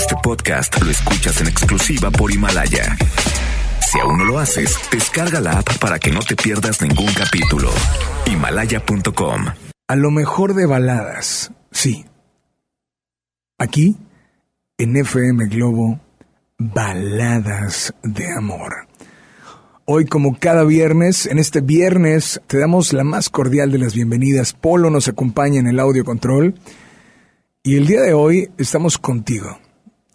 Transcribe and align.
Este 0.00 0.16
podcast 0.22 0.80
lo 0.82 0.90
escuchas 0.90 1.42
en 1.42 1.48
exclusiva 1.48 2.10
por 2.10 2.32
Himalaya. 2.32 2.96
Si 3.86 4.00
aún 4.00 4.16
no 4.16 4.24
lo 4.24 4.38
haces, 4.38 4.74
descarga 4.90 5.42
la 5.42 5.58
app 5.58 5.76
para 5.78 5.98
que 5.98 6.10
no 6.10 6.20
te 6.20 6.36
pierdas 6.36 6.80
ningún 6.80 7.12
capítulo. 7.12 7.68
Himalaya.com. 8.24 9.44
A 9.88 9.96
lo 9.96 10.10
mejor 10.10 10.54
de 10.54 10.64
baladas, 10.64 11.52
sí. 11.70 12.06
Aquí, 13.58 13.98
en 14.78 14.96
FM 14.96 15.48
Globo, 15.48 16.00
baladas 16.56 17.92
de 18.02 18.32
amor. 18.32 18.88
Hoy, 19.84 20.06
como 20.06 20.38
cada 20.38 20.64
viernes, 20.64 21.26
en 21.26 21.38
este 21.38 21.60
viernes 21.60 22.40
te 22.46 22.58
damos 22.58 22.94
la 22.94 23.04
más 23.04 23.28
cordial 23.28 23.70
de 23.70 23.78
las 23.78 23.94
bienvenidas. 23.94 24.54
Polo 24.54 24.88
nos 24.88 25.08
acompaña 25.08 25.60
en 25.60 25.66
el 25.66 25.78
audio 25.78 26.06
control. 26.06 26.54
Y 27.62 27.76
el 27.76 27.86
día 27.86 28.00
de 28.00 28.14
hoy 28.14 28.50
estamos 28.56 28.96
contigo 28.96 29.58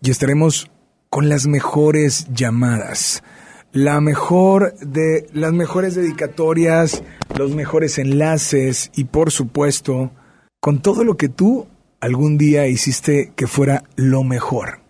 y 0.06 0.12
estaremos 0.12 0.70
con 1.10 1.30
las 1.30 1.48
mejores 1.48 2.28
llamadas, 2.32 3.24
la 3.72 4.00
mejor 4.02 4.78
de 4.78 5.28
las 5.34 5.52
mejores 5.52 5.96
dedicatorias, 5.96 7.02
los 7.36 7.56
mejores 7.56 7.98
enlaces 7.98 8.92
y 8.96 9.06
por 9.06 9.32
supuesto 9.32 10.12
con 10.60 10.82
todo 10.82 11.04
lo 11.04 11.18
que 11.18 11.28
tú 11.28 11.66
algún 12.00 12.38
día 12.38 12.68
hiciste 12.68 13.34
que 13.36 13.48
fuera 13.48 13.84
lo 13.96 14.24
mejor. 14.24 14.82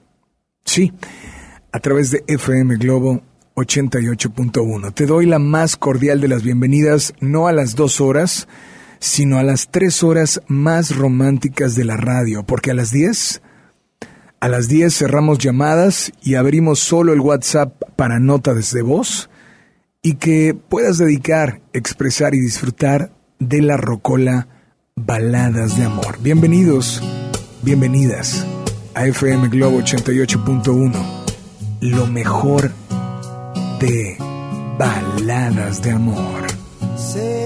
Sí, 0.65 0.91
a 1.71 1.79
través 1.79 2.11
de 2.11 2.25
FM 2.27 2.75
Globo 2.75 3.21
88.1. 3.55 4.93
Te 4.93 5.05
doy 5.05 5.27
la 5.27 5.39
más 5.39 5.77
cordial 5.77 6.19
de 6.19 6.27
las 6.27 6.43
bienvenidas, 6.43 7.13
no 7.21 7.47
a 7.47 7.53
las 7.53 7.75
dos 7.75 8.01
horas, 8.01 8.49
sino 8.99 9.37
a 9.37 9.43
las 9.43 9.71
tres 9.71 10.03
horas 10.03 10.41
más 10.47 10.93
románticas 10.93 11.75
de 11.75 11.85
la 11.85 11.95
radio, 11.95 12.43
porque 12.45 12.71
a 12.71 12.73
las 12.73 12.91
diez, 12.91 13.41
a 14.39 14.49
las 14.49 14.67
diez 14.67 14.95
cerramos 14.97 15.37
llamadas 15.37 16.11
y 16.21 16.35
abrimos 16.35 16.79
solo 16.79 17.13
el 17.13 17.19
WhatsApp 17.19 17.73
para 17.95 18.19
nota 18.19 18.53
desde 18.53 18.81
voz 18.81 19.29
y 20.01 20.15
que 20.15 20.53
puedas 20.53 20.97
dedicar, 20.97 21.61
expresar 21.73 22.35
y 22.35 22.39
disfrutar 22.39 23.11
de 23.39 23.61
la 23.61 23.77
rocola 23.77 24.47
Baladas 24.95 25.77
de 25.77 25.85
Amor. 25.85 26.19
Bienvenidos, 26.21 27.01
bienvenidas 27.63 28.45
a 28.93 29.05
FM 29.07 29.49
Globo 29.49 29.79
88.1, 29.79 30.93
lo 31.81 32.07
mejor 32.07 32.71
de 33.79 34.17
Baladas 34.77 35.81
de 35.81 35.91
Amor. 35.91 36.45
Saying 36.97 37.44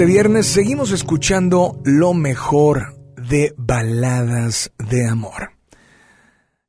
este 0.00 0.12
viernes 0.14 0.46
seguimos 0.46 0.92
escuchando 0.92 1.78
lo 1.84 2.14
mejor 2.14 2.98
de 3.28 3.52
baladas 3.58 4.72
de 4.78 5.06
amor. 5.06 5.50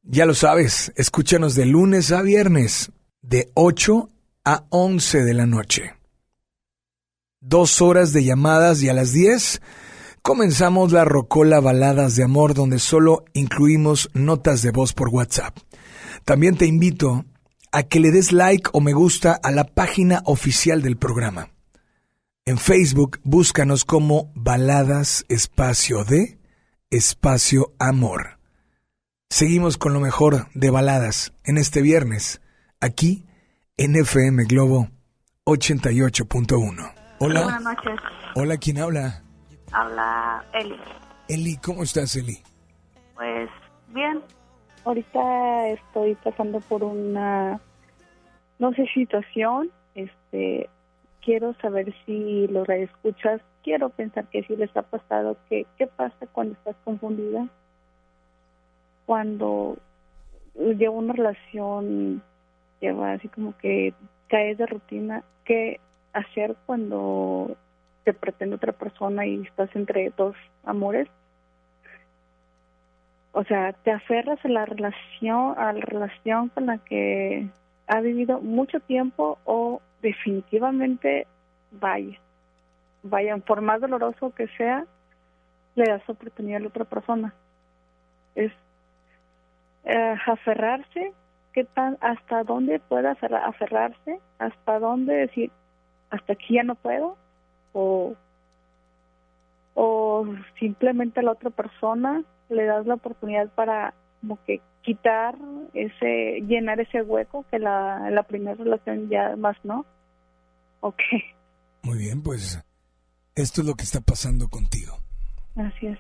Ya 0.04 0.26
lo 0.26 0.34
sabes, 0.34 0.92
escúchanos 0.98 1.56
de 1.56 1.66
lunes 1.66 2.12
a 2.12 2.24
viernes, 2.24 2.92
de 3.22 3.50
8 3.54 4.10
a 4.44 4.66
11 4.68 5.24
de 5.24 5.34
la 5.34 5.46
noche. 5.46 5.94
dos 7.40 7.82
horas 7.82 8.12
de 8.12 8.26
llamadas 8.26 8.84
y 8.84 8.90
a 8.90 8.94
las 8.94 9.14
10 9.14 9.62
comenzamos 10.22 10.92
la 10.92 11.06
Rocola 11.06 11.62
Baladas 11.62 12.18
de 12.18 12.26
Amor 12.26 12.54
donde 12.54 12.80
solo 12.80 13.24
incluimos 13.32 14.10
notas 14.14 14.62
de 14.62 14.72
voz 14.72 14.92
por 14.92 15.08
WhatsApp. 15.08 15.58
También 16.26 16.58
te 16.58 16.66
invito 16.66 17.24
a 17.72 17.84
que 17.84 18.02
le 18.02 18.12
des 18.12 18.34
like 18.34 18.70
o 18.74 18.82
me 18.82 18.92
gusta 18.92 19.40
a 19.42 19.52
la 19.52 19.64
página 19.64 20.22
oficial 20.26 20.82
del 20.82 20.98
programa. 20.98 21.48
En 22.44 22.58
Facebook 22.58 23.20
búscanos 23.24 23.86
como 23.86 24.32
Baladas 24.34 25.26
Espacio 25.30 26.04
de 26.04 26.40
Espacio 26.90 27.72
Amor. 27.78 28.40
Seguimos 29.30 29.78
con 29.78 29.94
lo 29.94 30.00
mejor 30.00 30.48
de 30.56 30.72
baladas 30.72 31.36
en 31.44 31.60
este 31.60 31.84
viernes, 31.84 32.42
aquí 32.80 33.28
en 33.78 33.96
FM 33.96 34.46
Globo 34.46 34.88
88.1. 35.46 36.94
Hola. 37.20 37.44
Buenas 37.44 37.62
noches. 37.62 38.00
Hola, 38.34 38.58
¿quién 38.58 38.80
habla? 38.80 39.22
Habla 39.72 40.44
Eli. 40.56 40.80
Eli, 41.30 41.58
¿cómo 41.58 41.84
estás, 41.84 42.16
Eli? 42.16 42.40
Pues 43.14 43.52
bien. 43.90 44.20
Ahorita 44.84 45.68
estoy 45.68 46.16
pasando 46.16 46.60
por 46.62 46.84
una, 46.84 47.62
no 48.58 48.74
sé, 48.74 48.88
situación. 48.96 49.70
Este, 49.94 50.68
quiero 51.22 51.54
saber 51.62 51.94
si 52.06 52.48
lo 52.48 52.64
escuchas. 52.66 53.42
Quiero 53.64 53.90
pensar 53.90 54.26
que 54.28 54.44
si 54.44 54.56
les 54.56 54.76
ha 54.76 54.82
pasado. 54.82 55.38
Que, 55.50 55.66
¿Qué 55.78 55.88
pasa 55.88 56.28
cuando 56.32 56.54
estás 56.54 56.76
confundida? 56.84 57.48
Cuando 59.06 59.78
lleva 60.56 60.96
una 60.96 61.14
relación, 61.14 62.22
lleva 62.80 63.14
así 63.14 63.28
como 63.30 63.58
que 63.58 63.94
caes 64.28 64.58
de 64.58 64.66
rutina. 64.66 65.24
¿Qué 65.46 65.80
hacer 66.14 66.56
cuando 66.66 67.56
te 68.04 68.14
pretende 68.14 68.56
otra 68.56 68.74
persona 68.74 69.26
y 69.26 69.42
estás 69.42 69.70
entre 69.76 70.12
dos 70.18 70.36
amores? 70.64 71.08
O 73.34 73.44
sea, 73.46 73.72
te 73.72 73.92
aferras 73.92 74.44
a 74.44 74.50
la 74.50 74.66
relación, 74.66 75.58
a 75.58 75.72
la 75.72 75.82
relación 75.82 76.50
con 76.50 76.66
la 76.66 76.80
que 76.80 77.48
ha 77.88 78.02
vivido 78.02 78.42
mucho 78.42 78.80
tiempo 78.82 79.38
o 79.46 79.82
definitivamente 80.02 81.28
vaya, 81.72 82.20
vaya, 83.04 83.38
por 83.38 83.62
más 83.62 83.82
doloroso 83.82 84.34
que 84.36 84.48
sea, 84.58 84.86
le 85.76 85.86
das 85.86 86.08
oportunidad 86.10 86.58
a 86.58 86.62
la 86.62 86.68
otra 86.68 86.86
persona. 86.86 87.34
Es 88.36 88.52
eh, 89.86 90.16
aferrarse, 90.26 91.14
qué 91.54 91.64
tan, 91.64 91.98
hasta 92.02 92.44
dónde 92.44 92.80
puede 92.80 93.10
aferrarse, 93.10 94.20
hasta 94.40 94.80
dónde 94.80 95.14
decir, 95.16 95.52
hasta 96.10 96.34
aquí 96.34 96.56
ya 96.56 96.64
no 96.64 96.76
puedo, 96.76 97.18
o, 97.74 98.16
o 99.74 100.28
simplemente 100.60 101.20
a 101.20 101.24
la 101.24 101.32
otra 101.32 101.50
persona 101.50 102.24
le 102.50 102.66
das 102.66 102.86
la 102.86 102.96
oportunidad 102.96 103.50
para 103.50 103.94
como 104.22 104.44
que 104.46 104.62
quitar 104.84 105.36
ese, 105.74 106.42
llenar 106.48 106.80
ese 106.80 107.02
hueco 107.02 107.46
que 107.52 107.60
la, 107.60 108.10
la 108.10 108.24
primera 108.24 108.56
relación 108.56 109.10
ya 109.10 109.36
más 109.36 109.58
no. 109.64 109.86
Ok. 110.80 111.02
Muy 111.84 111.98
bien, 111.98 112.22
pues 112.22 112.64
esto 113.36 113.62
es 113.62 113.68
lo 113.68 113.76
que 113.76 113.84
está 113.84 114.02
pasando 114.02 114.48
contigo. 114.50 114.98
Así 115.56 115.88
es. 115.88 116.00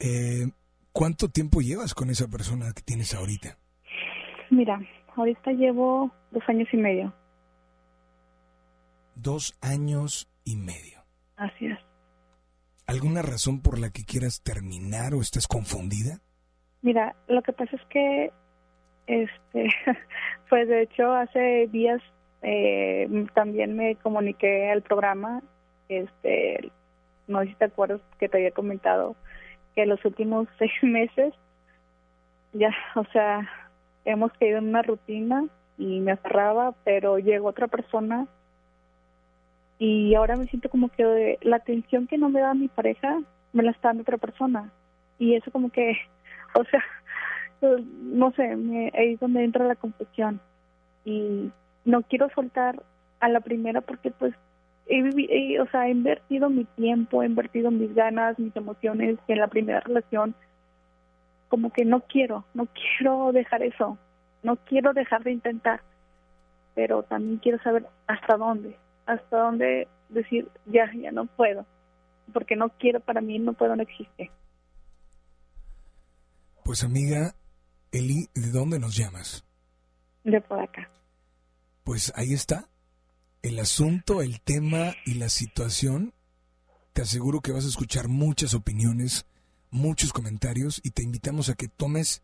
Eh, 0.00 0.50
¿Cuánto 0.92 1.28
tiempo 1.28 1.60
llevas 1.60 1.94
con 1.94 2.10
esa 2.10 2.28
persona 2.28 2.72
que 2.74 2.82
tienes 2.82 3.14
ahorita? 3.14 3.56
Mira, 4.50 4.80
ahorita 5.16 5.52
llevo 5.52 6.10
dos 6.30 6.42
años 6.48 6.68
y 6.72 6.76
medio. 6.76 7.14
Dos 9.14 9.56
años 9.60 10.28
y 10.44 10.56
medio. 10.56 11.04
Así 11.36 11.66
es. 11.66 11.78
¿Alguna 12.86 13.22
razón 13.22 13.60
por 13.60 13.78
la 13.78 13.90
que 13.90 14.04
quieras 14.04 14.42
terminar 14.42 15.14
o 15.14 15.20
estás 15.20 15.46
confundida? 15.46 16.20
Mira, 16.82 17.14
lo 17.26 17.42
que 17.42 17.52
pasa 17.52 17.76
es 17.76 17.84
que, 17.86 18.30
este, 19.06 19.68
pues 20.48 20.68
de 20.68 20.82
hecho 20.82 21.12
hace 21.12 21.66
días 21.68 22.00
eh, 22.42 23.26
también 23.34 23.76
me 23.76 23.96
comuniqué 23.96 24.70
al 24.70 24.82
programa, 24.82 25.42
este, 25.88 26.70
no 27.26 27.40
sé 27.40 27.48
si 27.48 27.54
te 27.54 27.64
acuerdas 27.64 28.00
que 28.18 28.28
te 28.28 28.38
había 28.38 28.50
comentado 28.52 29.16
que 29.74 29.86
los 29.86 30.04
últimos 30.04 30.48
seis 30.58 30.72
meses 30.82 31.34
ya, 32.52 32.70
o 32.94 33.04
sea, 33.12 33.48
hemos 34.04 34.32
caído 34.34 34.58
en 34.58 34.68
una 34.68 34.82
rutina 34.82 35.44
y 35.76 36.00
me 36.00 36.12
aferraba, 36.12 36.74
pero 36.84 37.18
llegó 37.18 37.48
otra 37.48 37.68
persona 37.68 38.26
y 39.78 40.14
ahora 40.14 40.36
me 40.36 40.46
siento 40.46 40.68
como 40.68 40.88
que 40.88 41.38
la 41.42 41.56
atención 41.56 42.06
que 42.06 42.18
no 42.18 42.28
me 42.28 42.40
da 42.40 42.54
mi 42.54 42.68
pareja 42.68 43.20
me 43.52 43.62
la 43.62 43.70
está 43.70 43.88
dando 43.88 44.02
otra 44.02 44.18
persona. 44.18 44.72
Y 45.18 45.34
eso 45.34 45.50
como 45.50 45.70
que, 45.70 45.96
o 46.54 46.64
sea, 46.64 46.84
no 47.60 48.32
sé, 48.32 48.56
me, 48.56 48.92
ahí 48.94 49.14
es 49.14 49.20
donde 49.20 49.44
entra 49.44 49.66
la 49.66 49.76
confusión 49.76 50.40
y 51.04 51.50
no 51.84 52.02
quiero 52.02 52.28
soltar 52.30 52.82
a 53.20 53.28
la 53.28 53.40
primera 53.40 53.80
porque 53.80 54.10
pues 54.10 54.34
he, 54.88 55.60
o 55.60 55.66
sea, 55.70 55.86
he 55.86 55.90
invertido 55.90 56.50
mi 56.50 56.64
tiempo, 56.64 57.22
he 57.22 57.26
invertido 57.26 57.70
mis 57.70 57.94
ganas, 57.94 58.38
mis 58.38 58.54
emociones 58.56 59.18
en 59.28 59.38
la 59.38 59.48
primera 59.48 59.80
relación. 59.80 60.34
Como 61.48 61.72
que 61.72 61.84
no 61.84 62.00
quiero, 62.00 62.44
no 62.54 62.66
quiero 62.66 63.32
dejar 63.32 63.62
eso, 63.62 63.98
no 64.42 64.56
quiero 64.56 64.92
dejar 64.92 65.24
de 65.24 65.32
intentar, 65.32 65.80
pero 66.74 67.02
también 67.02 67.38
quiero 67.38 67.58
saber 67.62 67.86
hasta 68.06 68.36
dónde, 68.36 68.76
hasta 69.06 69.38
dónde 69.38 69.88
decir 70.10 70.48
ya, 70.66 70.90
ya 70.92 71.10
no 71.10 71.26
puedo, 71.26 71.64
porque 72.32 72.54
no 72.54 72.68
quiero 72.68 73.00
para 73.00 73.20
mí, 73.20 73.38
no 73.38 73.54
puedo, 73.54 73.76
no 73.76 73.82
existe. 73.82 74.30
Pues 76.68 76.84
amiga, 76.84 77.34
Eli, 77.92 78.28
¿de 78.34 78.50
dónde 78.50 78.78
nos 78.78 78.94
llamas? 78.94 79.42
De 80.22 80.38
por 80.38 80.60
acá. 80.60 80.90
Pues 81.82 82.12
ahí 82.14 82.34
está. 82.34 82.68
El 83.40 83.58
asunto, 83.58 84.20
el 84.20 84.42
tema 84.42 84.94
y 85.06 85.14
la 85.14 85.30
situación. 85.30 86.12
Te 86.92 87.00
aseguro 87.00 87.40
que 87.40 87.52
vas 87.52 87.64
a 87.64 87.68
escuchar 87.68 88.08
muchas 88.08 88.52
opiniones, 88.52 89.24
muchos 89.70 90.12
comentarios 90.12 90.82
y 90.84 90.90
te 90.90 91.02
invitamos 91.02 91.48
a 91.48 91.54
que 91.54 91.68
tomes 91.68 92.20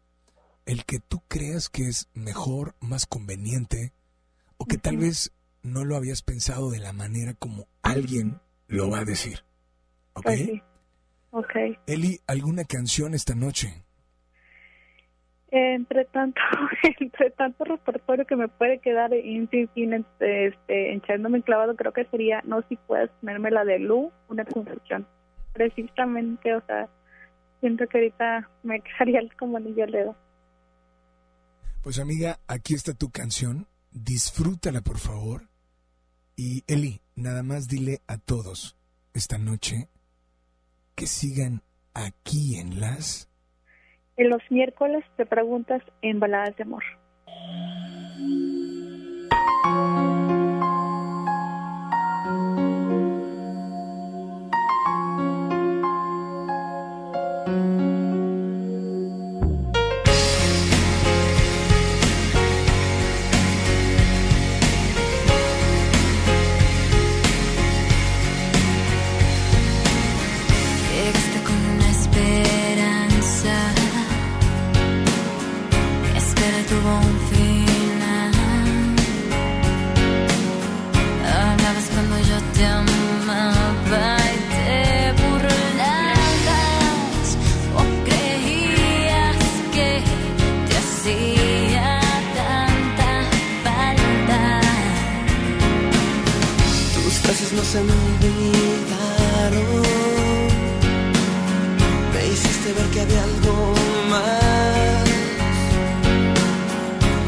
el 0.67 0.85
que 0.85 1.01
tú 1.01 1.23
creas 1.27 1.71
que 1.71 1.89
es 1.89 2.11
mejor, 2.13 2.75
más 2.81 3.07
conveniente 3.07 3.95
o 4.59 4.67
que 4.67 4.77
tal 4.77 4.99
vez 4.99 5.33
no 5.63 5.87
lo 5.87 5.97
habías 5.97 6.21
pensado 6.21 6.71
de 6.71 6.81
la 6.81 6.93
manera 6.93 7.33
como 7.33 7.67
alguien 7.81 8.43
lo 8.67 8.91
va 8.91 8.99
a 8.99 9.05
decir. 9.07 9.43
¿Ok? 10.13 10.25
Pues 10.25 10.39
sí. 10.41 10.63
Ok. 11.31 11.55
Eli, 11.87 12.21
¿alguna 12.27 12.65
canción 12.65 13.15
esta 13.15 13.35
noche? 13.35 13.85
Entre 15.55 16.05
tanto 16.07 16.41
entre 17.01 17.31
tanto 17.31 17.63
repertorio 17.65 18.27
que 18.27 18.35
me 18.35 18.49
puede 18.49 18.81
quedar 18.81 19.13
sin, 19.13 19.49
sin 19.73 19.93
este, 19.93 20.49
este, 20.49 20.95
echándome 20.95 21.43
clavado 21.43 21.77
creo 21.77 21.93
que 21.93 22.05
sería 22.07 22.43
no 22.45 22.63
si 22.69 22.77
puedes 22.77 23.09
ponerme 23.21 23.53
la 23.53 23.65
de 23.65 23.79
Lu 23.79 24.11
una 24.29 24.45
confusión. 24.45 25.07
Precisamente 25.53 26.57
o 26.57 26.61
sea 26.67 26.89
siento 27.61 27.87
que 27.87 27.99
ahorita 27.99 28.51
me 28.65 28.81
quedaría 28.99 29.21
como 29.39 29.59
anillo 29.59 29.85
al 29.85 29.93
dedo. 29.93 30.17
Pues 31.83 32.01
amiga 32.01 32.41
aquí 32.49 32.75
está 32.75 32.93
tu 32.93 33.11
canción. 33.11 33.69
Disfrútala 33.93 34.81
por 34.81 34.99
favor. 34.99 35.49
Y 36.37 36.65
Eli 36.67 37.01
nada 37.15 37.45
más 37.45 37.69
dile 37.69 38.01
a 38.09 38.19
todos 38.19 38.77
esta 39.13 39.39
noche 39.39 39.89
que 40.97 41.07
sigan 41.07 41.63
aquí 41.93 42.59
en 42.59 42.81
las 42.81 43.29
en 44.17 44.31
los 44.31 44.43
miércoles 44.51 45.05
te 45.17 45.27
preguntas 45.27 45.83
en 46.03 46.21
Baladas 46.21 46.57
de 46.57 46.63
Amor. 46.63 46.85
No 97.57 97.63
se 97.63 97.81
me 97.83 97.93
olvidaron. 97.93 99.83
Me 102.13 102.27
hiciste 102.27 102.73
ver 102.73 102.87
que 102.93 103.01
había 103.01 103.23
algo 103.23 103.75
más. 104.11 105.09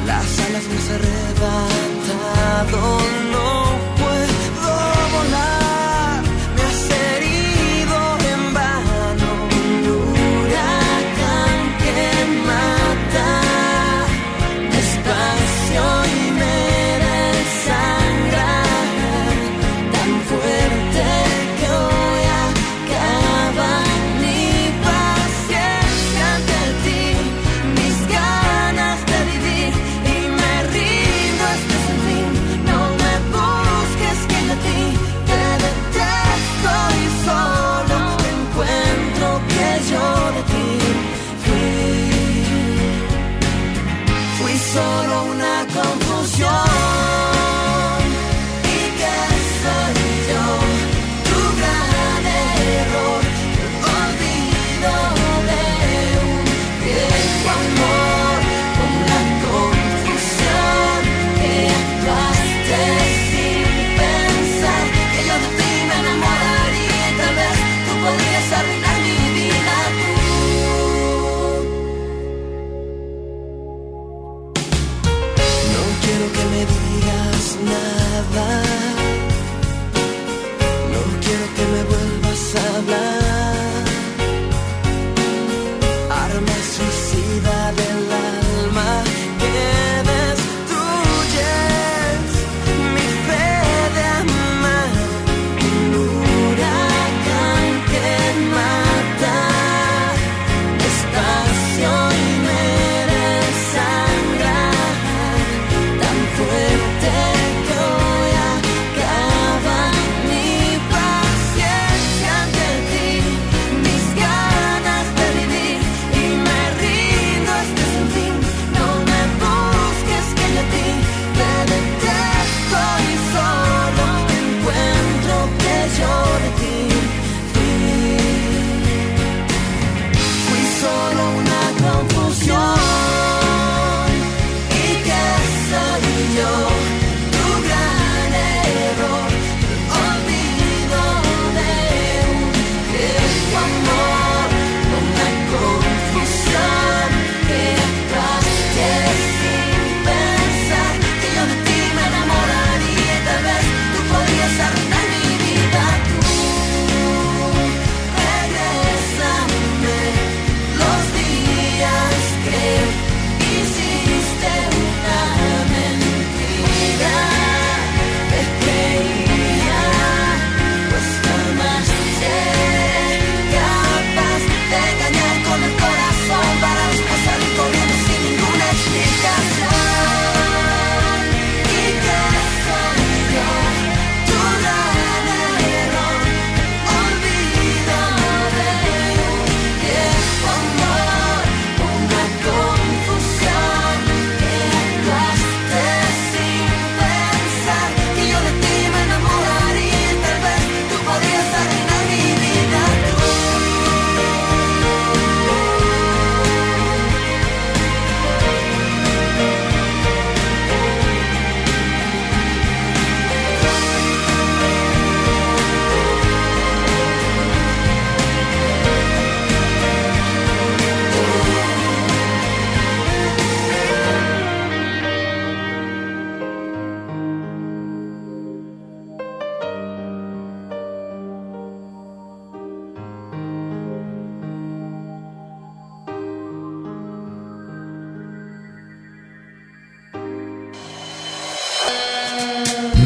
Las 0.06 0.40
alas 0.47 0.64
me 0.71 0.76
has 0.78 0.90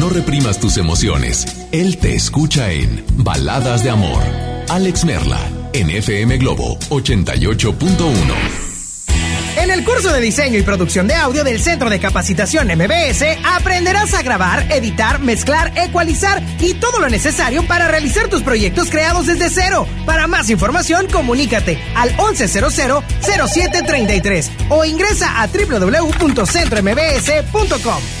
No 0.01 0.09
reprimas 0.09 0.59
tus 0.59 0.75
emociones. 0.77 1.45
Él 1.71 1.99
te 1.99 2.15
escucha 2.15 2.71
en 2.71 3.05
Baladas 3.17 3.83
de 3.83 3.91
Amor. 3.91 4.23
Alex 4.67 5.05
Merla, 5.05 5.39
en 5.73 5.91
FM 5.91 6.39
Globo 6.39 6.79
88.1. 6.89 8.09
En 9.57 9.69
el 9.69 9.83
curso 9.83 10.11
de 10.11 10.19
diseño 10.19 10.57
y 10.57 10.63
producción 10.63 11.07
de 11.07 11.13
audio 11.13 11.43
del 11.43 11.59
Centro 11.59 11.91
de 11.91 11.99
Capacitación 11.99 12.69
MBS 12.69 13.23
aprenderás 13.45 14.15
a 14.15 14.23
grabar, 14.23 14.71
editar, 14.71 15.19
mezclar, 15.19 15.71
ecualizar 15.77 16.41
y 16.59 16.73
todo 16.73 16.99
lo 16.99 17.07
necesario 17.07 17.63
para 17.67 17.87
realizar 17.87 18.27
tus 18.27 18.41
proyectos 18.41 18.89
creados 18.89 19.27
desde 19.27 19.51
cero. 19.51 19.85
Para 20.07 20.25
más 20.25 20.49
información, 20.49 21.05
comunícate 21.13 21.77
al 21.95 22.17
1100-0733 22.17 24.49
o 24.69 24.83
ingresa 24.83 25.43
a 25.43 25.45
www.centrombs.com. 25.45 28.20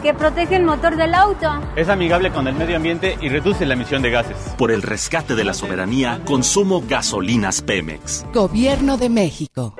que 0.00 0.14
protege 0.14 0.56
el 0.56 0.64
motor 0.64 0.96
del 0.96 1.14
auto. 1.14 1.48
Es 1.76 1.88
amigable 1.88 2.30
con 2.30 2.46
el 2.48 2.54
medio 2.54 2.76
ambiente 2.76 3.18
y 3.20 3.28
reduce 3.28 3.66
la 3.66 3.74
emisión 3.74 4.02
de 4.02 4.10
gases. 4.10 4.36
Por 4.56 4.70
el 4.70 4.82
rescate 4.82 5.34
de 5.34 5.44
la 5.44 5.54
soberanía, 5.54 6.20
consumo 6.24 6.82
gasolinas 6.86 7.62
Pemex. 7.62 8.24
Gobierno 8.32 8.96
de 8.96 9.08
México. 9.08 9.74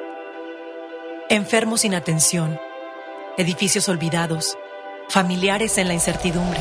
Enfermos 1.28 1.82
sin 1.82 1.94
atención, 1.94 2.58
edificios 3.36 3.88
olvidados, 3.88 4.58
familiares 5.08 5.78
en 5.78 5.88
la 5.88 5.94
incertidumbre. 5.94 6.60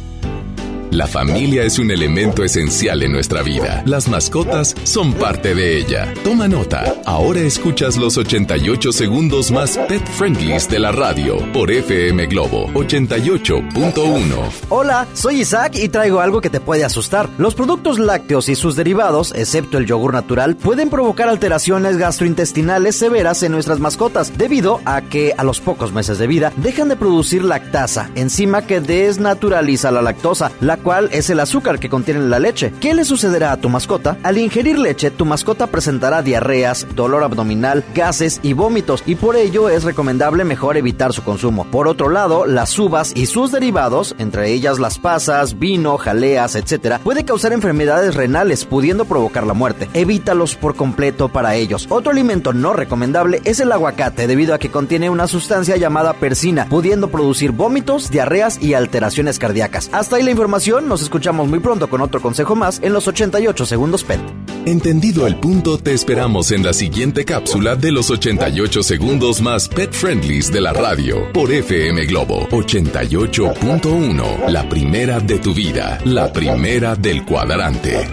la 0.91 1.07
familia 1.07 1.63
es 1.63 1.79
un 1.79 1.89
elemento 1.89 2.43
esencial 2.43 3.01
en 3.01 3.13
nuestra 3.13 3.41
vida. 3.41 3.81
Las 3.85 4.09
mascotas 4.09 4.75
son 4.83 5.13
parte 5.13 5.55
de 5.55 5.77
ella. 5.77 6.13
Toma 6.21 6.49
nota. 6.49 6.95
Ahora 7.05 7.39
escuchas 7.39 7.95
los 7.95 8.17
88 8.17 8.91
segundos 8.91 9.51
más 9.51 9.77
pet 9.87 10.05
friendlies 10.05 10.67
de 10.69 10.79
la 10.79 10.91
radio 10.91 11.37
por 11.53 11.71
FM 11.71 12.25
Globo 12.25 12.67
88.1. 12.73 14.35
Hola, 14.67 15.07
soy 15.13 15.41
Isaac 15.41 15.75
y 15.75 15.87
traigo 15.87 16.19
algo 16.19 16.41
que 16.41 16.49
te 16.49 16.59
puede 16.59 16.83
asustar. 16.83 17.29
Los 17.37 17.55
productos 17.55 17.97
lácteos 17.97 18.49
y 18.49 18.55
sus 18.55 18.75
derivados, 18.75 19.33
excepto 19.33 19.77
el 19.77 19.85
yogur 19.85 20.13
natural, 20.13 20.57
pueden 20.57 20.89
provocar 20.89 21.29
alteraciones 21.29 21.97
gastrointestinales 21.97 22.97
severas 22.97 23.43
en 23.43 23.53
nuestras 23.53 23.79
mascotas 23.79 24.37
debido 24.37 24.81
a 24.83 25.01
que 25.01 25.33
a 25.37 25.45
los 25.45 25.61
pocos 25.61 25.93
meses 25.93 26.17
de 26.17 26.27
vida 26.27 26.51
dejan 26.57 26.89
de 26.89 26.97
producir 26.97 27.45
lactasa, 27.45 28.09
enzima 28.15 28.67
que 28.67 28.81
desnaturaliza 28.81 29.89
la 29.91 30.01
lactosa, 30.01 30.51
la 30.59 30.80
cual 30.81 31.09
es 31.11 31.29
el 31.29 31.39
azúcar 31.39 31.79
que 31.79 31.89
contiene 31.89 32.21
la 32.21 32.39
leche. 32.39 32.73
¿Qué 32.79 32.93
le 32.93 33.05
sucederá 33.05 33.51
a 33.51 33.57
tu 33.57 33.69
mascota? 33.69 34.17
Al 34.23 34.37
ingerir 34.37 34.77
leche, 34.77 35.11
tu 35.11 35.25
mascota 35.25 35.67
presentará 35.67 36.21
diarreas, 36.21 36.87
dolor 36.95 37.23
abdominal, 37.23 37.83
gases 37.93 38.39
y 38.43 38.53
vómitos, 38.53 39.03
y 39.05 39.15
por 39.15 39.35
ello 39.35 39.69
es 39.69 39.83
recomendable 39.83 40.43
mejor 40.43 40.77
evitar 40.77 41.13
su 41.13 41.23
consumo. 41.23 41.65
Por 41.65 41.87
otro 41.87 42.09
lado, 42.09 42.45
las 42.45 42.77
uvas 42.77 43.11
y 43.15 43.25
sus 43.25 43.51
derivados, 43.51 44.15
entre 44.17 44.51
ellas 44.51 44.79
las 44.79 44.99
pasas, 44.99 45.59
vino, 45.59 45.97
jaleas, 45.97 46.55
etc., 46.55 46.97
puede 47.03 47.25
causar 47.25 47.53
enfermedades 47.53 48.15
renales, 48.15 48.65
pudiendo 48.65 49.05
provocar 49.05 49.45
la 49.45 49.53
muerte. 49.53 49.89
Evítalos 49.93 50.55
por 50.55 50.75
completo 50.75 51.29
para 51.29 51.55
ellos. 51.55 51.87
Otro 51.89 52.11
alimento 52.11 52.53
no 52.53 52.73
recomendable 52.73 53.41
es 53.43 53.59
el 53.59 53.71
aguacate, 53.71 54.27
debido 54.27 54.53
a 54.53 54.59
que 54.59 54.71
contiene 54.71 55.09
una 55.09 55.27
sustancia 55.27 55.77
llamada 55.77 56.13
persina, 56.13 56.65
pudiendo 56.69 57.09
producir 57.09 57.51
vómitos, 57.51 58.09
diarreas 58.09 58.61
y 58.61 58.73
alteraciones 58.73 59.39
cardíacas. 59.39 59.89
Hasta 59.91 60.15
ahí 60.15 60.23
la 60.23 60.31
información 60.31 60.70
nos 60.79 61.01
escuchamos 61.01 61.49
muy 61.49 61.59
pronto 61.59 61.89
con 61.89 61.99
otro 61.99 62.21
consejo 62.21 62.55
más 62.55 62.79
en 62.81 62.93
los 62.93 63.07
88 63.07 63.65
segundos 63.65 64.05
PET. 64.05 64.21
Entendido 64.65 65.27
el 65.27 65.35
punto, 65.37 65.77
te 65.77 65.93
esperamos 65.93 66.51
en 66.51 66.63
la 66.63 66.71
siguiente 66.71 67.25
cápsula 67.25 67.75
de 67.75 67.91
los 67.91 68.09
88 68.09 68.83
segundos 68.83 69.41
más 69.41 69.67
pet 69.67 69.91
friendlies 69.91 70.51
de 70.51 70.61
la 70.61 70.71
radio 70.71 71.31
por 71.33 71.51
FM 71.51 72.05
Globo 72.05 72.47
88.1. 72.49 74.47
La 74.49 74.69
primera 74.69 75.19
de 75.19 75.39
tu 75.39 75.53
vida, 75.53 75.99
la 76.05 76.31
primera 76.31 76.95
del 76.95 77.25
cuadrante. 77.25 78.07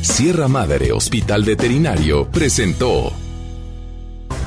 Sierra 0.00 0.48
Madre 0.48 0.92
Hospital 0.92 1.44
Veterinario 1.44 2.26
presentó. 2.30 3.12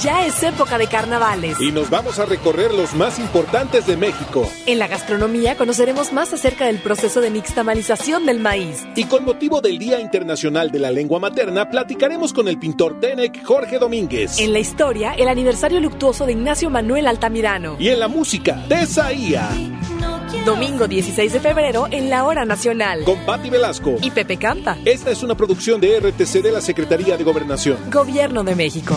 Ya 0.00 0.26
es 0.26 0.42
época 0.42 0.78
de 0.78 0.86
carnavales. 0.86 1.60
Y 1.60 1.72
nos 1.72 1.90
vamos 1.90 2.18
a 2.18 2.24
recorrer 2.24 2.72
los 2.72 2.94
más 2.94 3.18
importantes 3.18 3.86
de 3.86 3.96
México. 3.96 4.48
En 4.66 4.78
la 4.78 4.86
gastronomía 4.86 5.56
conoceremos 5.56 6.12
más 6.12 6.32
acerca 6.32 6.66
del 6.66 6.78
proceso 6.78 7.20
de 7.20 7.30
nixtamalización 7.30 8.24
del 8.24 8.38
maíz. 8.38 8.86
Y 8.94 9.04
con 9.04 9.24
motivo 9.24 9.60
del 9.60 9.78
Día 9.78 10.00
Internacional 10.00 10.70
de 10.70 10.78
la 10.78 10.90
Lengua 10.92 11.18
Materna, 11.18 11.68
platicaremos 11.68 12.32
con 12.32 12.46
el 12.46 12.58
pintor 12.58 13.00
Tenec 13.00 13.44
Jorge 13.44 13.78
Domínguez. 13.78 14.38
En 14.38 14.52
la 14.52 14.60
historia, 14.60 15.14
el 15.14 15.28
aniversario 15.28 15.80
luctuoso 15.80 16.26
de 16.26 16.32
Ignacio 16.32 16.70
Manuel 16.70 17.08
Altamirano. 17.08 17.76
Y 17.78 17.88
en 17.88 17.98
la 17.98 18.08
música, 18.08 18.64
Tesaía. 18.68 19.48
Domingo 20.44 20.86
16 20.86 21.32
de 21.32 21.40
febrero 21.40 21.88
en 21.90 22.08
la 22.08 22.24
Hora 22.24 22.44
Nacional. 22.44 23.02
Con 23.04 23.18
Patti 23.26 23.50
Velasco. 23.50 23.96
Y 24.00 24.10
Pepe 24.10 24.36
Canta. 24.36 24.78
Esta 24.84 25.10
es 25.10 25.22
una 25.22 25.36
producción 25.36 25.80
de 25.80 25.98
RTC 25.98 26.42
de 26.42 26.52
la 26.52 26.60
Secretaría 26.60 27.16
de 27.16 27.24
Gobernación. 27.24 27.78
Gobierno 27.90 28.44
de 28.44 28.54
México. 28.54 28.96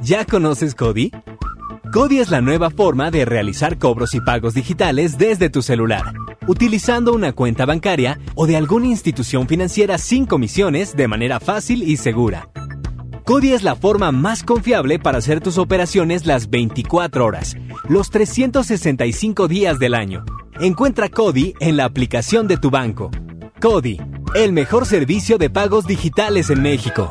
¿Ya 0.00 0.24
conoces 0.24 0.74
Cody? 0.74 1.10
Cody 1.92 2.18
es 2.18 2.30
la 2.30 2.40
nueva 2.40 2.70
forma 2.70 3.10
de 3.10 3.24
realizar 3.24 3.78
cobros 3.78 4.14
y 4.14 4.20
pagos 4.20 4.54
digitales 4.54 5.18
desde 5.18 5.50
tu 5.50 5.62
celular, 5.62 6.12
utilizando 6.46 7.12
una 7.12 7.32
cuenta 7.32 7.64
bancaria 7.64 8.20
o 8.34 8.46
de 8.46 8.56
alguna 8.56 8.86
institución 8.86 9.48
financiera 9.48 9.98
sin 9.98 10.26
comisiones 10.26 10.94
de 10.94 11.08
manera 11.08 11.40
fácil 11.40 11.82
y 11.82 11.96
segura. 11.96 12.50
Cody 13.24 13.52
es 13.52 13.62
la 13.62 13.74
forma 13.74 14.12
más 14.12 14.42
confiable 14.42 14.98
para 14.98 15.18
hacer 15.18 15.40
tus 15.40 15.58
operaciones 15.58 16.26
las 16.26 16.48
24 16.48 17.24
horas, 17.24 17.56
los 17.88 18.10
365 18.10 19.48
días 19.48 19.78
del 19.78 19.94
año. 19.94 20.24
Encuentra 20.60 21.08
Cody 21.08 21.54
en 21.60 21.76
la 21.76 21.84
aplicación 21.84 22.48
de 22.48 22.56
tu 22.56 22.70
banco. 22.70 23.10
Cody, 23.60 24.00
el 24.34 24.52
mejor 24.52 24.86
servicio 24.86 25.38
de 25.38 25.50
pagos 25.50 25.86
digitales 25.86 26.50
en 26.50 26.62
México. 26.62 27.10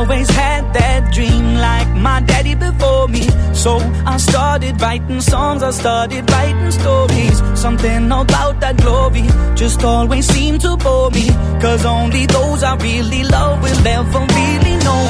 Always 0.00 0.30
had 0.30 0.62
that 0.72 1.12
dream 1.12 1.44
like 1.56 1.88
my 2.06 2.20
daddy 2.20 2.54
before 2.54 3.06
me. 3.08 3.24
So 3.52 3.72
I 4.06 4.16
started 4.16 4.80
writing 4.80 5.20
songs, 5.20 5.62
I 5.62 5.72
started 5.72 6.30
writing 6.30 6.70
stories. 6.70 7.38
Something 7.54 8.06
about 8.06 8.60
that 8.60 8.76
glory 8.78 9.26
just 9.54 9.84
always 9.84 10.26
seemed 10.26 10.62
to 10.62 10.76
bore 10.78 11.10
me. 11.10 11.28
Cause 11.60 11.84
only 11.84 12.24
those 12.26 12.62
I 12.62 12.76
really 12.76 13.24
love 13.24 13.62
will 13.62 13.86
ever 13.86 14.20
really 14.38 14.76
know 14.84 15.09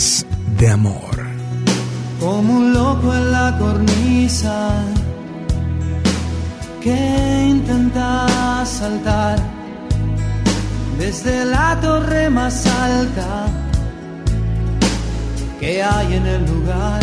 De 0.00 0.70
amor. 0.70 1.14
como 2.18 2.54
un 2.54 2.72
loco 2.72 3.12
en 3.12 3.32
la 3.32 3.58
cornisa 3.58 4.70
que 6.80 7.46
intenta 7.50 8.64
saltar 8.64 9.38
desde 10.98 11.44
la 11.44 11.78
torre 11.82 12.30
más 12.30 12.66
alta 12.66 13.46
que 15.60 15.82
hay 15.82 16.14
en 16.14 16.26
el 16.26 16.46
lugar. 16.46 17.00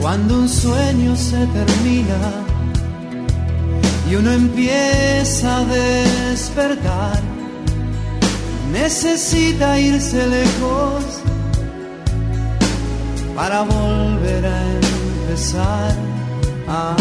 Cuando 0.00 0.38
un 0.38 0.48
sueño 0.48 1.14
se 1.14 1.46
termina 1.58 2.20
y 4.10 4.14
uno 4.14 4.32
empieza 4.32 5.58
a 5.58 5.64
despertar, 5.66 7.20
necesita 8.72 9.78
irse 9.78 10.26
lejos 10.26 11.04
para 13.34 13.62
volver 13.62 14.46
a 14.46 14.62
empezar. 14.72 15.94
Ah. 16.66 16.96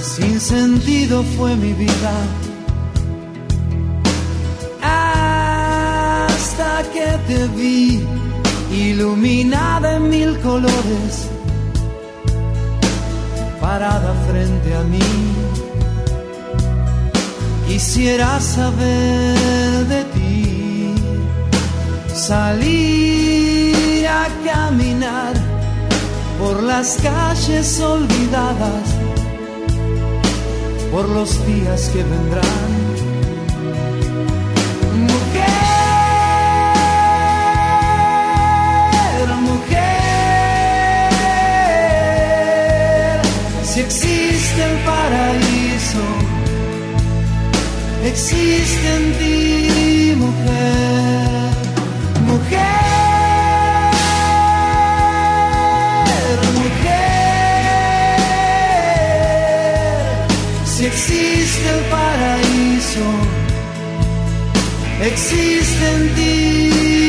Sin 0.00 0.40
sentido 0.40 1.22
fue 1.36 1.56
mi 1.56 1.72
vida 1.72 2.43
te 7.26 7.46
vi 7.48 8.02
iluminada 8.70 9.96
en 9.96 10.08
mil 10.08 10.38
colores, 10.40 11.28
parada 13.60 14.14
frente 14.28 14.74
a 14.74 14.82
mí. 14.82 14.98
Quisiera 17.68 18.40
saber 18.40 19.86
de 19.94 20.04
ti, 20.14 20.94
salir 22.14 24.06
a 24.06 24.26
caminar 24.44 25.34
por 26.38 26.62
las 26.62 26.98
calles 27.02 27.80
olvidadas, 27.80 28.86
por 30.92 31.08
los 31.08 31.30
días 31.46 31.90
que 31.92 32.02
vendrán. 32.02 32.73
Si 43.74 43.80
existe 43.80 44.62
el 44.62 44.76
paraíso, 44.84 46.04
existe 48.04 48.86
en 48.98 49.04
ti, 49.18 50.14
mujer, 50.14 51.50
mujer, 52.30 52.60
mujer, 56.54 57.24
si 60.64 60.82
existe 60.86 61.68
el 61.76 61.82
paraíso, 61.96 63.06
existe 65.02 65.84
en 65.96 66.02
ti, 66.14 66.32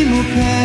mujer. 0.09 0.64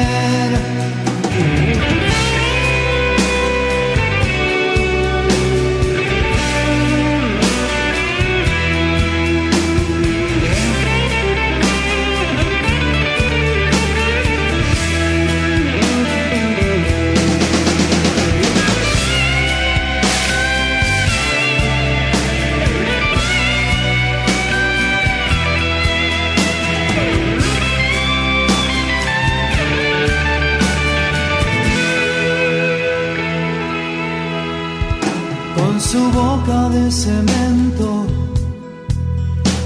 De 36.71 36.91
cemento, 36.93 38.07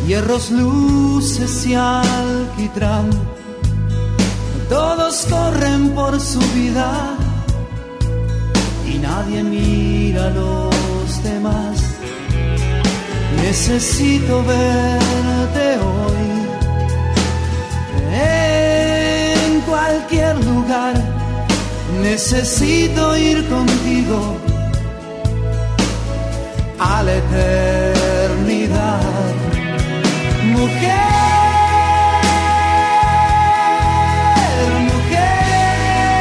hierros, 0.06 0.50
luces 0.50 1.66
y 1.66 1.74
alquitrán. 1.74 3.10
Todos 4.68 5.26
corren 5.28 5.90
por 5.90 6.18
su 6.20 6.40
vida 6.54 7.16
y 8.86 8.98
nadie 8.98 9.42
mira 9.42 10.26
a 10.26 10.30
los 10.30 11.22
demás. 11.22 11.76
Necesito 13.42 14.42
verte 14.44 15.78
hoy 15.88 16.26
en 19.44 19.60
cualquier 19.60 20.42
lugar. 20.44 20.94
Necesito 22.02 23.16
ir 23.16 23.46
contigo 23.48 24.53
eternidad. 27.34 29.00
Mujer, 30.52 30.94
mujer, 34.90 36.20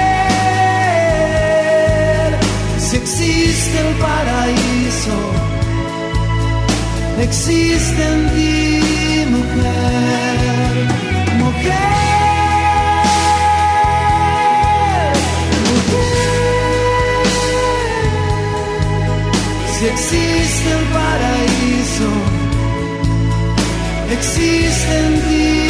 si 2.79 2.95
existe 2.97 3.79
el 3.79 3.93
paraíso, 3.95 5.17
existe 7.21 8.01
en 8.13 8.21
ti, 8.33 8.62
existe 19.93 20.71
el 20.71 20.85
paraíso, 20.97 22.09
existe 24.11 24.93
en 25.05 25.13
ti, 25.27 25.62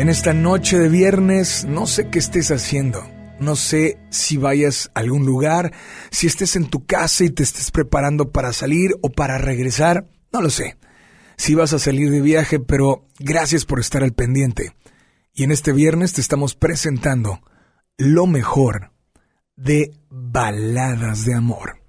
En 0.00 0.08
esta 0.08 0.32
noche 0.32 0.78
de 0.78 0.88
viernes, 0.88 1.66
no 1.68 1.86
sé 1.86 2.08
qué 2.08 2.18
estés 2.18 2.50
haciendo. 2.50 3.06
No 3.38 3.54
sé 3.54 3.98
si 4.08 4.38
vayas 4.38 4.90
a 4.94 5.00
algún 5.00 5.26
lugar, 5.26 5.72
si 6.10 6.26
estés 6.26 6.56
en 6.56 6.70
tu 6.70 6.86
casa 6.86 7.24
y 7.24 7.28
te 7.28 7.42
estés 7.42 7.70
preparando 7.70 8.32
para 8.32 8.54
salir 8.54 8.92
o 9.02 9.10
para 9.10 9.36
regresar. 9.36 10.06
No 10.32 10.40
lo 10.40 10.48
sé. 10.48 10.78
Si 11.36 11.54
vas 11.54 11.74
a 11.74 11.78
salir 11.78 12.10
de 12.10 12.22
viaje, 12.22 12.60
pero 12.60 13.06
gracias 13.18 13.66
por 13.66 13.78
estar 13.78 14.02
al 14.02 14.14
pendiente. 14.14 14.72
Y 15.32 15.44
en 15.44 15.52
este 15.52 15.72
viernes 15.72 16.12
te 16.12 16.20
estamos 16.20 16.54
presentando 16.54 17.40
lo 17.96 18.26
mejor 18.26 18.92
de 19.56 19.92
baladas 20.08 21.24
de 21.24 21.34
amor. 21.34 21.80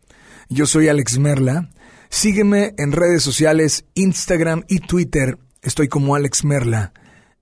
Yo 0.49 0.65
soy 0.65 0.89
Alex 0.89 1.17
Merla. 1.17 1.69
Sígueme 2.09 2.73
en 2.77 2.91
redes 2.91 3.23
sociales, 3.23 3.85
Instagram 3.93 4.65
y 4.67 4.79
Twitter. 4.79 5.39
Estoy 5.61 5.87
como 5.87 6.15
Alex 6.15 6.43
Merla. 6.43 6.93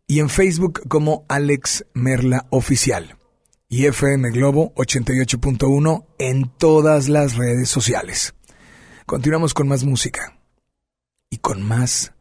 Y 0.08 0.20
en 0.20 0.30
Facebook 0.30 0.88
como 0.88 1.26
Alex 1.28 1.86
Merla 1.94 2.46
Oficial. 2.52 3.18
Y 3.68 3.86
FM 3.86 4.32
Globo 4.32 4.74
88.1 4.76 6.06
en 6.18 6.50
todas 6.58 7.10
las 7.10 7.36
redes 7.36 7.70
sociales. 7.70 8.36
Continuamos 9.06 9.54
con 9.54 9.68
más 9.68 9.84
música. 9.84 10.40
Y 11.32 11.38
con 11.38 11.62
más 11.62 12.14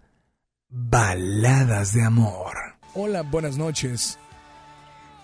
baladas 0.69 1.93
de 1.93 2.03
amor. 2.03 2.68
Hola, 3.01 3.23
buenas 3.23 3.57
noches. 3.57 4.19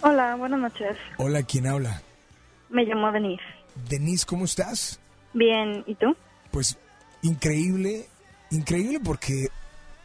Hola, 0.00 0.36
buenas 0.36 0.60
noches. 0.60 0.96
Hola, 1.16 1.42
¿quién 1.42 1.66
habla? 1.66 2.02
Me 2.70 2.84
llamo 2.84 3.10
Denise. 3.10 3.42
Denise, 3.88 4.24
¿cómo 4.24 4.44
estás? 4.44 5.00
Bien, 5.32 5.82
¿y 5.84 5.96
tú? 5.96 6.16
Pues 6.52 6.78
increíble, 7.22 8.06
increíble 8.52 9.00
porque 9.00 9.48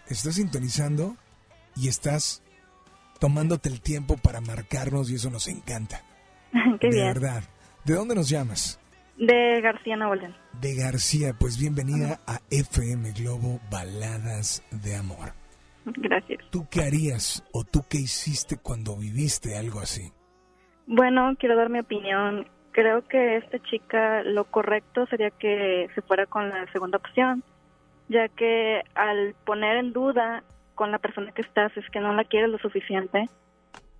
estás 0.07 0.33
sintonizando 0.33 1.15
y 1.75 1.89
estás 1.89 2.41
tomándote 3.19 3.69
el 3.69 3.81
tiempo 3.81 4.17
para 4.17 4.41
marcarnos 4.41 5.11
y 5.11 5.15
eso 5.15 5.29
nos 5.29 5.47
encanta. 5.47 6.01
Qué 6.81 6.87
de 6.87 6.95
bien. 6.95 7.05
verdad. 7.13 7.43
¿De 7.85 7.93
dónde 7.93 8.15
nos 8.15 8.29
llamas? 8.29 8.79
De 9.15 9.61
García 9.61 9.95
León. 9.95 10.35
De 10.59 10.73
García, 10.73 11.35
pues 11.37 11.59
bienvenida 11.59 12.19
a 12.25 12.41
FM 12.49 13.11
Globo 13.11 13.59
Baladas 13.69 14.63
de 14.71 14.95
Amor. 14.95 15.33
Gracias. 15.97 16.43
¿Tú 16.51 16.67
qué 16.69 16.81
harías 16.81 17.43
o 17.53 17.63
tú 17.63 17.81
qué 17.89 17.97
hiciste 17.97 18.57
cuando 18.57 18.95
viviste 18.95 19.57
algo 19.57 19.79
así? 19.79 20.11
Bueno, 20.87 21.35
quiero 21.37 21.55
dar 21.55 21.69
mi 21.69 21.79
opinión. 21.79 22.47
Creo 22.71 23.07
que 23.07 23.37
esta 23.37 23.59
chica 23.59 24.23
lo 24.23 24.45
correcto 24.45 25.05
sería 25.07 25.31
que 25.31 25.87
se 25.93 26.01
fuera 26.01 26.25
con 26.25 26.49
la 26.49 26.71
segunda 26.71 26.97
opción, 26.97 27.43
ya 28.07 28.27
que 28.29 28.83
al 28.95 29.35
poner 29.45 29.77
en 29.77 29.93
duda 29.93 30.43
con 30.75 30.91
la 30.91 30.99
persona 30.99 31.31
que 31.31 31.41
estás 31.41 31.75
es 31.77 31.89
que 31.89 31.99
no 31.99 32.13
la 32.13 32.23
quieres 32.23 32.49
lo 32.49 32.57
suficiente, 32.57 33.29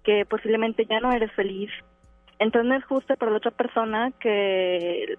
que 0.04 0.26
posiblemente 0.26 0.86
ya 0.86 1.00
no 1.00 1.12
eres 1.12 1.32
feliz. 1.34 1.70
Entonces 2.40 2.70
no 2.70 2.76
es 2.76 2.86
justo 2.86 3.16
para 3.18 3.32
la 3.32 3.38
otra 3.38 3.52
persona 3.52 4.12
que, 4.20 5.16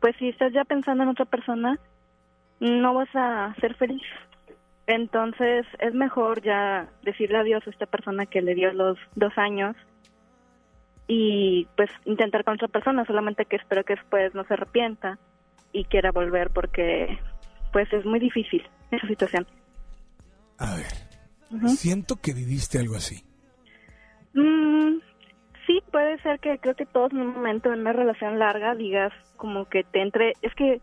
pues 0.00 0.16
si 0.16 0.30
estás 0.30 0.52
ya 0.52 0.64
pensando 0.64 1.02
en 1.02 1.10
otra 1.10 1.26
persona, 1.26 1.78
no 2.60 2.94
vas 2.94 3.14
a 3.14 3.54
ser 3.60 3.74
feliz. 3.74 4.02
Entonces 4.86 5.66
es 5.80 5.94
mejor 5.94 6.42
ya 6.42 6.88
decirle 7.02 7.38
adiós 7.38 7.66
a 7.66 7.70
esta 7.70 7.86
persona 7.86 8.26
que 8.26 8.40
le 8.40 8.54
dio 8.54 8.72
los 8.72 8.98
dos 9.14 9.36
años 9.36 9.76
y 11.08 11.66
pues 11.76 11.90
intentar 12.04 12.44
con 12.44 12.54
otra 12.54 12.68
persona, 12.68 13.04
solamente 13.04 13.44
que 13.44 13.56
espero 13.56 13.84
que 13.84 13.94
después 13.94 14.34
no 14.34 14.44
se 14.44 14.54
arrepienta 14.54 15.18
y 15.72 15.84
quiera 15.84 16.12
volver 16.12 16.50
porque 16.50 17.18
pues 17.72 17.92
es 17.92 18.04
muy 18.04 18.20
difícil 18.20 18.62
esa 18.90 19.06
situación. 19.06 19.46
A 20.58 20.76
ver, 20.76 21.68
siento 21.68 22.16
que 22.16 22.32
viviste 22.32 22.78
algo 22.78 22.94
así. 22.96 23.24
Mm, 24.34 24.98
sí, 25.66 25.80
puede 25.90 26.20
ser 26.22 26.38
que 26.40 26.58
creo 26.58 26.74
que 26.74 26.86
todos 26.86 27.12
en 27.12 27.20
un 27.20 27.34
momento 27.34 27.72
en 27.72 27.80
una 27.80 27.92
relación 27.92 28.38
larga 28.38 28.74
digas 28.74 29.12
como 29.36 29.66
que 29.66 29.84
te 29.84 30.00
entre, 30.00 30.32
es 30.42 30.54
que 30.54 30.80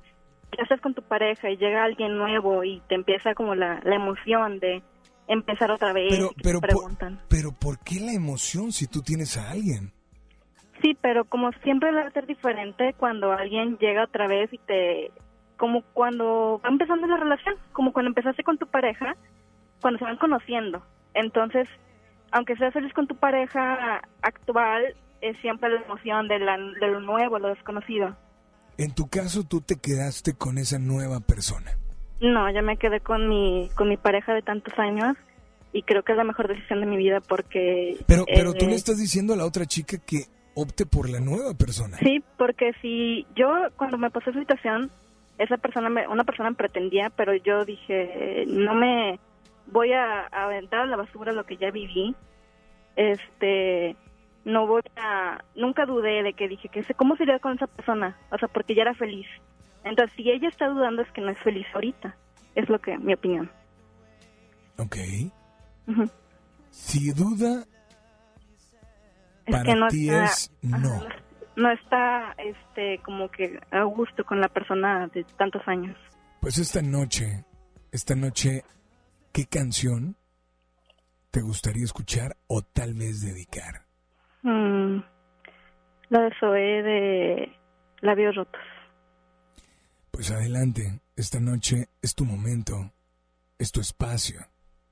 ya 0.57 0.63
estás 0.63 0.81
con 0.81 0.93
tu 0.93 1.01
pareja 1.03 1.49
y 1.49 1.57
llega 1.57 1.83
alguien 1.83 2.17
nuevo 2.17 2.63
y 2.63 2.81
te 2.87 2.95
empieza 2.95 3.33
como 3.33 3.55
la, 3.55 3.79
la 3.83 3.95
emoción 3.95 4.59
de 4.59 4.81
empezar 5.27 5.71
otra 5.71 5.93
vez 5.93 6.07
Pero, 6.09 6.31
y 6.31 6.35
te 6.35 6.43
pero, 6.43 6.59
por, 6.59 6.69
preguntan. 6.69 7.19
pero 7.29 7.49
¿por 7.51 7.79
qué 7.79 7.99
la 7.99 8.13
emoción 8.13 8.71
si 8.71 8.87
tú 8.87 9.01
tienes 9.01 9.37
a 9.37 9.51
alguien? 9.51 9.91
Sí, 10.81 10.97
pero 11.01 11.23
como 11.25 11.51
siempre 11.63 11.91
va 11.93 12.01
a 12.01 12.11
ser 12.11 12.25
diferente 12.27 12.93
cuando 12.97 13.31
alguien 13.31 13.77
llega 13.77 14.03
otra 14.03 14.27
vez 14.27 14.51
y 14.51 14.57
te... 14.57 15.11
Como 15.57 15.81
cuando 15.93 16.59
va 16.63 16.69
empezando 16.69 17.07
la 17.07 17.15
relación, 17.15 17.55
como 17.71 17.93
cuando 17.93 18.09
empezaste 18.09 18.43
con 18.43 18.57
tu 18.57 18.67
pareja, 18.67 19.15
cuando 19.81 19.99
se 19.99 20.03
van 20.03 20.17
conociendo. 20.17 20.83
Entonces, 21.13 21.69
aunque 22.31 22.57
seas 22.57 22.73
feliz 22.73 22.91
con 22.93 23.07
tu 23.07 23.15
pareja 23.15 24.01
actual, 24.23 24.95
es 25.21 25.37
siempre 25.37 25.69
la 25.69 25.81
emoción 25.81 26.27
de, 26.27 26.39
la, 26.39 26.57
de 26.57 26.87
lo 26.87 26.99
nuevo, 26.99 27.39
lo 27.39 27.49
desconocido. 27.49 28.17
En 28.77 28.93
tu 28.93 29.07
caso, 29.07 29.43
tú 29.43 29.62
te 29.62 29.75
quedaste 29.75 30.33
con 30.33 30.57
esa 30.57 30.79
nueva 30.79 31.19
persona. 31.19 31.77
No, 32.21 32.51
yo 32.51 32.63
me 32.63 32.77
quedé 32.77 33.01
con 33.01 33.27
mi, 33.27 33.69
con 33.75 33.89
mi 33.89 33.97
pareja 33.97 34.33
de 34.33 34.41
tantos 34.41 34.73
años 34.79 35.15
y 35.73 35.83
creo 35.83 36.03
que 36.03 36.13
es 36.13 36.17
la 36.17 36.23
mejor 36.23 36.47
decisión 36.47 36.79
de 36.79 36.86
mi 36.86 36.97
vida 36.97 37.19
porque... 37.19 37.97
Pero, 38.07 38.25
pero 38.25 38.53
tú 38.53 38.65
eh, 38.65 38.69
le 38.69 38.75
estás 38.75 38.97
diciendo 38.97 39.33
a 39.33 39.38
la 39.38 39.45
otra 39.45 39.65
chica 39.65 39.97
que 39.97 40.25
opte 40.55 40.86
por 40.86 41.09
la 41.09 41.19
nueva 41.19 41.53
persona. 41.53 41.97
Sí, 41.97 42.23
porque 42.38 42.71
si 42.81 43.25
yo 43.36 43.49
cuando 43.75 43.97
me 43.97 44.09
pasó 44.09 44.29
esa 44.29 44.39
situación, 44.39 44.89
esa 45.38 45.57
persona, 45.57 45.89
me, 45.89 46.07
una 46.07 46.23
persona 46.23 46.51
me 46.51 46.55
pretendía, 46.55 47.09
pero 47.09 47.36
yo 47.36 47.65
dije, 47.65 48.45
no 48.47 48.73
me 48.75 49.19
voy 49.67 49.91
a, 49.93 50.27
a 50.31 50.45
aventar 50.45 50.81
a 50.81 50.86
la 50.86 50.95
basura 50.95 51.31
lo 51.31 51.45
que 51.45 51.57
ya 51.57 51.71
viví. 51.71 52.15
Este, 52.95 53.95
no 54.45 54.67
voy 54.67 54.82
a, 54.97 55.43
nunca 55.56 55.86
dudé 55.86 56.21
de 56.23 56.34
que 56.34 56.47
dije, 56.47 56.69
que 56.69 56.84
sé 56.84 56.93
cómo 56.93 57.15
sería 57.15 57.39
con 57.39 57.53
esa 57.56 57.67
persona, 57.67 58.17
o 58.32 58.38
sea, 58.38 58.47
porque 58.49 58.75
ya 58.75 58.82
era 58.84 58.93
feliz. 58.93 59.27
Entonces, 59.84 60.15
si 60.15 60.29
ella 60.29 60.47
está 60.49 60.67
dudando 60.67 61.01
es 61.01 61.12
que 61.12 61.21
no 61.21 61.29
es 61.29 61.39
feliz 61.39 61.65
ahorita, 61.73 62.15
es 62.56 62.69
lo 62.69 62.79
que, 62.79 62.97
mi 62.97 63.13
opinión. 63.13 63.49
Ok. 64.77 64.95
Si 66.71 67.12
duda, 67.12 67.63
Es 69.45 69.51
para 69.51 69.63
que 69.63 69.75
no 69.75 69.88
ti 69.89 70.10
está- 70.10 70.23
es 70.25 70.51
no. 70.62 71.01
No 71.56 71.69
está, 71.69 72.34
este, 72.39 72.99
como 73.03 73.29
que 73.29 73.60
a 73.69 73.84
gusto 73.84 74.23
con 74.25 74.41
la 74.41 74.47
persona 74.47 75.08
de 75.13 75.23
tantos 75.38 75.62
años. 75.67 75.95
Pues 76.41 76.58
esta 76.58 76.82
noche, 76.82 77.45
esta 77.91 78.15
noche, 78.15 78.63
¿qué 79.32 79.45
canción 79.45 80.15
te 81.29 81.41
gustaría 81.41 81.84
escuchar 81.84 82.38
o 82.47 82.63
tal 82.63 82.95
vez 82.95 83.21
dedicar? 83.21 83.82
Mm, 84.43 84.99
la 86.10 86.21
de 86.21 86.32
Zoé 86.39 86.84
de 86.84 87.58
Labios 88.01 88.36
Rotos. 88.36 88.62
Pues 90.12 90.32
adelante, 90.32 91.01
esta 91.15 91.39
noche 91.39 91.88
es 92.01 92.13
tu 92.13 92.25
momento, 92.25 92.91
es 93.58 93.71
tu 93.71 93.82
espacio, 93.82 94.41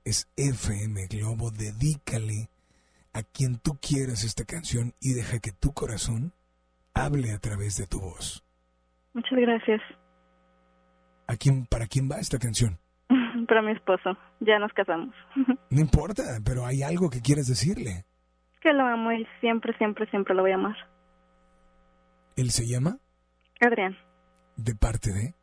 es 0.04 0.28
FM 0.36 1.06
Globo, 1.06 1.50
dedícale 1.50 2.48
a 3.12 3.22
quien 3.22 3.58
tú 3.58 3.78
quieras 3.80 4.24
esta 4.24 4.44
canción 4.44 4.94
y 5.00 5.12
deja 5.12 5.38
que 5.38 5.52
tu 5.52 5.72
corazón 5.72 6.32
hable 6.94 7.32
a 7.32 7.38
través 7.38 7.76
de 7.76 7.86
tu 7.86 8.00
voz. 8.00 8.44
Muchas 9.12 9.38
gracias. 9.38 9.80
¿A 11.26 11.36
quién, 11.36 11.66
¿Para 11.66 11.86
quién 11.86 12.08
va 12.10 12.16
esta 12.16 12.38
canción? 12.38 12.78
Para 13.46 13.62
mi 13.62 13.72
esposo. 13.72 14.16
Ya 14.40 14.58
nos 14.58 14.72
casamos. 14.72 15.14
No 15.70 15.80
importa, 15.80 16.22
pero 16.44 16.66
hay 16.66 16.82
algo 16.82 17.08
que 17.08 17.22
quieres 17.22 17.46
decirle. 17.46 18.04
Que 18.62 18.72
lo 18.72 18.84
amo 18.84 19.12
y 19.12 19.26
siempre, 19.40 19.76
siempre, 19.78 20.08
siempre 20.10 20.34
lo 20.34 20.42
voy 20.42 20.52
a 20.52 20.56
amar. 20.56 20.76
Él 22.36 22.50
se 22.50 22.66
llama 22.66 22.98
Adrián. 23.60 23.96
de 24.56 24.74
parte 24.74 25.12
de 25.12 25.34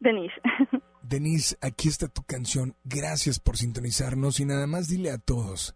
Denise. 0.00 0.34
Denise, 1.02 1.56
aquí 1.60 1.88
está 1.88 2.08
tu 2.08 2.22
canción. 2.22 2.74
Gracias 2.84 3.40
por 3.40 3.56
sintonizarnos 3.56 4.40
y 4.40 4.44
nada 4.44 4.66
más 4.66 4.88
dile 4.88 5.10
a 5.10 5.18
todos 5.18 5.74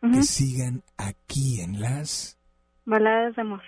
que 0.00 0.22
sigan 0.22 0.82
aquí 0.96 1.60
en 1.60 1.80
las 1.80 2.38
Baladas 2.86 3.36
de 3.36 3.42
amor. 3.42 3.62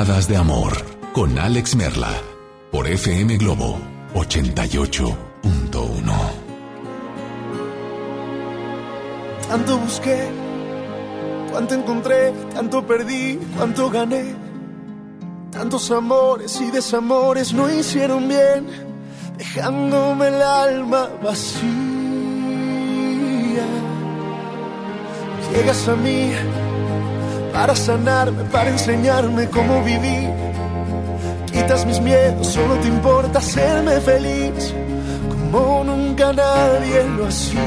Baladas 0.00 0.28
de 0.28 0.36
Amor 0.38 0.72
con 1.12 1.38
Alex 1.38 1.76
Merla 1.76 2.22
por 2.70 2.86
FM 2.86 3.36
Globo 3.36 3.78
88.1. 4.14 5.14
Tanto 9.46 9.76
busqué, 9.76 10.26
cuánto 11.50 11.74
encontré, 11.74 12.32
tanto 12.54 12.86
perdí, 12.86 13.38
cuánto 13.58 13.90
gané. 13.90 14.34
Tantos 15.50 15.90
amores 15.90 16.58
y 16.62 16.70
desamores 16.70 17.52
no 17.52 17.70
hicieron 17.70 18.26
bien, 18.26 18.68
dejándome 19.36 20.28
el 20.28 20.40
alma 20.40 21.10
vacía. 21.22 21.60
Llegas 25.52 25.88
a 25.88 25.96
mí 25.96 26.32
para 27.60 27.76
sanarme, 27.76 28.42
para 28.44 28.70
enseñarme 28.70 29.50
cómo 29.50 29.84
vivir. 29.84 30.30
Quitas 31.52 31.84
mis 31.84 32.00
miedos, 32.00 32.46
solo 32.46 32.76
te 32.76 32.88
importa 32.88 33.38
hacerme 33.38 34.00
feliz, 34.00 34.72
como 35.28 35.84
nunca 35.84 36.32
nadie 36.32 37.04
lo 37.18 37.26
hacía. 37.26 37.60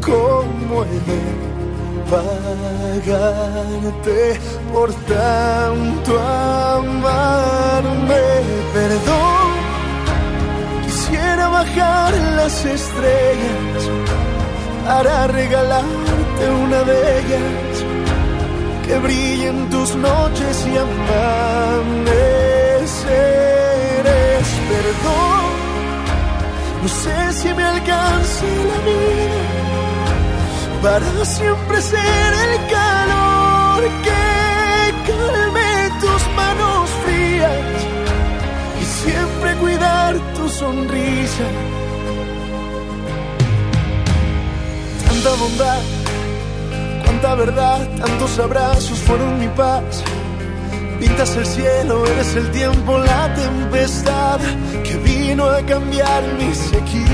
¿Cómo 0.00 0.84
he 0.84 1.00
de 1.10 1.20
pagarte 3.42 4.40
por 4.72 4.90
tanto 5.14 6.18
amarme? 6.18 8.22
Perdón, 8.72 9.50
quisiera 10.86 11.48
bajar 11.48 12.14
las 12.38 12.64
estrellas 12.64 13.82
para 14.86 15.26
regalarte 16.42 16.50
una 16.50 16.82
de 16.84 17.18
ellas 17.18 17.84
que 18.86 18.98
brillen 18.98 19.70
tus 19.70 19.94
noches 19.96 20.66
y 20.66 20.76
amaneceres. 20.76 22.06
Perdón, 24.72 25.44
no 26.82 26.88
sé 26.88 27.32
si 27.32 27.54
me 27.54 27.64
alcance 27.64 28.46
la 28.70 28.78
vida 28.88 29.42
para 30.82 31.24
siempre 31.24 31.80
ser 31.80 32.34
el 32.46 32.56
calor 32.68 33.82
que 34.02 34.22
calme 35.06 35.90
tus 36.00 36.22
manos 36.34 36.90
frías 37.04 37.76
y 38.80 38.84
siempre 38.84 39.54
cuidar 39.56 40.18
tu 40.34 40.48
sonrisa. 40.48 41.46
Tanta 45.06 45.30
bondad, 45.40 45.82
cuánta 47.22 47.34
verdad, 47.36 47.88
tantos 47.98 48.38
abrazos 48.38 48.98
fueron 48.98 49.38
mi 49.38 49.48
paz. 49.48 50.02
Pintas 50.98 51.36
el 51.36 51.46
cielo, 51.46 52.04
eres 52.06 52.34
el 52.34 52.50
tiempo, 52.50 52.98
la 52.98 53.32
tempestad 53.34 54.40
que 54.82 54.96
vino 54.96 55.44
a 55.44 55.62
cambiar 55.62 56.22
mi 56.38 56.52
sequía. 56.54 57.04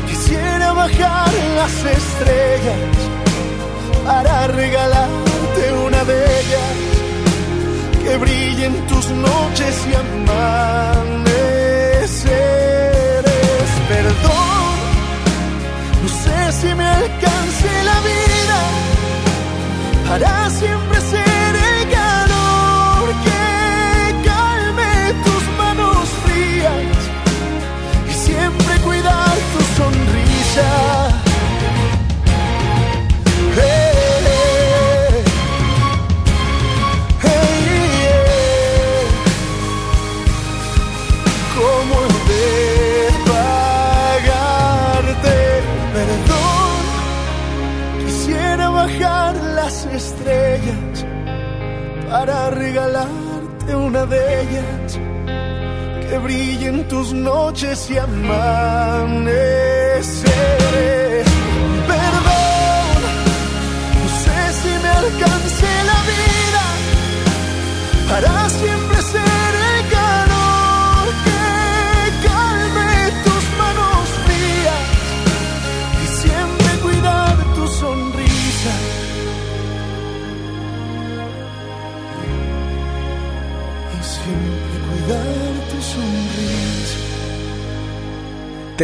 quisiera 0.09 0.73
bajar 0.73 1.33
las 1.57 1.85
estrellas 1.85 2.79
para 4.05 4.47
regalarte 4.49 5.22
de 6.05 6.41
ellas 6.41 6.77
que 8.03 8.17
brillen 8.17 8.75
tus 8.89 9.09
noches 9.11 9.87
y 9.89 9.95
amaneceres. 9.95 11.33
Perdón, 13.89 14.75
no 16.03 16.09
sé 16.09 16.53
si 16.61 16.75
me 16.75 16.87
alcance 16.87 17.71
la 17.85 18.01
vida 18.11 18.61
para 20.09 20.51
siempre 20.51 20.92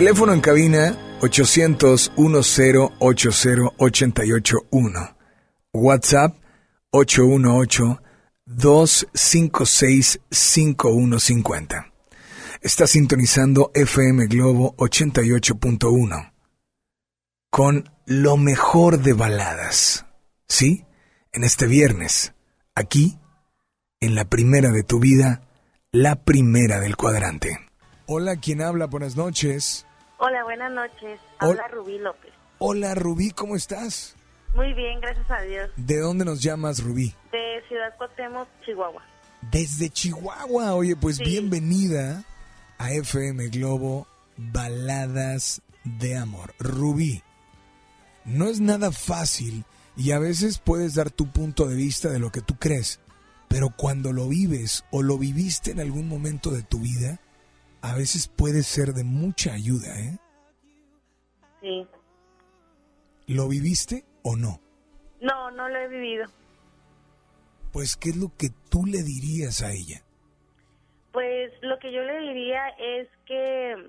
Teléfono 0.08 0.32
en 0.32 0.40
cabina 0.40 0.96
800 1.20 2.12
10 2.16 2.92
80 2.98 3.72
881. 3.76 5.16
WhatsApp 5.74 6.34
818 6.92 8.00
256 8.46 10.20
5150. 10.30 11.92
Está 12.62 12.86
sintonizando 12.86 13.70
FM 13.74 14.28
Globo 14.28 14.74
88.1 14.78 16.32
con 17.50 17.90
lo 18.06 18.38
mejor 18.38 19.00
de 19.02 19.12
baladas. 19.12 20.06
¿Sí? 20.48 20.86
En 21.32 21.44
este 21.44 21.66
viernes, 21.66 22.32
aquí, 22.74 23.18
en 24.00 24.14
la 24.14 24.24
primera 24.24 24.70
de 24.70 24.84
tu 24.84 25.00
vida, 25.00 25.42
la 25.92 26.24
primera 26.24 26.80
del 26.80 26.96
cuadrante. 26.96 27.58
Hola, 28.06 28.36
¿quién 28.36 28.62
habla? 28.62 28.86
Buenas 28.86 29.14
noches. 29.14 29.84
Hola, 30.18 30.42
buenas 30.44 30.72
noches. 30.72 31.20
Habla 31.38 31.68
Rubí 31.68 31.98
López. 31.98 32.32
Hola, 32.58 32.94
Rubí, 32.94 33.30
¿cómo 33.30 33.54
estás? 33.56 34.16
Muy 34.54 34.72
bien, 34.74 35.00
gracias 35.00 35.30
a 35.30 35.42
Dios. 35.42 35.70
¿De 35.76 35.98
dónde 36.00 36.24
nos 36.24 36.42
llamas, 36.42 36.82
Rubí? 36.82 37.14
De 37.30 37.62
Ciudad 37.68 37.94
Cuauhtémoc, 37.96 38.48
Chihuahua. 38.64 39.02
Desde 39.52 39.90
Chihuahua. 39.90 40.74
Oye, 40.74 40.96
pues 40.96 41.16
Sí. 41.18 41.24
bienvenida 41.24 42.24
a 42.78 42.92
FM 42.92 43.48
Globo 43.48 44.08
Baladas 44.36 45.62
de 45.84 46.16
Amor. 46.16 46.54
Rubí, 46.58 47.22
no 48.24 48.48
es 48.48 48.60
nada 48.60 48.90
fácil 48.90 49.64
y 49.96 50.10
a 50.12 50.18
veces 50.18 50.58
puedes 50.58 50.94
dar 50.94 51.10
tu 51.10 51.30
punto 51.30 51.66
de 51.66 51.76
vista 51.76 52.08
de 52.08 52.18
lo 52.18 52.32
que 52.32 52.40
tú 52.42 52.56
crees, 52.58 52.98
pero 53.46 53.70
cuando 53.70 54.12
lo 54.12 54.28
vives 54.28 54.84
o 54.90 55.02
lo 55.02 55.16
viviste 55.18 55.70
en 55.70 55.80
algún 55.80 56.08
momento 56.08 56.50
de 56.50 56.62
tu 56.62 56.80
vida, 56.80 57.20
a 57.82 57.94
veces 57.94 58.28
puede 58.28 58.62
ser 58.62 58.88
de 58.88 59.04
mucha 59.04 59.52
ayuda, 59.52 59.98
¿eh? 59.98 60.18
Sí. 61.60 61.86
¿Lo 63.26 63.48
viviste 63.48 64.04
o 64.22 64.36
no? 64.36 64.60
No, 65.20 65.50
no 65.50 65.68
lo 65.68 65.78
he 65.78 65.88
vivido. 65.88 66.26
Pues, 67.72 67.96
¿qué 67.96 68.10
es 68.10 68.16
lo 68.16 68.32
que 68.36 68.48
tú 68.70 68.86
le 68.86 69.02
dirías 69.02 69.62
a 69.62 69.72
ella? 69.72 70.02
Pues 71.12 71.52
lo 71.62 71.78
que 71.78 71.92
yo 71.92 72.02
le 72.02 72.20
diría 72.20 72.68
es 72.78 73.08
que 73.26 73.88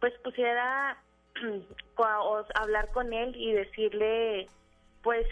pues 0.00 0.12
pusiera 0.24 0.98
o 1.96 2.44
hablar 2.54 2.90
con 2.92 3.12
él 3.12 3.34
y 3.36 3.52
decirle 3.52 4.48
pues 5.02 5.26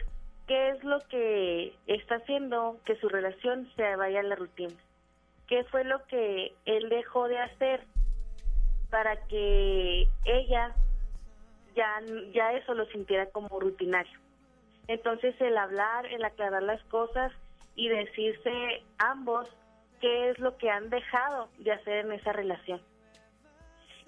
qué 0.46 0.70
es 0.70 0.84
lo 0.84 1.00
que 1.08 1.74
está 1.86 2.16
haciendo 2.16 2.78
que 2.84 2.96
su 2.96 3.08
relación 3.08 3.68
se 3.76 3.96
vaya 3.96 4.20
a 4.20 4.24
la 4.24 4.36
rutina. 4.36 4.74
¿Qué 5.48 5.64
fue 5.64 5.84
lo 5.84 6.04
que 6.06 6.54
él 6.64 6.88
dejó 6.88 7.28
de 7.28 7.38
hacer 7.38 7.84
para 8.90 9.16
que 9.26 10.08
ella 10.24 10.74
ya, 11.74 12.00
ya 12.32 12.52
eso 12.52 12.74
lo 12.74 12.86
sintiera 12.86 13.26
como 13.26 13.60
rutinario? 13.60 14.18
Entonces 14.88 15.34
el 15.40 15.56
hablar, 15.56 16.06
el 16.06 16.24
aclarar 16.24 16.62
las 16.62 16.82
cosas 16.84 17.32
y 17.74 17.88
decirse 17.88 18.82
ambos 18.98 19.48
qué 20.00 20.30
es 20.30 20.38
lo 20.38 20.56
que 20.56 20.70
han 20.70 20.90
dejado 20.90 21.48
de 21.58 21.72
hacer 21.72 22.04
en 22.04 22.12
esa 22.12 22.32
relación. 22.32 22.80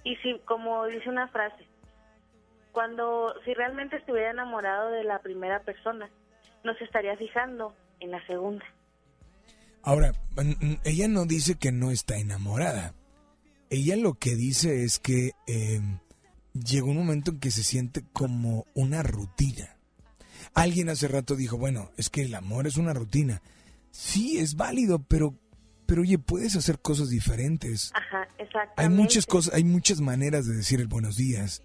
Y 0.05 0.17
si, 0.17 0.39
como 0.41 0.85
dice 0.87 1.09
una 1.09 1.29
frase, 1.29 1.67
cuando, 2.73 3.35
si 3.45 3.55
realmente 3.55 3.97
estuviera 3.97 4.31
enamorado 4.31 4.91
de 4.91 5.03
la 5.03 5.21
primera 5.21 5.61
persona, 5.61 6.11
no 6.63 6.75
se 6.75 6.85
estaría 6.85 7.17
fijando 7.17 7.75
en 8.01 8.11
la 8.11 8.25
segunda. 8.27 8.65
Ahora, 9.87 10.13
ella 10.83 11.07
no 11.07 11.27
dice 11.27 11.55
que 11.55 11.71
no 11.71 11.93
está 11.93 12.17
enamorada. 12.17 12.93
Ella 13.71 13.95
lo 13.95 14.15
que 14.15 14.35
dice 14.35 14.83
es 14.83 14.99
que 14.99 15.31
eh, 15.47 15.81
llegó 16.55 16.91
un 16.91 16.97
momento 16.97 17.31
en 17.31 17.39
que 17.39 17.53
se 17.53 17.63
siente 17.63 18.03
como 18.13 18.67
una 18.75 19.05
rutina. 19.05 19.77
Alguien 20.55 20.89
hace 20.89 21.07
rato 21.07 21.37
dijo, 21.37 21.57
bueno, 21.57 21.93
es 21.97 22.11
que 22.11 22.23
el 22.23 22.35
amor 22.35 22.67
es 22.67 22.79
una 22.79 22.95
rutina. 22.95 23.43
Sí, 23.93 24.39
es 24.39 24.57
válido, 24.57 25.05
pero, 25.05 25.39
pero 25.87 26.03
oye, 26.03 26.19
puedes 26.19 26.57
hacer 26.57 26.81
cosas 26.81 27.09
diferentes. 27.09 27.93
Ajá, 27.95 28.27
exactamente. 28.39 28.83
Hay 28.83 28.89
muchas 28.89 29.25
cosas, 29.25 29.55
hay 29.55 29.63
muchas 29.63 30.01
maneras 30.01 30.47
de 30.47 30.57
decir 30.57 30.81
el 30.81 30.89
buenos 30.89 31.15
días. 31.15 31.63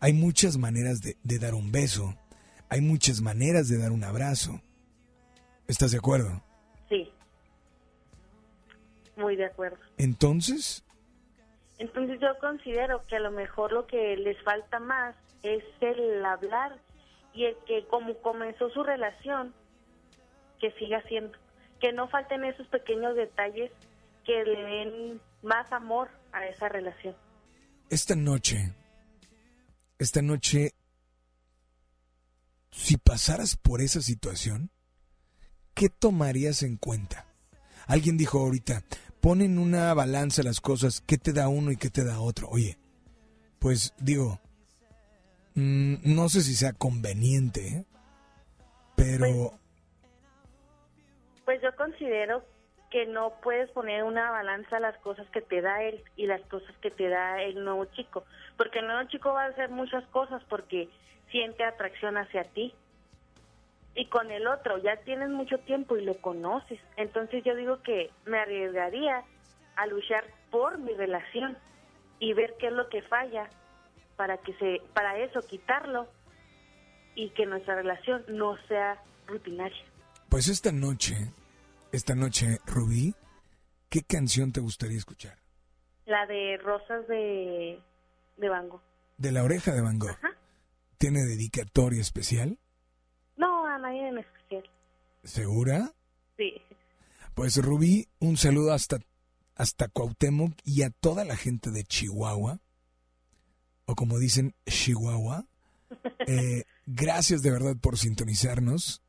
Hay 0.00 0.12
muchas 0.12 0.56
maneras 0.56 1.02
de, 1.02 1.18
de 1.22 1.38
dar 1.38 1.54
un 1.54 1.70
beso. 1.70 2.16
Hay 2.68 2.80
muchas 2.80 3.20
maneras 3.20 3.68
de 3.68 3.78
dar 3.78 3.92
un 3.92 4.02
abrazo. 4.02 4.60
¿Estás 5.68 5.92
de 5.92 5.98
acuerdo? 5.98 6.49
Muy 9.20 9.36
de 9.36 9.46
acuerdo. 9.46 9.78
Entonces, 9.98 10.84
Entonces 11.78 12.18
yo 12.20 12.38
considero 12.40 13.04
que 13.06 13.16
a 13.16 13.20
lo 13.20 13.30
mejor 13.30 13.72
lo 13.72 13.86
que 13.86 14.16
les 14.16 14.42
falta 14.42 14.80
más 14.80 15.14
es 15.42 15.62
el 15.80 16.24
hablar 16.24 16.78
y 17.32 17.44
el 17.44 17.56
que 17.66 17.86
como 17.86 18.14
comenzó 18.18 18.70
su 18.70 18.82
relación, 18.82 19.54
que 20.60 20.72
siga 20.72 20.98
haciendo. 20.98 21.36
Que 21.80 21.92
no 21.92 22.08
falten 22.08 22.44
esos 22.44 22.66
pequeños 22.68 23.14
detalles 23.16 23.70
que 24.24 24.44
le 24.44 24.62
den 24.62 25.20
más 25.42 25.70
amor 25.72 26.08
a 26.32 26.46
esa 26.46 26.68
relación. 26.68 27.16
esta 27.88 28.14
noche, 28.14 28.72
esta 29.98 30.22
noche, 30.22 30.74
si 32.70 32.96
pasaras 32.96 33.56
por 33.56 33.80
esa 33.80 34.00
situación, 34.00 34.70
¿qué 35.74 35.88
tomarías 35.88 36.62
en 36.62 36.76
cuenta? 36.76 37.26
Alguien 37.86 38.16
dijo 38.16 38.38
ahorita, 38.38 38.84
ponen 39.20 39.58
una 39.58 39.92
balanza 39.94 40.42
las 40.42 40.60
cosas, 40.60 41.02
¿qué 41.06 41.18
te 41.18 41.32
da 41.32 41.48
uno 41.48 41.70
y 41.70 41.76
qué 41.76 41.90
te 41.90 42.04
da 42.04 42.20
otro? 42.20 42.48
Oye, 42.48 42.78
pues 43.58 43.94
digo, 43.98 44.40
mm, 45.54 45.96
no 46.04 46.28
sé 46.28 46.40
si 46.42 46.54
sea 46.54 46.72
conveniente, 46.72 47.68
¿eh? 47.68 47.84
pero 48.96 49.52
Pues 51.44 51.60
yo 51.62 51.74
considero 51.76 52.44
que 52.90 53.06
no 53.06 53.34
puedes 53.42 53.70
poner 53.70 54.02
una 54.02 54.30
balanza 54.30 54.80
las 54.80 54.96
cosas 54.98 55.26
que 55.30 55.40
te 55.40 55.60
da 55.60 55.82
él 55.82 56.02
y 56.16 56.26
las 56.26 56.40
cosas 56.42 56.74
que 56.82 56.90
te 56.90 57.08
da 57.08 57.40
el 57.42 57.64
nuevo 57.64 57.84
chico, 57.86 58.24
porque 58.56 58.80
el 58.80 58.86
nuevo 58.86 59.08
chico 59.08 59.32
va 59.32 59.44
a 59.44 59.48
hacer 59.48 59.70
muchas 59.70 60.04
cosas 60.08 60.42
porque 60.48 60.88
siente 61.30 61.64
atracción 61.64 62.16
hacia 62.16 62.44
ti. 62.44 62.74
Y 64.00 64.06
con 64.06 64.30
el 64.30 64.46
otro 64.46 64.78
ya 64.78 64.96
tienes 65.04 65.28
mucho 65.28 65.58
tiempo 65.58 65.94
y 65.94 66.02
lo 66.02 66.16
conoces. 66.22 66.80
Entonces 66.96 67.44
yo 67.44 67.54
digo 67.54 67.82
que 67.82 68.10
me 68.24 68.38
arriesgaría 68.38 69.24
a 69.76 69.86
luchar 69.86 70.24
por 70.50 70.78
mi 70.78 70.94
relación 70.94 71.58
y 72.18 72.32
ver 72.32 72.54
qué 72.58 72.68
es 72.68 72.72
lo 72.72 72.88
que 72.88 73.02
falla 73.02 73.50
para 74.16 74.38
que 74.38 74.54
se 74.54 74.80
para 74.94 75.18
eso 75.18 75.40
quitarlo 75.40 76.08
y 77.14 77.28
que 77.30 77.44
nuestra 77.44 77.74
relación 77.74 78.24
no 78.28 78.56
sea 78.68 79.02
rutinaria. 79.26 79.84
pues 80.30 80.48
esta 80.48 80.72
noche, 80.72 81.34
esta 81.92 82.14
noche, 82.14 82.56
Rubí, 82.66 83.14
¿qué 83.90 84.00
canción 84.02 84.50
te 84.50 84.60
gustaría 84.60 84.96
escuchar? 84.96 85.36
La 86.06 86.24
de 86.24 86.56
Rosas 86.56 87.06
de, 87.06 87.78
de 88.38 88.48
Bango. 88.48 88.82
De 89.18 89.30
la 89.30 89.44
oreja 89.44 89.74
de 89.74 89.82
Van 89.82 89.98
Gogh. 89.98 90.16
¿Tiene 90.96 91.20
dedicatoria 91.20 92.00
especial? 92.00 92.58
A 93.70 93.78
nadie 93.78 94.08
en 94.08 94.18
especial. 94.18 94.64
¿Segura? 95.22 95.92
Sí. 96.36 96.54
Pues 97.34 97.56
Rubí, 97.56 98.08
un 98.18 98.36
saludo 98.36 98.72
hasta, 98.72 98.98
hasta 99.54 99.86
Cuauhtémoc 99.86 100.54
y 100.64 100.82
a 100.82 100.90
toda 100.90 101.24
la 101.24 101.36
gente 101.36 101.70
de 101.70 101.84
Chihuahua, 101.84 102.58
o 103.84 103.94
como 103.94 104.18
dicen, 104.18 104.54
Chihuahua. 104.66 105.46
Eh, 106.26 106.62
gracias 106.86 107.42
de 107.42 107.50
verdad 107.50 107.74
por 107.76 107.98
sintonizarnos 107.98 109.02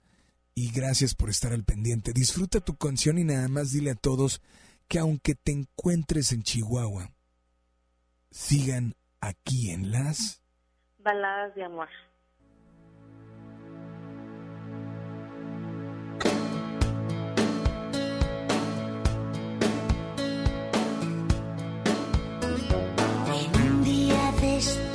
y 0.55 0.71
gracias 0.71 1.13
por 1.13 1.29
estar 1.29 1.53
al 1.53 1.63
pendiente. 1.63 2.11
Disfruta 2.11 2.59
tu 2.59 2.75
canción 2.75 3.19
y 3.19 3.23
nada 3.23 3.47
más 3.47 3.71
dile 3.71 3.91
a 3.91 3.95
todos 3.95 4.41
que 4.87 4.97
aunque 4.97 5.35
te 5.35 5.51
encuentres 5.51 6.31
en 6.31 6.41
Chihuahua, 6.41 7.11
sigan 8.31 8.95
aquí 9.19 9.69
en 9.69 9.91
las... 9.91 10.41
Baladas 10.97 11.53
de 11.53 11.65
amor. 11.65 11.89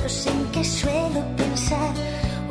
En 0.06 0.52
que 0.52 0.62
suelo 0.62 1.20
pensar, 1.36 1.92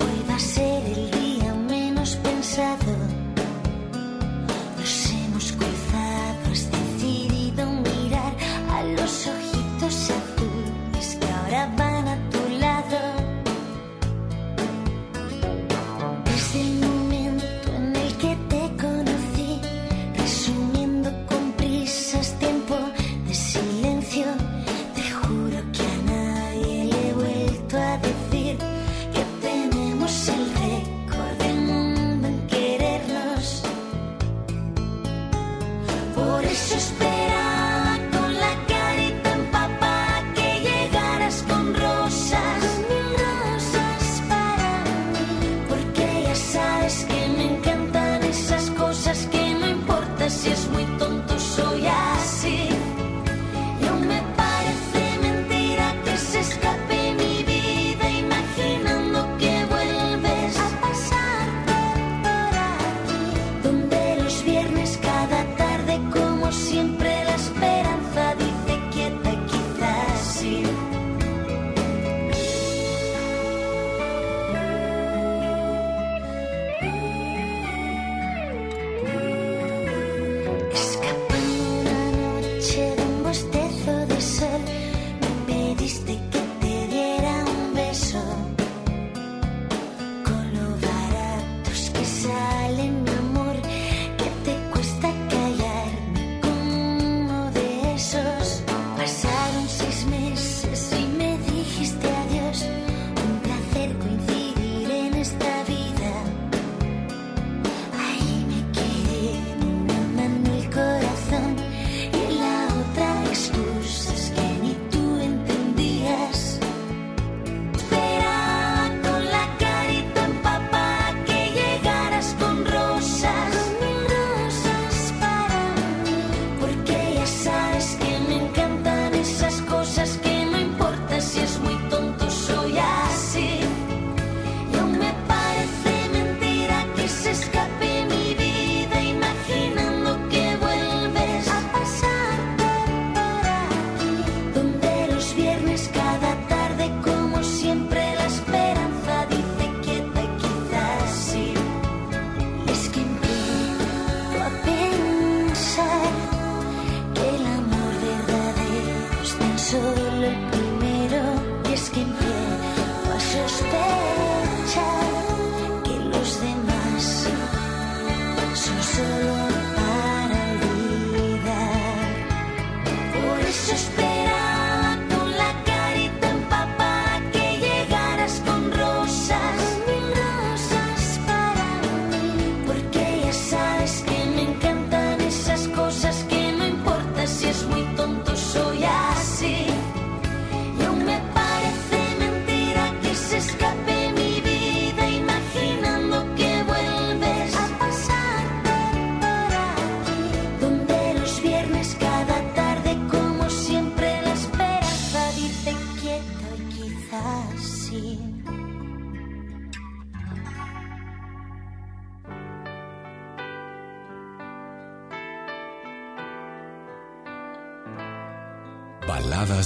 hoy 0.01 0.29
va 0.29 0.35
a 0.35 0.39
ser 0.39 0.83
el 0.83 1.09
día 1.09 1.53
menos 1.53 2.17
pensado. 2.17 3.04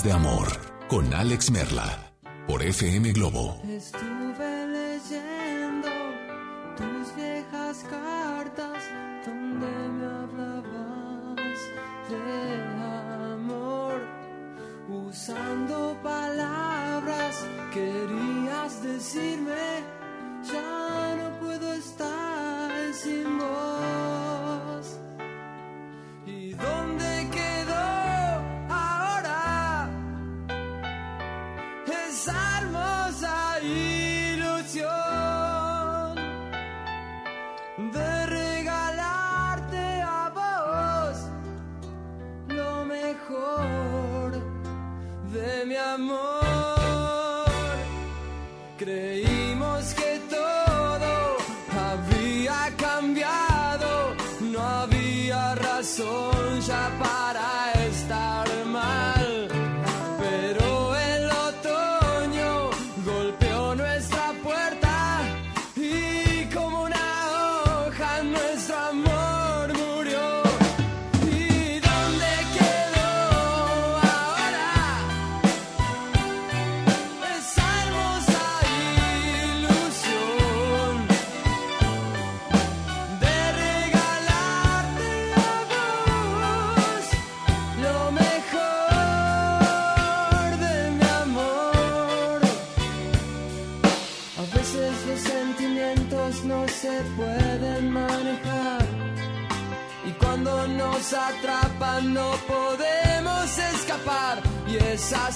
De 0.03 0.13
Amor 0.13 0.47
con 0.87 1.13
Alex 1.13 1.51
Merla 1.51 2.13
por 2.47 2.63
FM 2.63 3.11
Globo. 3.11 3.61
Estuve 3.67 4.67
leyendo 4.67 5.89
tus 6.77 7.15
viejas 7.17 7.83
cartas 7.89 8.83
donde 9.25 9.67
me 9.67 10.05
hablabas 10.05 11.59
de 12.07 13.33
amor 13.33 14.01
usando 14.87 15.58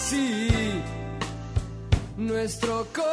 así 0.04 0.50
nuestro 2.18 2.86
corazón. 2.94 3.13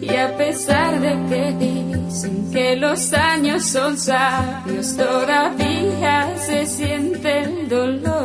Y 0.00 0.16
a 0.16 0.36
pesar 0.36 1.00
de 1.00 1.12
que 1.28 1.52
dicen 1.58 2.50
que 2.52 2.76
los 2.76 3.12
años 3.12 3.64
son 3.64 3.96
sabios, 3.98 4.96
todavía 4.96 6.36
se 6.36 6.66
siente 6.66 7.42
el 7.42 7.68
dolor. 7.68 8.19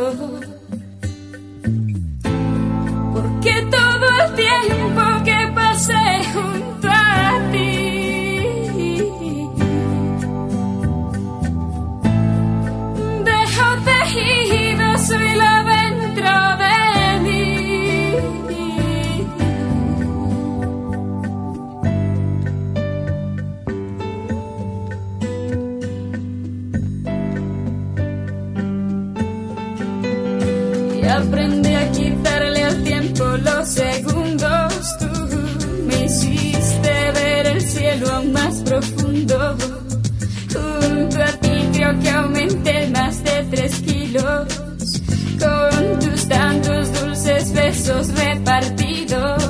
Besos 47.85 48.07
repartidos. 48.15 49.43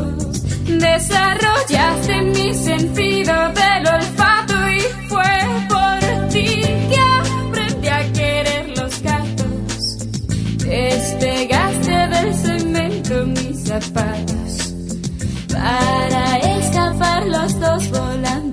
Desarrollaste 0.67 2.21
mi 2.21 2.53
sentido 2.53 3.33
del 3.53 3.88
olfato 3.88 4.69
y 4.71 4.79
fue 5.07 5.23
por 5.69 6.29
ti 6.29 6.49
que 6.89 6.99
aprendí 7.21 7.88
a 7.88 8.13
querer 8.13 8.77
los 8.77 9.01
gatos. 9.01 9.97
Despegaste 10.57 12.07
del 12.07 12.33
cemento 12.33 13.25
mis 13.25 13.63
zapatos 13.63 14.73
para 15.51 16.38
escapar 16.38 17.25
los 17.27 17.59
dos 17.59 17.89
volando 17.89 18.45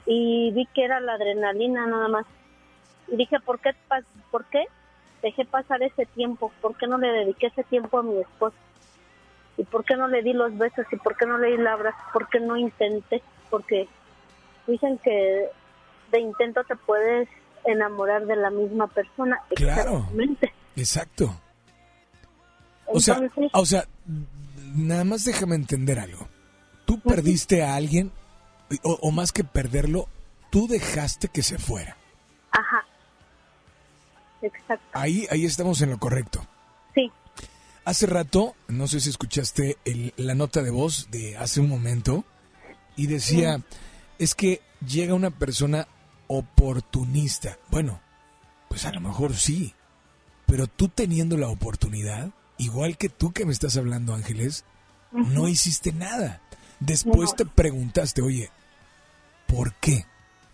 Y 0.06 0.52
vi 0.52 0.64
que 0.66 0.84
era 0.84 1.00
la 1.00 1.14
adrenalina 1.14 1.86
nada 1.86 2.08
más. 2.08 2.26
Y 3.08 3.16
dije 3.16 3.40
por 3.40 3.60
qué 3.60 3.74
por 4.30 4.44
qué 4.46 4.64
dejé 5.22 5.44
pasar 5.44 5.82
ese 5.82 6.06
tiempo 6.06 6.52
por 6.60 6.76
qué 6.76 6.86
no 6.86 6.98
le 6.98 7.08
dediqué 7.08 7.48
ese 7.48 7.64
tiempo 7.64 7.98
a 7.98 8.02
mi 8.02 8.18
esposo 8.20 8.56
y 9.56 9.64
por 9.64 9.84
qué 9.84 9.96
no 9.96 10.08
le 10.08 10.22
di 10.22 10.32
los 10.32 10.56
besos 10.56 10.86
y 10.92 10.96
por 10.96 11.16
qué 11.16 11.26
no 11.26 11.38
le 11.38 11.50
di 11.52 11.56
la 11.56 11.72
abrazo 11.72 11.98
por 12.12 12.28
qué 12.28 12.40
no 12.40 12.56
intenté 12.56 13.22
porque 13.50 13.88
dicen 14.66 14.98
que 14.98 15.46
de 16.12 16.20
intento 16.20 16.62
te 16.64 16.76
puedes 16.76 17.28
enamorar 17.64 18.26
de 18.26 18.36
la 18.36 18.50
misma 18.50 18.86
persona 18.86 19.40
Claro. 19.56 20.06
exactamente 20.10 20.52
Exacto. 20.76 21.34
O 22.86 23.00
sea, 23.00 23.20
o 23.52 23.66
sea, 23.66 23.84
nada 24.76 25.04
más 25.04 25.24
déjame 25.24 25.56
entender 25.56 25.98
algo. 25.98 26.28
Tú 26.86 27.00
perdiste 27.00 27.62
a 27.64 27.74
alguien, 27.74 28.12
o, 28.82 28.92
o 29.02 29.10
más 29.10 29.32
que 29.32 29.44
perderlo, 29.44 30.06
tú 30.50 30.68
dejaste 30.68 31.28
que 31.28 31.42
se 31.42 31.58
fuera. 31.58 31.96
ajá 32.52 32.84
exacto 34.42 34.84
Ahí, 34.92 35.26
ahí 35.30 35.44
estamos 35.44 35.80
en 35.82 35.90
lo 35.90 35.98
correcto. 35.98 36.46
sí 36.94 37.10
Hace 37.84 38.06
rato, 38.06 38.54
no 38.68 38.86
sé 38.86 39.00
si 39.00 39.08
escuchaste 39.10 39.78
el- 39.86 40.12
la 40.16 40.34
nota 40.34 40.62
de 40.62 40.70
voz 40.70 41.08
de 41.10 41.36
hace 41.38 41.60
un 41.60 41.68
momento, 41.70 42.24
y 42.96 43.06
decía, 43.06 43.62
es 44.18 44.34
que 44.34 44.60
llega 44.86 45.14
una 45.14 45.30
persona 45.30 45.88
oportunista. 46.26 47.58
Bueno, 47.70 48.00
pues 48.68 48.84
a 48.84 48.92
lo 48.92 49.00
mejor 49.00 49.34
sí, 49.36 49.74
pero 50.46 50.66
tú 50.66 50.88
teniendo 50.88 51.36
la 51.36 51.48
oportunidad, 51.48 52.30
igual 52.58 52.96
que 52.98 53.08
tú 53.08 53.32
que 53.32 53.46
me 53.46 53.52
estás 53.52 53.76
hablando, 53.76 54.14
Ángeles, 54.14 54.64
no 55.12 55.48
hiciste 55.48 55.92
nada. 55.92 56.42
Después 56.80 57.30
No. 57.30 57.36
te 57.36 57.46
preguntaste, 57.46 58.20
oye, 58.20 58.50
¿por 59.46 59.74
qué? 59.76 60.04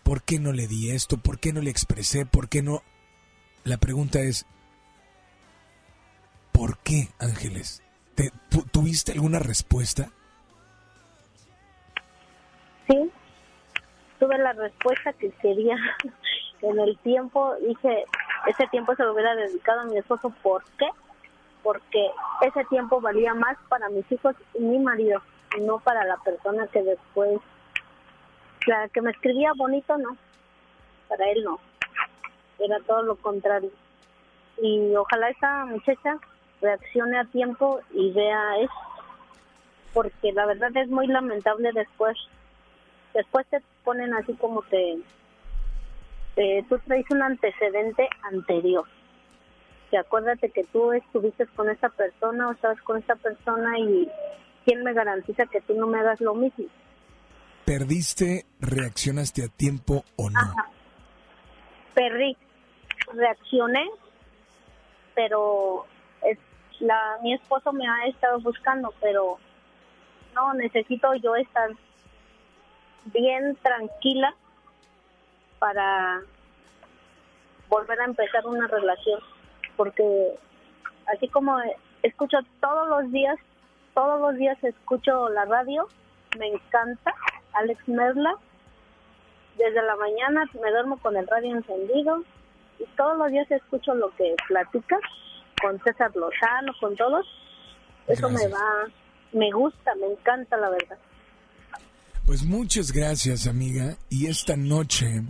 ¿Por 0.04 0.22
qué 0.22 0.38
no 0.38 0.52
le 0.52 0.68
di 0.68 0.90
esto? 0.90 1.16
¿Por 1.16 1.38
qué 1.40 1.52
no 1.52 1.60
le 1.60 1.70
expresé? 1.70 2.26
¿Por 2.26 2.48
qué 2.48 2.62
no? 2.62 2.82
La 3.64 3.76
pregunta 3.78 4.20
es, 4.20 4.46
¿por 6.52 6.78
qué, 6.78 7.08
Ángeles? 7.18 7.82
¿Te- 8.14 8.30
tu- 8.50 8.62
¿Tuviste 8.64 9.12
alguna 9.12 9.38
respuesta? 9.38 10.10
Sí, 12.86 13.10
tuve 14.20 14.38
la 14.38 14.52
respuesta 14.52 15.12
que 15.14 15.30
quería. 15.30 15.76
En 16.62 16.78
el 16.78 16.96
tiempo 17.00 17.54
dije, 17.56 18.04
ese 18.46 18.66
tiempo 18.68 18.94
se 18.94 19.02
lo 19.02 19.12
hubiera 19.12 19.34
dedicado 19.34 19.80
a 19.80 19.84
mi 19.84 19.98
esposo. 19.98 20.32
¿Por 20.42 20.64
qué? 20.78 20.86
Porque 21.62 22.06
ese 22.40 22.64
tiempo 22.70 23.02
valía 23.02 23.34
más 23.34 23.58
para 23.68 23.90
mis 23.90 24.10
hijos 24.10 24.34
y 24.54 24.62
mi 24.62 24.78
marido, 24.78 25.20
y 25.58 25.60
no 25.60 25.78
para 25.80 26.06
la 26.06 26.16
persona 26.18 26.66
que 26.68 26.82
después, 26.82 27.38
la 28.66 28.88
que 28.88 29.02
me 29.02 29.10
escribía 29.10 29.52
bonito, 29.54 29.98
no. 29.98 30.16
Para 31.06 31.28
él 31.32 31.44
no. 31.44 31.60
Era 32.58 32.78
todo 32.86 33.02
lo 33.02 33.16
contrario. 33.16 33.70
Y 34.62 34.94
ojalá 34.94 35.30
esa 35.30 35.64
muchacha 35.66 36.18
reaccione 36.60 37.18
a 37.18 37.24
tiempo 37.24 37.80
y 37.92 38.12
vea 38.12 38.58
eso. 38.58 38.72
Porque 39.92 40.32
la 40.32 40.46
verdad 40.46 40.76
es 40.76 40.88
muy 40.88 41.06
lamentable 41.06 41.70
después 41.72 42.16
después 43.14 43.46
te 43.48 43.62
ponen 43.84 44.12
así 44.14 44.32
como 44.34 44.60
te, 44.62 44.98
te- 46.34 46.64
tú 46.68 46.78
traes 46.80 47.06
un 47.10 47.22
antecedente 47.22 48.08
anterior 48.22 48.84
que 49.88 49.98
acuérdate 49.98 50.50
que 50.50 50.64
tú 50.64 50.92
estuviste 50.92 51.46
con 51.54 51.70
esa 51.70 51.90
persona 51.90 52.48
o 52.48 52.52
estabas 52.52 52.80
con 52.82 52.98
esa 52.98 53.14
persona 53.14 53.78
y 53.78 54.08
quién 54.64 54.82
me 54.82 54.92
garantiza 54.94 55.46
que 55.46 55.60
tú 55.60 55.74
no 55.74 55.86
me 55.86 56.00
hagas 56.00 56.20
lo 56.20 56.34
mismo 56.34 56.64
¿Perdiste, 57.64 58.44
reaccionaste 58.60 59.44
a 59.44 59.48
tiempo 59.48 60.04
o 60.16 60.28
no? 60.28 60.38
Ajá. 60.40 60.68
Perrí, 61.94 62.36
reaccioné, 63.12 63.88
pero 65.14 65.86
es, 66.22 66.38
la, 66.80 67.18
mi 67.22 67.32
esposo 67.32 67.72
me 67.72 67.88
ha 67.88 68.06
estado 68.06 68.40
buscando, 68.40 68.92
pero 69.00 69.38
no, 70.34 70.54
necesito 70.54 71.14
yo 71.14 71.36
estar 71.36 71.70
bien 73.06 73.56
tranquila 73.62 74.34
para 75.58 76.20
volver 77.68 78.00
a 78.00 78.04
empezar 78.04 78.46
una 78.46 78.66
relación, 78.66 79.20
porque 79.76 80.34
así 81.06 81.28
como 81.28 81.56
escucho 82.02 82.38
todos 82.60 82.88
los 82.88 83.12
días, 83.12 83.38
todos 83.94 84.20
los 84.20 84.36
días 84.36 84.62
escucho 84.62 85.28
la 85.28 85.44
radio, 85.44 85.88
me 86.38 86.48
encanta 86.48 87.14
Alex 87.52 87.88
Merla, 87.88 88.36
desde 89.56 89.82
la 89.82 89.96
mañana 89.96 90.44
me 90.54 90.70
duermo 90.70 90.98
con 90.98 91.16
el 91.16 91.26
radio 91.26 91.56
encendido 91.56 92.22
y 92.78 92.84
todos 92.96 93.16
los 93.18 93.30
días 93.30 93.50
escucho 93.50 93.94
lo 93.94 94.10
que 94.16 94.34
platicas 94.48 95.00
con 95.60 95.80
César 95.82 96.14
Lozano, 96.14 96.72
con 96.80 96.96
todos. 96.96 97.26
Eso 98.06 98.28
me 98.28 98.46
va, 98.48 98.90
me 99.32 99.50
gusta, 99.52 99.94
me 99.94 100.06
encanta 100.06 100.56
la 100.56 100.70
verdad. 100.70 100.98
Pues 102.26 102.44
muchas 102.44 102.92
gracias, 102.92 103.46
amiga. 103.46 103.96
Y 104.08 104.26
esta 104.26 104.56
noche, 104.56 105.22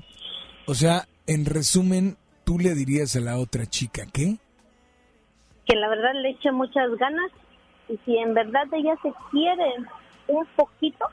o 0.66 0.74
sea, 0.74 1.06
en 1.26 1.44
resumen, 1.44 2.16
tú 2.44 2.58
le 2.58 2.74
dirías 2.74 3.16
a 3.16 3.20
la 3.20 3.38
otra 3.38 3.66
chica, 3.66 4.04
¿qué? 4.12 4.36
Que 5.66 5.76
la 5.76 5.88
verdad 5.88 6.12
le 6.14 6.30
eche 6.30 6.52
muchas 6.52 6.90
ganas 6.98 7.30
y 7.88 7.98
si 8.04 8.16
en 8.16 8.34
verdad 8.34 8.64
ella 8.72 8.94
se 9.02 9.12
quiere 9.30 9.74
un 10.28 10.46
poquito, 10.56 11.06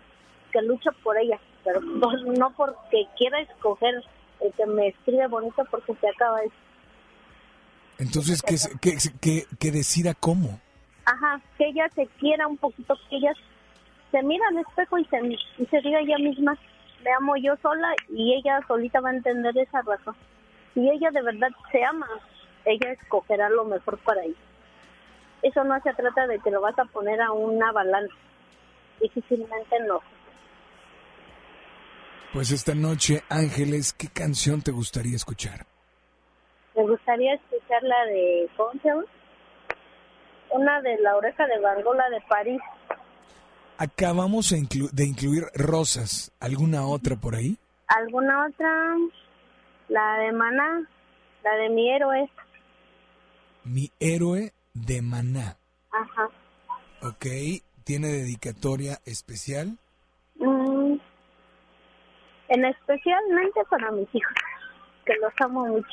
que 0.51 0.61
lucha 0.61 0.91
por 1.03 1.17
ella, 1.17 1.39
pero 1.63 1.79
por- 1.99 2.37
no 2.37 2.51
porque 2.51 3.07
quiera 3.17 3.39
escoger 3.41 4.03
el 4.39 4.51
que 4.53 4.65
me 4.65 4.87
escribe 4.87 5.27
bonito 5.27 5.63
porque 5.69 5.93
se 5.95 6.09
acaba 6.09 6.41
eso. 6.41 6.53
Entonces, 7.99 8.41
que, 8.41 8.55
que, 8.81 8.97
que, 9.19 9.45
que 9.59 9.71
decida 9.71 10.13
cómo. 10.13 10.59
Ajá, 11.05 11.39
que 11.57 11.67
ella 11.67 11.87
se 11.93 12.07
quiera 12.19 12.47
un 12.47 12.57
poquito, 12.57 12.95
que 13.09 13.17
ella 13.17 13.33
se 14.11 14.23
mira 14.23 14.45
al 14.47 14.57
espejo 14.57 14.97
y 14.97 15.05
se, 15.05 15.17
y 15.57 15.65
se 15.67 15.81
diga 15.81 15.99
ella 15.99 16.17
misma, 16.17 16.57
me 17.03 17.11
amo 17.13 17.35
yo 17.37 17.55
sola 17.61 17.93
y 18.09 18.33
ella 18.33 18.59
solita 18.67 18.99
va 19.01 19.09
a 19.09 19.13
entender 19.15 19.55
esa 19.57 19.81
razón. 19.81 20.15
Si 20.73 20.89
ella 20.89 21.11
de 21.11 21.21
verdad 21.21 21.49
se 21.71 21.83
ama, 21.83 22.07
ella 22.65 22.91
escogerá 22.91 23.49
lo 23.49 23.65
mejor 23.65 23.97
para 23.99 24.23
ella. 24.23 24.35
Eso 25.43 25.63
no 25.63 25.79
se 25.81 25.93
trata 25.93 26.27
de 26.27 26.39
que 26.39 26.51
lo 26.51 26.61
vas 26.61 26.77
a 26.79 26.85
poner 26.85 27.19
a 27.21 27.31
una 27.31 27.71
balanza. 27.71 28.13
Difícilmente 28.99 29.79
no. 29.87 29.99
Pues 32.33 32.51
esta 32.51 32.73
noche, 32.75 33.23
Ángeles, 33.29 33.93
¿qué 33.93 34.07
canción 34.07 34.61
te 34.61 34.71
gustaría 34.71 35.15
escuchar? 35.15 35.65
Me 36.75 36.83
gustaría 36.83 37.33
escuchar 37.33 37.83
la 37.83 38.05
de, 38.05 38.49
¿cómo 38.55 38.71
se 38.81 38.87
llama? 38.87 39.03
Una 40.51 40.81
de 40.81 40.97
la 40.99 41.17
oreja 41.17 41.45
de 41.47 41.59
Bangola 41.59 42.09
de 42.09 42.21
París. 42.29 42.61
Acabamos 43.77 44.51
inclu- 44.53 44.89
de 44.91 45.05
incluir 45.05 45.43
Rosas. 45.53 46.31
¿Alguna 46.39 46.85
otra 46.85 47.15
por 47.15 47.35
ahí? 47.35 47.57
¿Alguna 47.87 48.47
otra? 48.47 48.69
La 49.89 50.17
de 50.19 50.31
Maná, 50.31 50.87
la 51.43 51.55
de 51.55 51.69
mi 51.69 51.89
héroe. 51.89 52.29
Mi 53.65 53.91
héroe 53.99 54.53
de 54.73 55.01
Maná. 55.01 55.57
Ajá. 55.91 56.29
Ok, 57.01 57.25
¿tiene 57.83 58.07
dedicatoria 58.07 58.99
especial? 59.05 59.77
En 62.51 62.65
especialmente 62.65 63.61
para 63.69 63.91
mis 63.91 64.13
hijos, 64.13 64.33
que 65.05 65.13
los 65.21 65.33
amo 65.39 65.67
mucho. 65.67 65.87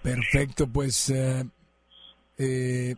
Perfecto, 0.00 0.68
pues 0.68 1.10
eh, 1.10 1.44
eh, 2.38 2.94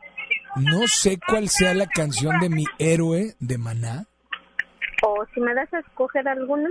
no 0.57 0.87
sé 0.87 1.19
cuál 1.27 1.49
sea 1.49 1.73
la 1.73 1.87
canción 1.87 2.39
de 2.39 2.51
mi 2.51 2.65
héroe 2.79 3.37
de 3.41 3.57
Maná. 3.57 4.05
O 5.03 5.25
si 5.33 5.41
me 5.41 5.55
das 5.55 5.73
a 5.73 5.79
escoger 5.79 6.29
alguna, 6.29 6.69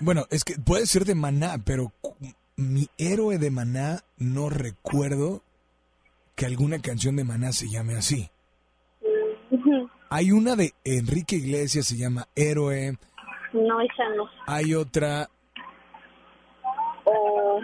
Bueno, 0.00 0.26
es 0.30 0.42
que 0.42 0.54
puede 0.58 0.86
ser 0.86 1.04
de 1.04 1.14
Maná, 1.14 1.58
pero 1.64 1.92
mi 2.56 2.88
héroe 2.98 3.38
de 3.38 3.52
Maná 3.52 4.00
no 4.18 4.50
recuerdo 4.50 5.44
que 6.34 6.46
alguna 6.46 6.80
canción 6.80 7.14
de 7.14 7.22
Maná 7.22 7.52
se 7.52 7.68
llame 7.68 7.94
así. 7.94 8.28
Hay 10.08 10.32
una 10.32 10.56
de 10.56 10.74
Enrique 10.82 11.36
Iglesias, 11.36 11.86
se 11.86 11.96
llama 11.96 12.26
Héroe. 12.34 12.98
No, 13.52 13.80
esa 13.80 14.08
no. 14.16 14.28
Hay 14.46 14.74
otra, 14.74 15.28
O, 17.04 17.60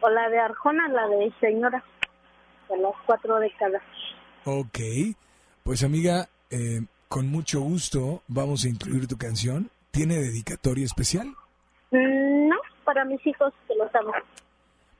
o 0.00 0.10
la 0.10 0.28
de 0.28 0.38
Arjona, 0.38 0.88
la 0.88 1.06
de 1.08 1.32
Señora, 1.40 1.82
de 2.68 2.76
las 2.78 2.92
cuatro 3.06 3.38
décadas. 3.38 3.82
ok. 4.44 4.78
Pues 5.62 5.82
amiga, 5.82 6.28
eh, 6.50 6.82
con 7.08 7.28
mucho 7.28 7.60
gusto 7.60 8.22
vamos 8.28 8.64
a 8.64 8.68
incluir 8.68 9.06
tu 9.06 9.16
canción. 9.16 9.70
¿Tiene 9.90 10.16
dedicatoria 10.16 10.84
especial? 10.84 11.28
Mm, 11.90 12.48
No, 12.48 12.56
para 12.84 13.04
mis 13.04 13.24
hijos, 13.26 13.52
que 13.66 13.74
los 13.76 13.94
amo. 13.94 14.12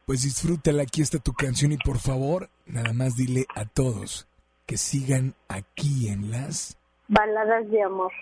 Pues 0.07 0.23
disfrútala, 0.23 0.83
aquí 0.85 1.03
está 1.03 1.19
tu 1.19 1.33
canción 1.33 1.73
y 1.73 1.77
por 1.79 1.99
favor, 1.99 2.49
nada 2.67 2.93
más 2.93 3.15
dile 3.17 3.45
a 3.55 3.65
todos 3.67 4.27
que 4.67 4.77
sigan 4.79 5.35
aquí 5.49 6.09
en 6.09 6.31
las... 6.31 6.79
Baladas 7.09 7.71
de 7.71 7.83
amor. 7.83 8.13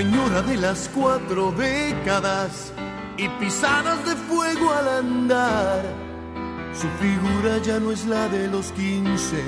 Señora 0.00 0.40
de 0.40 0.56
las 0.56 0.88
cuatro 0.94 1.52
décadas 1.52 2.72
y 3.18 3.28
pisadas 3.38 4.02
de 4.06 4.16
fuego 4.16 4.72
al 4.72 4.88
andar. 4.88 5.82
Su 6.72 6.88
figura 7.04 7.58
ya 7.58 7.78
no 7.78 7.92
es 7.92 8.06
la 8.06 8.26
de 8.28 8.48
los 8.48 8.72
quince, 8.72 9.44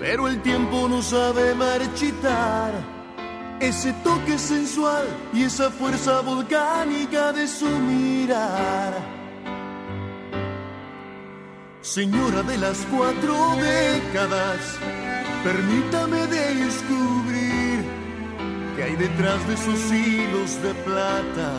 pero 0.00 0.26
el 0.26 0.42
tiempo 0.42 0.88
no 0.88 1.00
sabe 1.00 1.54
marchitar. 1.54 2.72
Ese 3.60 3.92
toque 4.02 4.36
sensual 4.36 5.06
y 5.32 5.44
esa 5.44 5.70
fuerza 5.70 6.22
volcánica 6.22 7.32
de 7.32 7.46
su 7.46 7.68
mirar. 7.68 8.92
Señora 11.82 12.42
de 12.42 12.58
las 12.58 12.78
cuatro 12.90 13.54
décadas, 13.60 14.76
permítame 15.44 16.26
descubrir 16.26 17.51
que 18.82 18.88
hay 18.88 18.96
detrás 18.96 19.46
de 19.48 19.56
sus 19.56 19.92
hilos 19.92 20.60
de 20.62 20.74
plata 20.84 21.52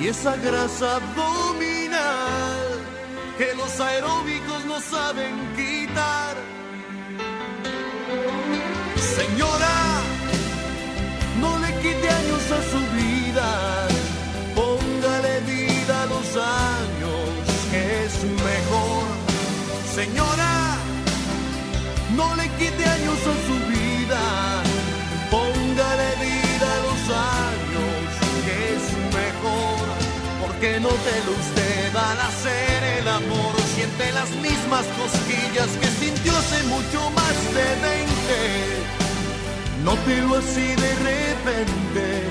y 0.00 0.08
esa 0.08 0.36
grasa 0.36 0.96
abdominal 0.96 2.58
que 3.38 3.54
los 3.54 3.80
aeróbicos 3.80 4.64
no 4.66 4.80
saben 4.80 5.34
quitar. 5.56 6.36
Señora, 9.16 10.00
no 11.40 11.58
le 11.58 11.68
quite 11.80 12.08
años 12.08 12.44
a 12.50 12.62
su 12.70 12.91
Porque 31.02 31.18
no 31.18 31.24
te 31.24 31.24
lo 31.24 31.32
usted 31.32 31.96
al 31.96 32.20
hacer 32.20 32.84
el 32.98 33.08
amor, 33.08 33.54
siente 33.74 34.12
las 34.12 34.30
mismas 34.36 34.84
cosquillas 34.98 35.68
que 35.80 35.86
sintió 35.88 36.36
hace 36.36 36.62
mucho 36.64 37.10
más 37.10 37.34
de 37.54 37.64
20. 37.82 38.08
Nótelo 39.84 40.36
así 40.36 40.74
de 40.76 40.94
repente, 40.94 42.22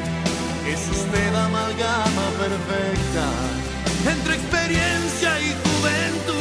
es 0.67 0.89
usted 0.89 1.35
amalgama 1.35 2.29
perfecta 2.39 3.27
entre 4.09 4.35
experiencia 4.35 5.39
y 5.41 5.53
juventud. 5.63 6.40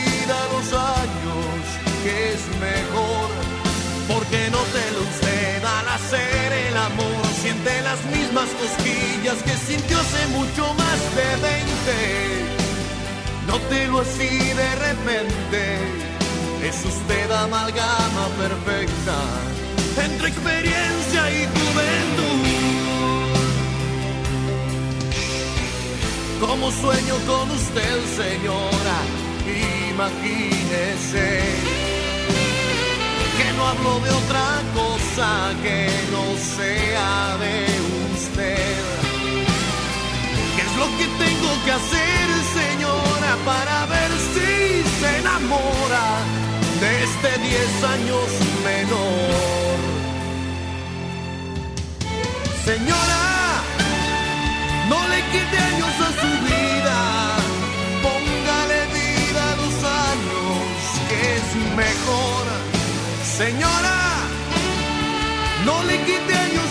las 7.91 8.03
mismas 8.05 8.47
cosquillas 8.61 9.37
que 9.43 9.55
sintió 9.57 9.99
hace 9.99 10.23
mucho 10.27 10.73
más 10.75 10.99
de 11.17 11.29
20. 11.49 11.61
Nótelo 13.47 13.99
así 13.99 14.29
de 14.61 14.69
repente, 14.87 15.61
es 16.63 16.85
usted 16.85 17.29
amalgama 17.31 18.25
perfecta 18.39 19.17
entre 20.05 20.27
experiencia 20.29 21.21
y 21.37 21.39
juventud. 21.55 22.43
Como 26.39 26.71
sueño 26.71 27.15
con 27.27 27.51
usted, 27.51 27.97
señora, 28.15 28.99
imagínese 29.89 31.90
no 33.61 33.67
hablo 33.67 33.99
de 33.99 34.09
otra 34.09 34.47
cosa 34.73 35.53
que 35.61 35.89
no 36.13 36.25
sea 36.57 37.37
de 37.43 37.55
usted. 38.13 38.75
¿Qué 40.55 40.61
es 40.67 40.73
lo 40.81 40.87
que 40.97 41.07
tengo 41.23 41.51
que 41.65 41.71
hacer, 41.79 42.25
señora, 42.59 43.31
para 43.45 43.85
ver 43.85 44.11
si 44.33 44.49
se 44.99 45.09
enamora 45.19 46.07
de 46.81 47.03
este 47.07 47.29
10 47.49 47.83
años 47.95 48.27
menor? 48.69 49.77
Señora, 52.65 53.23
no 54.89 54.99
le 55.11 55.19
quite 55.33 55.57
años 55.71 55.95
a 56.07 56.11
su 56.21 56.31
vida, 56.45 56.70
Señora, 63.41 63.97
no 65.65 65.83
le 65.85 65.97
quite 66.05 66.35
a 66.35 66.65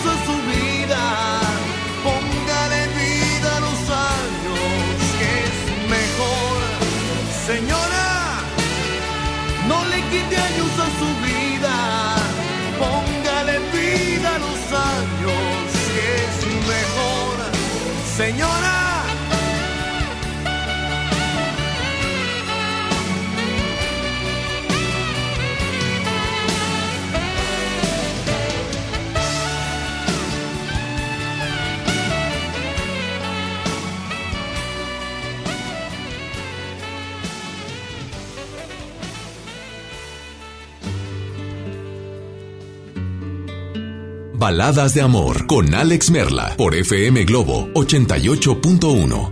Baladas 44.41 44.95
de 44.95 45.01
Amor 45.01 45.45
con 45.45 45.71
Alex 45.75 46.09
Merla 46.09 46.55
por 46.57 46.73
FM 46.73 47.25
Globo 47.25 47.69
88.1. 47.75 49.30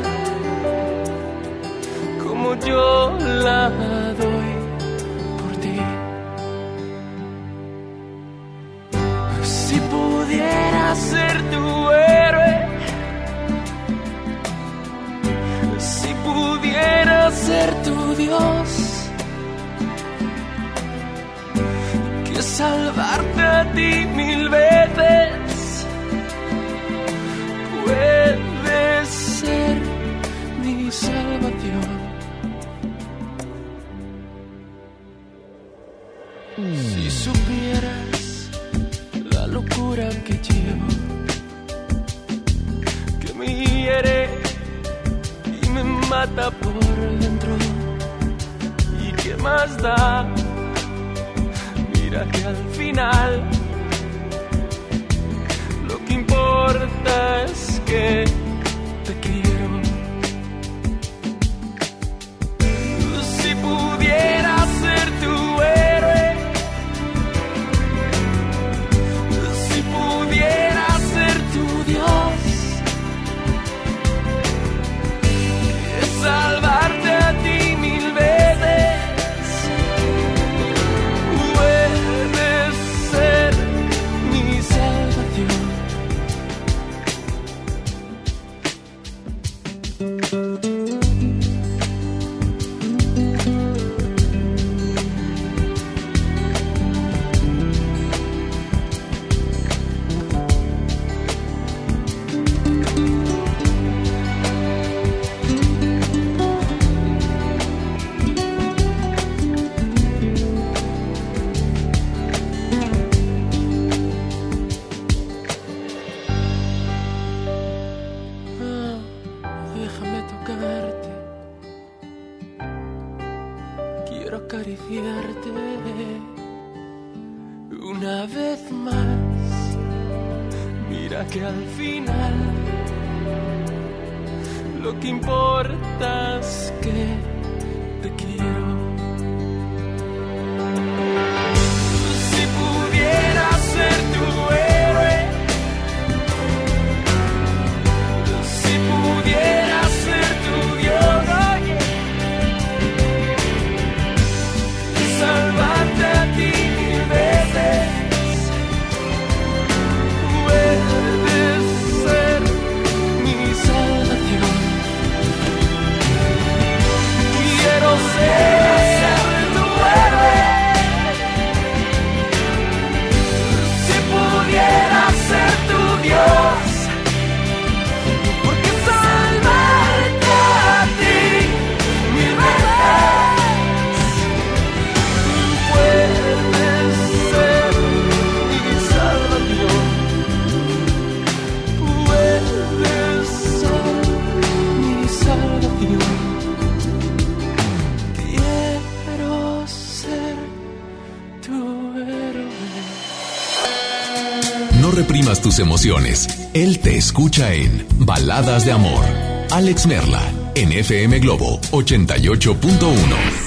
Emociones. 205.59 206.27
Él 206.53 206.79
te 206.79 206.97
escucha 206.97 207.53
en 207.53 207.85
Baladas 207.99 208.65
de 208.65 208.71
Amor. 208.71 209.05
Alex 209.51 209.87
Merla, 209.87 210.21
en 210.55 210.71
FM 210.71 211.19
Globo 211.19 211.59
88.1. 211.71 213.46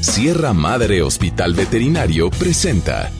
Sierra 0.00 0.52
Madre 0.52 1.02
Hospital 1.02 1.54
Veterinario 1.54 2.30
presenta. 2.30 3.10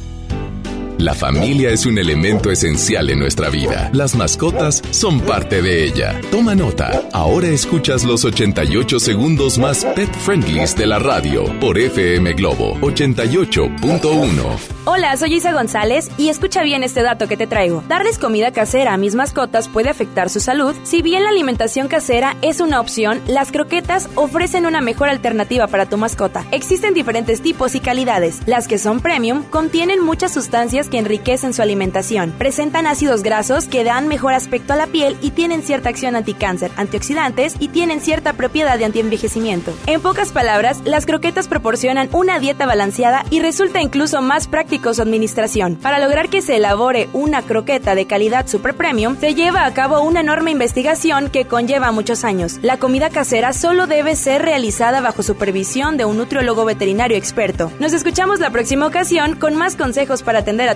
La 0.98 1.12
familia 1.12 1.68
es 1.70 1.84
un 1.84 1.98
elemento 1.98 2.50
esencial 2.50 3.10
en 3.10 3.18
nuestra 3.18 3.50
vida. 3.50 3.90
Las 3.92 4.14
mascotas 4.14 4.82
son 4.92 5.20
parte 5.20 5.60
de 5.60 5.84
ella. 5.84 6.18
Toma 6.30 6.54
nota. 6.54 7.02
Ahora 7.12 7.48
escuchas 7.48 8.02
los 8.02 8.24
88 8.24 8.98
segundos 8.98 9.58
más 9.58 9.84
pet 9.84 10.10
friendlies 10.14 10.74
de 10.74 10.86
la 10.86 10.98
radio 10.98 11.44
por 11.60 11.78
FM 11.78 12.32
Globo 12.32 12.76
88.1. 12.80 14.76
Hola, 14.86 15.16
soy 15.18 15.34
Isa 15.34 15.52
González 15.52 16.08
y 16.16 16.30
escucha 16.30 16.62
bien 16.62 16.82
este 16.82 17.02
dato 17.02 17.28
que 17.28 17.36
te 17.36 17.46
traigo. 17.46 17.82
Darles 17.88 18.18
comida 18.18 18.52
casera 18.52 18.94
a 18.94 18.96
mis 18.96 19.14
mascotas 19.14 19.68
puede 19.68 19.90
afectar 19.90 20.30
su 20.30 20.40
salud. 20.40 20.74
Si 20.84 21.02
bien 21.02 21.24
la 21.24 21.30
alimentación 21.30 21.88
casera 21.88 22.36
es 22.40 22.60
una 22.60 22.80
opción, 22.80 23.20
las 23.26 23.52
croquetas 23.52 24.08
ofrecen 24.14 24.64
una 24.64 24.80
mejor 24.80 25.10
alternativa 25.10 25.66
para 25.66 25.86
tu 25.86 25.98
mascota. 25.98 26.46
Existen 26.52 26.94
diferentes 26.94 27.42
tipos 27.42 27.74
y 27.74 27.80
calidades. 27.80 28.40
Las 28.46 28.66
que 28.66 28.78
son 28.78 29.00
premium 29.00 29.42
contienen 29.50 30.02
muchas 30.02 30.32
sustancias 30.32 30.85
que 30.88 30.98
enriquecen 30.98 31.52
su 31.52 31.62
alimentación. 31.62 32.32
Presentan 32.38 32.86
ácidos 32.86 33.22
grasos 33.22 33.66
que 33.68 33.84
dan 33.84 34.08
mejor 34.08 34.34
aspecto 34.34 34.72
a 34.72 34.76
la 34.76 34.86
piel 34.86 35.16
y 35.20 35.30
tienen 35.30 35.62
cierta 35.62 35.88
acción 35.88 36.16
anticáncer, 36.16 36.70
antioxidantes 36.76 37.54
y 37.58 37.68
tienen 37.68 38.00
cierta 38.00 38.32
propiedad 38.32 38.78
de 38.78 38.84
antienvejecimiento. 38.84 39.72
En 39.86 40.00
pocas 40.00 40.32
palabras, 40.32 40.80
las 40.84 41.06
croquetas 41.06 41.48
proporcionan 41.48 42.08
una 42.12 42.38
dieta 42.38 42.66
balanceada 42.66 43.24
y 43.30 43.40
resulta 43.40 43.80
incluso 43.80 44.22
más 44.22 44.48
práctico 44.48 44.94
su 44.94 45.02
administración. 45.02 45.76
Para 45.76 45.98
lograr 45.98 46.28
que 46.28 46.42
se 46.42 46.56
elabore 46.56 47.08
una 47.12 47.42
croqueta 47.42 47.94
de 47.94 48.06
calidad 48.06 48.46
super 48.46 48.74
premium, 48.74 49.16
se 49.18 49.34
lleva 49.34 49.64
a 49.64 49.74
cabo 49.74 50.00
una 50.00 50.20
enorme 50.20 50.50
investigación 50.50 51.30
que 51.30 51.46
conlleva 51.46 51.92
muchos 51.92 52.24
años. 52.24 52.58
La 52.62 52.78
comida 52.78 53.10
casera 53.10 53.52
solo 53.52 53.86
debe 53.86 54.16
ser 54.16 54.42
realizada 54.42 55.00
bajo 55.00 55.22
supervisión 55.22 55.96
de 55.96 56.04
un 56.04 56.16
nutriólogo 56.16 56.64
veterinario 56.64 57.16
experto. 57.16 57.72
Nos 57.78 57.92
escuchamos 57.92 58.40
la 58.40 58.50
próxima 58.50 58.86
ocasión 58.86 59.36
con 59.36 59.54
más 59.54 59.76
consejos 59.76 60.22
para 60.22 60.40
atender 60.40 60.68
a 60.68 60.75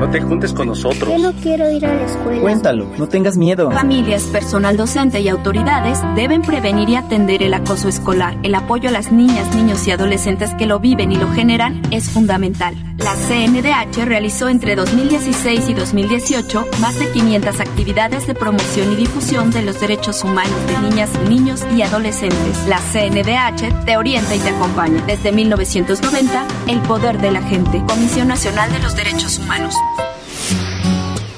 No 0.00 0.08
te 0.08 0.18
juntes 0.22 0.54
con 0.54 0.66
nosotros. 0.66 1.10
Yo 1.10 1.18
no 1.18 1.32
quiero 1.42 1.70
ir 1.70 1.84
a 1.84 1.94
la 1.94 2.06
escuela. 2.06 2.40
Cuéntalo, 2.40 2.86
no 2.96 3.06
tengas 3.06 3.36
miedo. 3.36 3.70
Familias, 3.70 4.22
personal 4.24 4.78
docente 4.78 5.20
y 5.20 5.28
autoridades 5.28 5.98
deben 6.16 6.40
prevenir 6.40 6.88
y 6.88 6.96
atender 6.96 7.42
el 7.42 7.52
acoso 7.52 7.86
escolar. 7.86 8.38
El 8.42 8.54
apoyo 8.54 8.88
a 8.88 8.92
las 8.92 9.12
niñas, 9.12 9.54
niños 9.54 9.86
y 9.86 9.90
adolescentes 9.90 10.54
que 10.54 10.64
lo 10.64 10.80
viven 10.80 11.12
y 11.12 11.16
lo 11.16 11.30
generan 11.30 11.82
es 11.90 12.08
fundamental. 12.08 12.74
La 13.02 13.14
CNDH 13.14 14.04
realizó 14.04 14.48
entre 14.48 14.76
2016 14.76 15.68
y 15.68 15.74
2018 15.74 16.66
más 16.80 16.98
de 16.98 17.10
500 17.10 17.60
actividades 17.60 18.26
de 18.26 18.34
promoción 18.34 18.92
y 18.92 18.96
difusión 18.96 19.50
de 19.50 19.62
los 19.62 19.80
derechos 19.80 20.22
humanos 20.22 20.54
de 20.66 20.78
niñas, 20.78 21.10
niños 21.28 21.64
y 21.74 21.82
adolescentes. 21.82 22.66
La 22.68 22.78
CNDH 22.78 23.84
te 23.86 23.96
orienta 23.96 24.34
y 24.34 24.38
te 24.38 24.50
acompaña. 24.50 25.02
Desde 25.06 25.32
1990, 25.32 26.46
el 26.68 26.80
poder 26.82 27.20
de 27.20 27.30
la 27.30 27.42
gente. 27.42 27.82
Comisión 27.88 28.28
Nacional 28.28 28.70
de 28.70 28.80
los 28.80 28.94
Derechos 28.94 29.38
Humanos. 29.38 29.74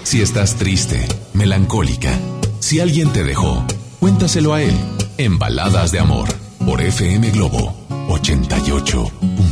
Si 0.02 0.20
estás 0.20 0.56
triste, 0.56 1.06
melancólica, 1.32 2.18
si 2.58 2.80
alguien 2.80 3.12
te 3.12 3.22
dejó, 3.22 3.64
cuéntaselo 4.00 4.52
a 4.54 4.62
él 4.62 4.74
en 5.16 5.38
Baladas 5.38 5.92
de 5.92 6.00
Amor 6.00 6.28
por 6.66 6.80
FM 6.80 7.30
Globo 7.30 7.74
88.1. 8.08 9.51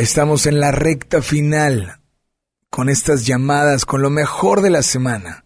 estamos 0.00 0.46
en 0.46 0.60
la 0.60 0.72
recta 0.72 1.20
final 1.20 2.00
con 2.70 2.88
estas 2.88 3.26
llamadas, 3.26 3.84
con 3.84 4.00
lo 4.00 4.08
mejor 4.08 4.62
de 4.62 4.70
la 4.70 4.82
semana, 4.82 5.44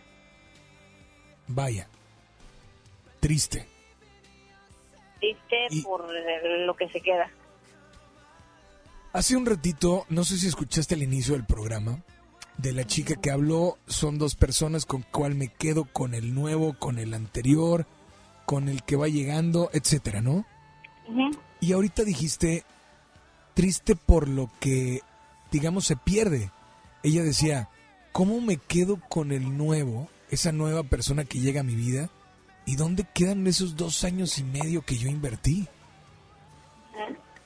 Vaya. 1.49 1.87
Triste. 3.21 3.69
Triste 5.21 5.83
por 5.85 6.09
lo 6.11 6.75
que 6.75 6.89
se 6.89 7.03
queda. 7.03 7.31
Hace 9.13 9.37
un 9.37 9.45
ratito, 9.45 10.07
no 10.09 10.25
sé 10.25 10.39
si 10.39 10.49
escuchaste 10.49 10.95
el 10.95 11.03
inicio 11.03 11.35
del 11.35 11.45
programa, 11.45 12.03
de 12.57 12.73
la 12.73 12.87
chica 12.87 13.17
que 13.17 13.31
habló, 13.31 13.77
son 13.87 14.17
dos 14.17 14.35
personas 14.35 14.87
con 14.87 15.03
cual 15.03 15.35
me 15.35 15.49
quedo 15.49 15.85
con 15.85 16.15
el 16.15 16.35
nuevo, 16.35 16.75
con 16.79 16.99
el 16.99 17.13
anterior, 17.13 17.87
con 18.47 18.71
el 18.71 18.83
que 18.83 18.97
va 18.97 19.09
llegando, 19.09 19.69
etcétera, 19.75 20.23
¿no? 20.23 20.47
Y 21.61 21.75
ahorita 21.75 22.05
dijiste, 22.05 22.65
triste 23.53 23.95
por 23.95 24.27
lo 24.27 24.51
que, 24.59 25.03
digamos, 25.51 25.85
se 25.85 25.97
pierde. 25.97 26.51
Ella 27.03 27.23
decía, 27.23 27.69
¿cómo 28.13 28.41
me 28.41 28.57
quedo 28.57 29.01
con 29.09 29.33
el 29.33 29.57
nuevo, 29.57 30.09
esa 30.31 30.53
nueva 30.53 30.85
persona 30.85 31.25
que 31.25 31.41
llega 31.41 31.61
a 31.61 31.65
mi 31.65 31.75
vida? 31.75 32.11
¿Y 32.65 32.77
dónde 32.77 33.05
quedan 33.13 33.47
esos 33.47 33.77
dos 33.77 34.05
años 34.05 34.39
y 34.39 34.45
medio 34.45 34.83
que 34.83 34.97
yo 34.97 35.09
invertí? 35.09 35.69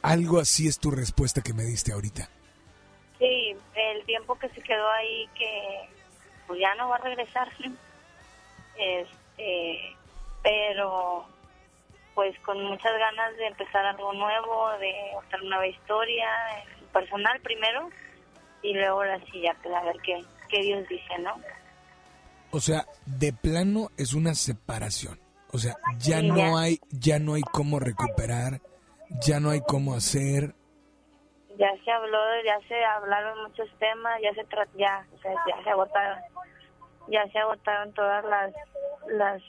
Algo 0.02 0.38
así 0.38 0.68
es 0.68 0.78
tu 0.78 0.90
respuesta 0.90 1.40
que 1.40 1.54
me 1.54 1.64
diste 1.64 1.92
ahorita. 1.92 2.28
Sí, 3.18 3.56
el 3.74 4.04
tiempo 4.04 4.38
que 4.38 4.48
se 4.50 4.60
quedó 4.60 4.88
ahí 4.90 5.28
que 5.34 5.88
pues 6.46 6.60
ya 6.60 6.74
no 6.74 6.88
va 6.90 6.96
a 6.96 7.00
regresar. 7.00 7.48
Este, 8.78 9.96
pero 10.42 11.26
pues 12.14 12.38
con 12.40 12.62
muchas 12.62 12.92
ganas 12.98 13.36
de 13.36 13.46
empezar 13.46 13.86
algo 13.86 14.12
nuevo, 14.12 14.70
de 14.78 14.94
otra 15.16 15.38
nueva 15.38 15.66
historia, 15.66 16.28
personal 16.92 17.40
primero 17.40 17.90
y 18.62 18.74
luego 18.74 19.02
sí 19.32 19.40
ya 19.42 19.54
pues, 19.62 19.74
a 19.74 19.82
ver 19.84 19.96
qué, 20.04 20.24
qué 20.48 20.62
Dios 20.62 20.88
dice, 20.88 21.18
¿no? 21.20 21.34
O 22.50 22.60
sea, 22.60 22.86
de 23.06 23.32
plano 23.32 23.90
es 23.96 24.14
una 24.14 24.34
separación. 24.34 25.18
O 25.52 25.58
sea, 25.58 25.76
ya 25.98 26.22
no 26.22 26.58
hay 26.58 26.80
ya 26.90 27.18
no 27.18 27.34
hay 27.34 27.42
cómo 27.42 27.78
recuperar, 27.78 28.60
ya 29.22 29.40
no 29.40 29.50
hay 29.50 29.60
cómo 29.60 29.94
hacer. 29.94 30.54
Ya 31.58 31.68
se 31.84 31.90
habló, 31.90 32.18
ya 32.44 32.58
se 32.68 32.84
hablaron 32.84 33.42
muchos 33.44 33.68
temas, 33.78 34.20
ya 34.22 34.34
se 34.34 34.44
tra 34.44 34.66
ya, 34.76 35.06
o 35.14 35.18
sea, 35.22 35.32
ya 35.48 35.62
se 35.64 35.70
agotaron, 35.70 36.18
ya 37.08 37.26
se 37.32 37.38
agotaron 37.38 37.92
todas 37.94 38.24
las 38.24 38.52
las 39.08 39.42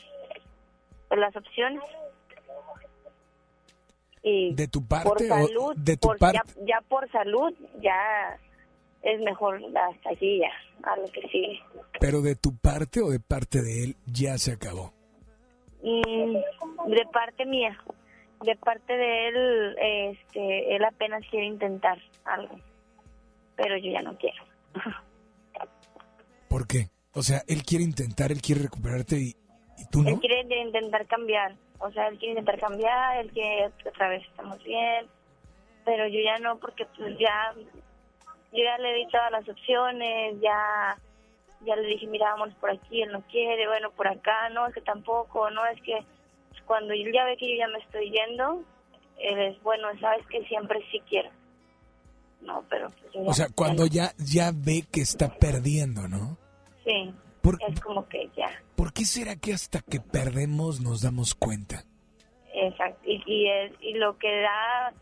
las 1.12 1.36
opciones. 1.36 1.84
Y 4.24 4.54
de 4.56 4.68
tu 4.68 4.86
parte 4.86 5.10
por 5.10 5.20
salud, 5.28 5.72
o 5.72 5.74
de 5.76 5.98
tu 5.98 6.08
por- 6.08 6.18
parte 6.18 6.40
ya, 6.58 6.66
ya 6.66 6.82
por 6.88 7.10
salud, 7.12 7.54
ya 7.80 8.38
es 9.08 9.22
mejor 9.22 9.62
hasta 9.76 10.10
aquí 10.10 10.40
ya, 10.40 10.52
a 10.84 10.98
lo 10.98 11.06
que 11.08 11.22
sigue. 11.30 11.60
pero 12.00 12.22
de 12.22 12.36
tu 12.36 12.58
parte 12.58 13.02
o 13.02 13.10
de 13.10 13.20
parte 13.20 13.62
de 13.62 13.84
él 13.84 13.96
ya 14.06 14.38
se 14.38 14.52
acabó. 14.52 14.94
Mm, 15.82 16.34
de 16.90 17.06
parte 17.14 17.46
mía, 17.46 17.78
de 18.44 18.56
parte 18.58 18.94
de 18.94 19.28
él, 19.30 19.76
este, 19.80 20.76
él 20.76 20.84
apenas 20.84 21.24
quiere 21.30 21.46
intentar 21.46 21.98
algo, 22.26 22.60
pero 23.56 23.78
yo 23.78 23.92
ya 23.92 24.02
no 24.02 24.18
quiero. 24.18 24.44
¿Por 26.50 26.68
qué? 26.68 26.90
O 27.14 27.24
sea, 27.24 27.44
él 27.48 27.64
quiere 27.64 27.84
intentar, 27.84 28.32
él 28.32 28.42
quiere 28.42 28.64
recuperarte 28.64 29.16
y, 29.18 29.36
y 29.78 29.86
tú 29.90 30.04
no. 30.04 30.10
Él 30.10 30.20
quiere 30.20 30.62
intentar 30.62 31.08
cambiar, 31.08 31.56
o 31.80 31.92
sea, 31.92 32.08
él 32.08 32.18
quiere 32.18 32.34
intentar 32.40 32.60
cambiar, 32.60 33.18
él 33.20 33.32
quiere 33.32 33.72
otra 33.86 34.10
vez 34.10 34.24
estamos 34.28 34.62
bien, 34.64 35.06
pero 35.86 36.08
yo 36.08 36.20
ya 36.20 36.38
no, 36.40 36.58
porque 36.60 36.86
pues 36.98 37.18
ya, 37.18 37.54
yo 38.54 38.64
ya 38.64 38.78
le 38.78 38.94
di 38.94 39.08
todas 39.08 39.32
las 39.32 39.48
opciones, 39.50 40.40
ya, 40.42 40.98
ya 41.66 41.76
le 41.76 41.88
dije, 41.88 42.08
mira, 42.08 42.32
vámonos 42.32 42.56
por 42.56 42.72
aquí, 42.72 43.02
él 43.02 43.12
no 43.12 43.22
quiere, 43.28 43.68
bueno, 43.68 43.92
por 43.92 44.08
acá, 44.08 44.50
no, 44.50 44.68
es 44.68 44.74
que 44.74 44.82
tampoco, 44.82 45.50
no, 45.52 45.66
es 45.68 45.82
que 45.82 46.00
cuando 46.66 46.94
él 46.94 47.12
ya 47.14 47.24
ve 47.26 47.38
que 47.38 47.50
yo 47.50 47.58
ya 47.58 47.68
me 47.68 47.80
estoy 47.80 48.12
yendo, 48.12 48.64
él 49.20 49.40
es, 49.40 49.62
bueno, 49.64 49.88
sabes 50.00 50.26
que 50.28 50.44
siempre 50.46 50.80
sí 50.92 51.02
quiero. 51.10 51.30
No, 52.42 52.64
pero 52.70 52.90
pues 53.12 53.28
O 53.28 53.34
sea, 53.34 53.48
cuando 53.56 53.88
ya 53.88 54.12
ya 54.18 54.52
ve 54.54 54.84
que 54.92 55.02
está 55.02 55.28
perdiendo, 55.38 56.08
¿no? 56.08 56.38
Sí, 56.86 57.12
es 57.68 57.80
como 57.82 58.08
que 58.08 58.30
ya. 58.38 58.50
¿Por 58.76 58.94
qué 58.94 59.06
será 59.06 59.36
que 59.36 59.54
hasta 59.54 59.80
que 59.82 60.00
perdemos 60.00 60.80
nos 60.82 61.02
damos 61.02 61.34
cuenta? 61.34 61.84
Exacto, 62.54 63.02
y, 63.06 63.22
y, 63.26 63.50
es- 63.50 63.74
y 63.82 63.94
lo 63.94 64.18
que 64.18 64.42
da, 64.42 64.94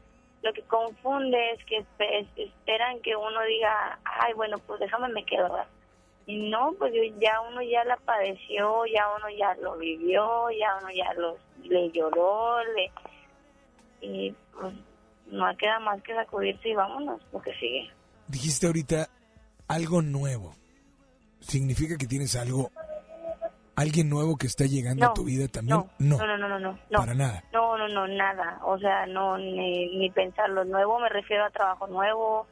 lo 0.45 0.53
que 0.53 0.61
confunde 0.63 1.51
es 1.53 1.65
que 1.65 1.79
espe- 1.79 2.19
es- 2.21 2.47
esperan 2.49 3.01
que 3.01 3.15
uno 3.15 3.41
diga, 3.49 3.99
ay, 4.05 4.33
bueno, 4.33 4.57
pues 4.59 4.79
déjame 4.79 5.09
me 5.09 5.25
quedo. 5.25 5.57
Y 6.27 6.49
no, 6.49 6.73
pues 6.77 6.93
ya 7.19 7.41
uno 7.41 7.61
ya 7.63 7.83
la 7.83 7.97
padeció, 7.97 8.85
ya 8.85 9.05
uno 9.17 9.27
ya 9.35 9.55
lo 9.55 9.75
vivió, 9.77 10.49
ya 10.51 10.77
uno 10.81 10.91
ya 10.91 11.13
lo, 11.15 11.37
le 11.63 11.89
lloró, 11.91 12.63
le, 12.63 12.91
y 14.01 14.35
pues 14.53 14.73
no 15.27 15.57
queda 15.57 15.79
más 15.79 16.01
que 16.03 16.13
sacudirse 16.13 16.69
y 16.69 16.75
vámonos, 16.75 17.19
porque 17.31 17.53
sigue. 17.55 17.89
Dijiste 18.27 18.67
ahorita 18.67 19.09
algo 19.67 20.01
nuevo. 20.03 20.53
¿Significa 21.39 21.97
que 21.97 22.05
tienes 22.07 22.35
algo, 22.35 22.71
alguien 23.75 24.09
nuevo 24.09 24.37
que 24.37 24.47
está 24.47 24.65
llegando 24.65 25.05
a 25.05 25.13
tu 25.13 25.25
vida 25.25 25.47
también? 25.47 25.79
No, 25.99 26.17
no, 26.17 26.25
no, 26.25 26.37
no, 26.37 26.47
no, 26.47 26.59
no. 26.59 26.79
Para 26.89 27.13
nada. 27.13 27.43
No, 27.53 27.77
no, 27.77 27.87
no, 27.87 28.07
nada. 28.07 28.59
O 28.63 28.77
sea, 28.77 29.05
no, 29.05 29.37
ni, 29.37 29.97
ni 29.97 30.09
pensarlo 30.11 30.63
nuevo, 30.65 30.99
me 30.99 31.09
refiero 31.09 31.45
a 31.45 31.49
trabajo 31.49 31.87
nuevo, 31.87 32.47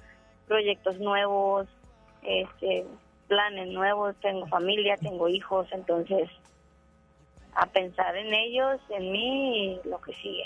proyectos 0.47 0.99
nuevos, 0.99 1.67
este, 2.21 2.85
planes 3.27 3.67
nuevos, 3.69 4.15
tengo 4.21 4.47
familia, 4.47 4.97
tengo 4.97 5.27
hijos, 5.27 5.67
entonces 5.71 6.29
a 7.55 7.65
pensar 7.67 8.15
en 8.17 8.33
ellos, 8.33 8.81
en 8.89 9.11
mí 9.11 9.73
y 9.75 9.87
lo 9.87 10.01
que 10.01 10.13
sigue. 10.15 10.45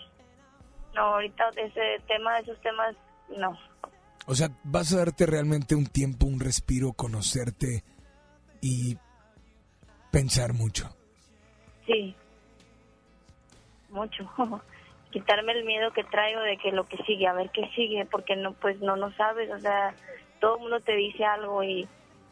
No, 0.94 1.02
ahorita 1.02 1.50
ese 1.56 2.02
tema, 2.08 2.40
esos 2.40 2.60
temas, 2.62 2.96
no. 3.38 3.58
O 4.26 4.36
sea, 4.36 4.50
vas 4.64 4.94
a 4.94 4.98
darte 4.98 5.26
realmente 5.26 5.76
un 5.76 5.86
tiempo, 5.86 6.26
un 6.26 6.40
respiro, 6.40 6.94
conocerte 6.94 7.84
y 8.62 8.98
pensar 10.18 10.54
mucho. 10.54 10.90
Sí, 11.86 12.16
mucho. 13.90 14.28
Quitarme 15.12 15.52
el 15.52 15.64
miedo 15.64 15.92
que 15.92 16.04
traigo 16.04 16.42
de 16.42 16.58
que 16.58 16.72
lo 16.72 16.88
que 16.88 16.98
sigue, 17.04 17.28
a 17.28 17.34
ver 17.34 17.52
qué 17.52 17.70
sigue, 17.76 18.04
porque 18.06 18.36
no, 18.36 18.54
pues 18.54 18.80
no, 18.82 18.96
no 18.96 19.14
sabes, 19.14 19.52
o 19.52 19.60
sea, 19.60 19.94
todo 20.40 20.56
el 20.56 20.62
mundo 20.62 20.80
te 20.80 20.96
dice 20.96 21.24
algo 21.24 21.64
y 21.64 21.88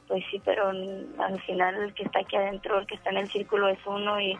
pues 0.07 0.23
sí, 0.31 0.41
pero 0.43 0.69
al 0.69 1.41
final 1.45 1.75
el 1.75 1.93
que 1.93 2.03
está 2.03 2.21
aquí 2.21 2.35
adentro, 2.35 2.79
el 2.79 2.87
que 2.87 2.95
está 2.95 3.11
en 3.11 3.17
el 3.17 3.31
círculo 3.31 3.67
es 3.69 3.79
uno 3.85 4.19
y, 4.19 4.35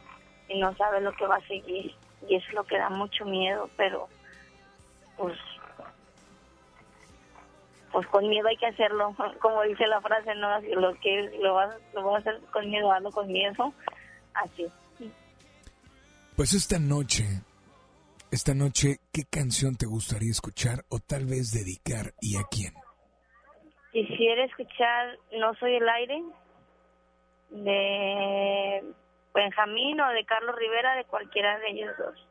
y 0.50 0.60
no 0.60 0.76
sabe 0.76 1.02
lo 1.02 1.12
que 1.14 1.28
va 1.28 1.36
a 1.36 1.48
seguir 1.48 1.94
y 2.28 2.36
eso 2.36 2.48
es 2.48 2.54
lo 2.54 2.64
que 2.64 2.80
da 2.80 2.90
mucho 2.90 3.26
miedo, 3.26 3.70
pero 3.78 4.08
pues 5.18 5.38
pues 7.96 8.08
con 8.08 8.28
miedo 8.28 8.46
hay 8.50 8.58
que 8.58 8.66
hacerlo, 8.66 9.16
como 9.42 9.62
dice 9.62 9.88
la 9.88 10.02
frase, 10.02 10.36
no, 10.36 10.50
Así, 10.50 10.68
lo 10.68 10.94
que 10.96 11.32
lo 11.42 11.54
vas, 11.54 11.78
lo 11.94 12.04
vas 12.04 12.28
a 12.28 12.30
hacer 12.30 12.42
con 12.52 12.70
miedo, 12.70 12.92
hazlo 12.92 13.10
con 13.10 13.26
miedo, 13.28 13.74
así. 14.34 14.66
Pues 16.36 16.54
esta 16.54 16.78
noche, 16.78 17.24
esta 18.32 18.54
noche, 18.54 18.98
¿qué 19.14 19.24
canción 19.24 19.78
te 19.78 19.86
gustaría 19.86 20.30
escuchar 20.30 20.84
o 20.90 21.00
tal 21.00 21.26
vez 21.26 21.54
dedicar 21.54 22.14
y 22.20 22.36
a 22.36 22.44
quién? 22.52 22.74
Quisiera 23.94 24.44
escuchar 24.44 25.18
No 25.40 25.54
soy 25.54 25.76
el 25.76 25.88
aire 25.88 26.22
de 27.52 28.94
Benjamín 29.34 30.02
o 30.02 30.10
de 30.10 30.26
Carlos 30.26 30.54
Rivera, 30.58 30.98
de 30.98 31.06
cualquiera 31.06 31.58
de 31.60 31.70
ellos 31.70 31.96
dos. 31.98 32.28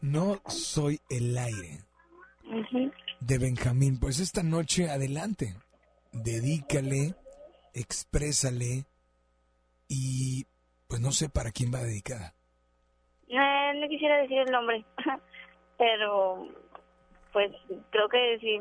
No 0.00 0.40
soy 0.46 0.98
el 1.10 1.36
aire. 1.36 1.80
Ujú. 2.46 2.90
De 3.26 3.38
Benjamín. 3.38 3.98
Pues 4.00 4.20
esta 4.20 4.42
noche 4.42 4.90
adelante, 4.90 5.54
dedícale, 6.12 7.14
exprésale 7.74 8.84
y 9.88 10.44
pues 10.88 11.00
no 11.00 11.12
sé 11.12 11.28
para 11.28 11.50
quién 11.50 11.72
va 11.72 11.80
dedicada. 11.80 12.34
Eh, 13.28 13.72
no 13.76 13.88
quisiera 13.88 14.18
decir 14.18 14.38
el 14.38 14.50
nombre, 14.50 14.84
pero 15.78 16.48
pues 17.32 17.50
creo 17.90 18.08
que 18.08 18.38
si, 18.40 18.58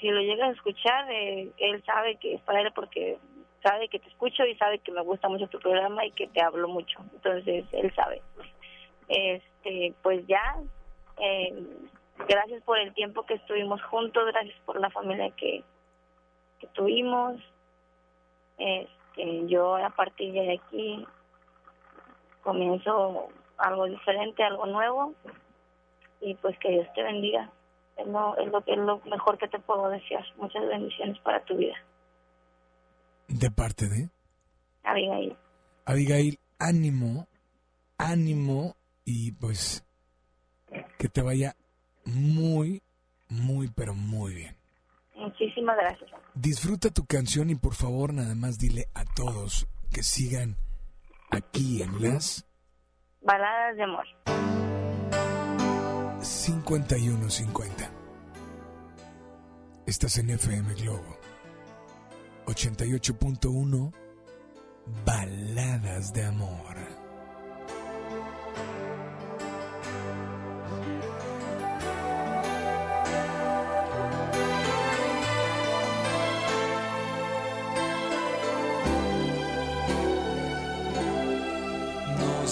si 0.00 0.08
lo 0.08 0.20
llegas 0.20 0.50
a 0.50 0.52
escuchar, 0.52 1.10
eh, 1.10 1.50
él 1.58 1.82
sabe 1.84 2.16
que 2.16 2.34
es 2.34 2.42
para 2.42 2.60
él 2.60 2.70
porque 2.74 3.18
sabe 3.62 3.88
que 3.88 3.98
te 3.98 4.08
escucho 4.08 4.44
y 4.44 4.54
sabe 4.56 4.78
que 4.80 4.92
me 4.92 5.02
gusta 5.02 5.28
mucho 5.28 5.46
tu 5.48 5.58
programa 5.58 6.04
y 6.04 6.12
que 6.12 6.26
te 6.28 6.42
hablo 6.42 6.68
mucho. 6.68 6.98
Entonces, 7.14 7.64
él 7.72 7.94
sabe. 7.94 8.22
Este, 9.08 9.94
pues 10.02 10.26
ya, 10.26 10.56
eh, 11.18 11.54
gracias 12.28 12.62
por 12.64 12.78
el 12.78 12.92
tiempo 12.94 13.24
que 13.24 13.34
estuvimos 13.34 13.82
juntos, 13.84 14.24
gracias 14.26 14.58
por 14.64 14.80
la 14.80 14.90
familia 14.90 15.30
que, 15.36 15.64
que 16.58 16.66
tuvimos. 16.68 17.40
Este, 18.58 19.46
yo 19.46 19.76
a 19.76 19.90
partir 19.90 20.32
de 20.32 20.54
aquí 20.54 21.06
comienzo 22.42 23.28
algo 23.56 23.86
diferente, 23.86 24.42
algo 24.42 24.66
nuevo 24.66 25.14
y 26.20 26.34
pues 26.34 26.58
que 26.58 26.70
Dios 26.70 26.86
te 26.94 27.02
bendiga. 27.02 27.50
Es 27.96 28.06
lo, 28.06 28.36
es 28.38 28.50
lo, 28.50 28.62
es 28.66 28.78
lo 28.78 29.00
mejor 29.00 29.38
que 29.38 29.48
te 29.48 29.58
puedo 29.58 29.88
desear. 29.88 30.24
Muchas 30.36 30.66
bendiciones 30.66 31.18
para 31.20 31.44
tu 31.44 31.56
vida. 31.56 31.74
De 33.28 33.50
parte 33.50 33.88
de 33.88 34.08
Abigail. 34.82 35.36
Abigail, 35.84 36.38
ánimo, 36.58 37.26
ánimo 37.98 38.74
y 39.04 39.32
pues 39.32 39.84
que 40.98 41.08
te 41.08 41.22
vaya 41.22 41.54
muy, 42.14 42.82
muy, 43.28 43.68
pero 43.68 43.94
muy 43.94 44.34
bien. 44.34 44.56
Muchísimas 45.16 45.76
gracias. 45.76 46.10
Disfruta 46.34 46.90
tu 46.90 47.04
canción 47.04 47.50
y 47.50 47.54
por 47.54 47.74
favor 47.74 48.14
nada 48.14 48.34
más 48.34 48.58
dile 48.58 48.86
a 48.94 49.04
todos 49.04 49.66
que 49.92 50.02
sigan 50.02 50.56
aquí 51.30 51.82
en 51.82 52.00
las 52.02 52.46
Baladas 53.22 53.76
de 53.76 53.82
amor. 53.82 54.06
5150. 56.22 57.90
Estás 59.86 60.18
en 60.18 60.30
FM 60.30 60.74
Globo 60.74 61.18
88.1 62.46 63.92
Baladas 65.04 66.12
de 66.12 66.24
amor. 66.24 66.99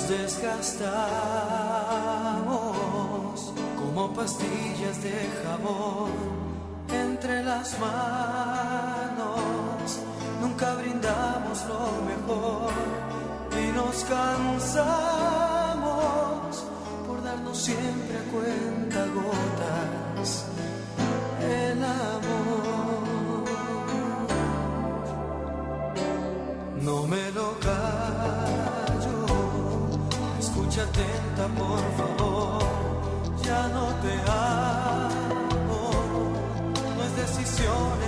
Desgastamos 0.09 0.89
como 3.77 4.15
pastillas 4.15 5.03
de 5.03 5.13
jabón 5.45 6.13
entre 6.91 7.43
las 7.43 7.79
manos. 7.79 9.29
Nunca 10.41 10.77
brindamos 10.77 11.63
lo 11.67 11.91
mejor 12.09 12.73
y 13.53 13.71
nos 13.73 14.05
cansamos 14.05 14.97
por 17.07 17.23
darnos 17.23 17.59
siempre 17.59 18.17
a 18.17 18.23
cuenta 18.33 19.05
gotas 19.09 20.47
Atenta, 30.99 31.47
por 31.55 31.79
favor. 31.97 32.59
Ya 33.45 33.69
no 33.69 33.87
te 34.03 34.13
amo. 34.27 35.91
No 36.97 37.05
es 37.05 37.17
decisión 37.17 38.08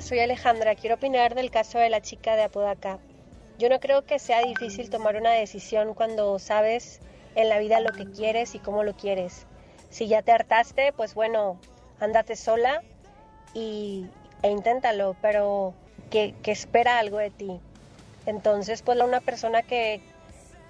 Soy 0.00 0.18
Alejandra. 0.18 0.74
Quiero 0.74 0.96
opinar 0.96 1.34
del 1.34 1.50
caso 1.52 1.78
de 1.78 1.88
la 1.88 2.00
chica 2.00 2.34
de 2.34 2.42
Apodaca. 2.42 2.98
Yo 3.58 3.68
no 3.68 3.78
creo 3.78 4.04
que 4.04 4.18
sea 4.18 4.40
difícil 4.40 4.90
tomar 4.90 5.14
una 5.14 5.30
decisión 5.30 5.94
cuando 5.94 6.38
sabes 6.40 7.00
en 7.36 7.48
la 7.48 7.58
vida 7.58 7.80
lo 7.80 7.92
que 7.92 8.10
quieres 8.10 8.56
y 8.56 8.58
cómo 8.58 8.82
lo 8.82 8.94
quieres. 8.94 9.46
Si 9.90 10.08
ya 10.08 10.22
te 10.22 10.32
hartaste, 10.32 10.92
pues 10.92 11.14
bueno, 11.14 11.60
ándate 12.00 12.34
sola 12.34 12.82
y, 13.54 14.06
e 14.42 14.50
inténtalo, 14.50 15.14
pero 15.22 15.74
que, 16.10 16.34
espera 16.46 16.98
algo 16.98 17.18
de 17.18 17.30
ti. 17.30 17.60
Entonces, 18.26 18.82
pues 18.82 19.00
una 19.00 19.20
persona 19.20 19.62
que... 19.62 20.00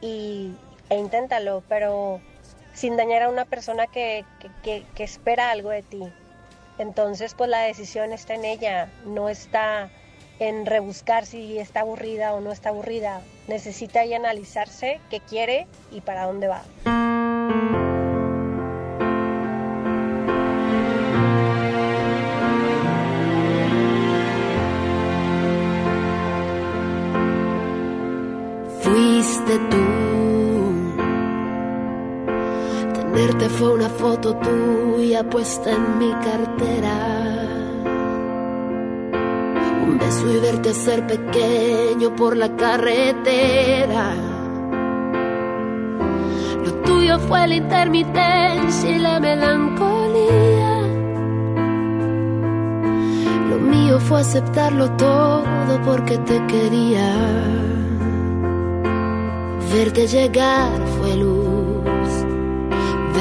Y, 0.03 0.53
e 0.91 0.99
inténtalo, 0.99 1.63
pero 1.69 2.21
sin 2.75 2.99
dañar 2.99 3.23
a 3.23 3.31
una 3.31 3.47
persona 3.47 3.87
que, 3.87 4.27
que, 4.63 4.85
que 4.95 5.05
espera 5.05 5.51
algo 5.51 5.71
de 5.71 5.83
ti. 5.83 6.13
Entonces, 6.79 7.35
pues 7.35 7.51
la 7.51 7.61
decisión 7.61 8.13
está 8.13 8.35
en 8.35 8.45
ella, 8.45 8.91
no 9.05 9.29
está 9.29 9.91
en 10.39 10.67
rebuscar 10.67 11.27
si 11.27 11.59
está 11.59 11.81
aburrida 11.81 12.35
o 12.35 12.41
no 12.41 12.53
está 12.53 12.71
aburrida. 12.71 13.23
Necesita 13.47 14.01
ahí 14.01 14.15
analizarse 14.15 15.01
qué 15.11 15.21
quiere 15.21 15.67
y 15.93 16.01
para 16.01 16.27
dónde 16.27 16.49
va. 16.49 16.63
Fuiste 28.81 29.59
tú. 29.71 30.04
Tenerte 33.25 33.49
fue 33.49 33.73
una 33.73 33.89
foto 33.89 34.37
tuya 34.37 35.25
puesta 35.31 35.71
en 35.71 35.99
mi 35.99 36.11
cartera. 36.11 36.97
Un 39.83 39.99
beso 39.99 40.31
y 40.31 40.41
verte 40.41 40.75
ser 40.75 41.07
pequeño 41.07 42.15
por 42.17 42.37
la 42.37 42.55
carretera. 42.55 44.15
Lo 46.67 46.73
tuyo 46.85 47.19
fue 47.21 47.49
la 47.49 47.55
intermitencia 47.55 48.91
y 48.91 48.99
la 48.99 49.19
melancolía. 49.19 50.81
Lo 53.49 53.57
mío 53.59 54.01
fue 54.01 54.21
aceptarlo 54.21 54.91
todo 54.97 55.81
porque 55.87 56.19
te 56.19 56.45
quería. 56.47 57.11
Verte 59.73 60.07
llegar 60.07 60.79
fue 60.99 61.17
luz, 61.17 61.34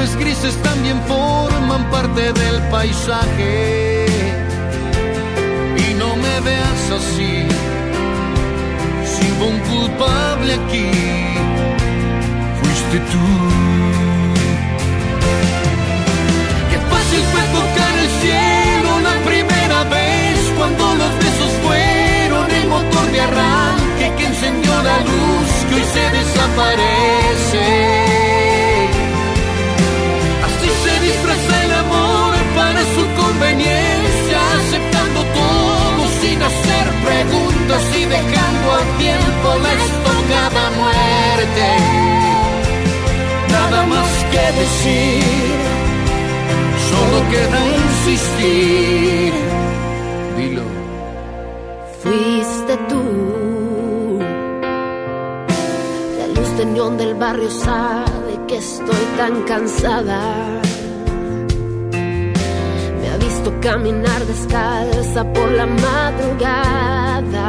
Nubes 0.00 0.16
grises 0.16 0.56
también 0.62 0.98
forman 1.06 1.84
parte 1.90 2.32
del 2.32 2.58
paisaje. 2.70 4.06
Y 5.76 5.92
no 5.94 6.16
me 6.16 6.40
veas 6.40 6.90
así, 6.98 7.44
si 9.04 9.30
hubo 9.32 9.46
un 9.48 9.58
culpable 9.60 10.54
aquí, 10.54 10.90
fuiste 12.62 12.98
tú. 13.12 13.26
Qué 16.70 16.78
fácil 16.92 17.22
fue 17.32 17.42
tocar 17.58 17.94
el 17.98 18.10
cielo 18.22 19.00
la 19.00 19.16
primera 19.28 19.84
vez 19.84 20.38
cuando 20.56 20.94
los 20.94 21.12
besos 21.18 21.52
fueron 21.62 22.50
el 22.50 22.68
motor 22.68 23.12
de 23.12 23.20
arranque 23.20 23.69
dejando 38.10 38.66
al 38.78 38.86
tiempo 38.98 39.48
la 39.64 39.72
estocada 39.86 40.64
muerte. 40.80 41.68
Nada 43.56 43.80
más 43.86 44.10
que 44.32 44.44
decir, 44.60 45.58
solo 46.90 47.16
queda 47.32 47.60
insistir. 47.82 49.32
Dilo. 50.36 50.66
Fuiste 52.02 52.74
tú. 52.88 53.02
La 56.18 56.26
luz 56.34 56.50
de 56.58 56.64
neón 56.66 56.94
del 56.98 57.14
barrio 57.14 57.50
sabe 57.50 58.32
que 58.48 58.56
estoy 58.56 59.04
tan 59.16 59.42
cansada. 59.42 60.20
Me 63.00 63.06
ha 63.10 63.16
visto 63.18 63.52
caminar 63.60 64.20
descalza 64.26 65.24
por 65.32 65.50
la 65.52 65.66
madrugada. 65.66 67.48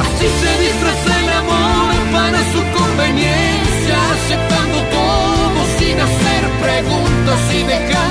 Así 0.00 0.26
se 0.40 0.52
disfraza 0.64 1.12
el 1.20 1.28
amor 1.42 1.94
para 2.12 2.38
su 2.52 2.60
conveniencia, 2.78 3.96
aceptando 4.12 4.78
todo 4.98 5.58
sin 5.78 5.96
hacer 6.00 6.42
preguntas 6.62 7.40
y 7.54 7.62
dejando 7.64 8.03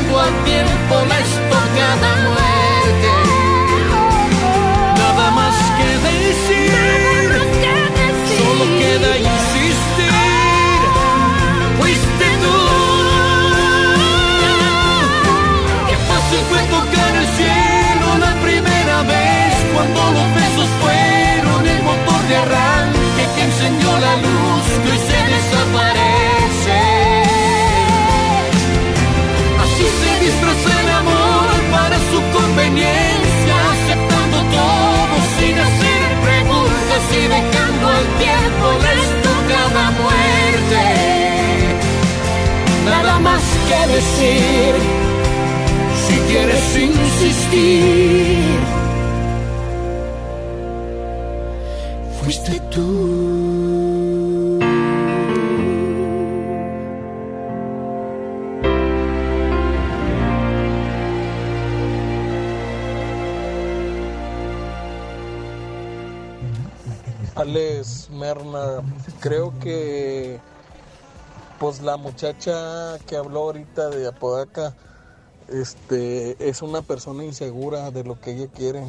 decir, 43.94 44.74
si 46.06 46.16
quieres 46.30 46.66
insistir, 46.78 48.60
fuiste 52.20 52.60
tú. 52.72 53.24
Alex 67.36 68.10
Merna, 68.12 68.82
creo 69.20 69.54
que 69.60 69.83
pues 71.64 71.82
la 71.82 71.96
muchacha 71.96 73.00
que 73.08 73.16
habló 73.16 73.44
ahorita 73.44 73.90
de 73.90 74.06
Apodaca, 74.06 74.76
este, 75.48 76.36
es 76.50 76.62
una 76.62 76.82
persona 76.82 77.24
insegura 77.24 77.90
de 77.90 78.04
lo 78.04 78.20
que 78.20 78.32
ella 78.32 78.48
quiere. 78.54 78.84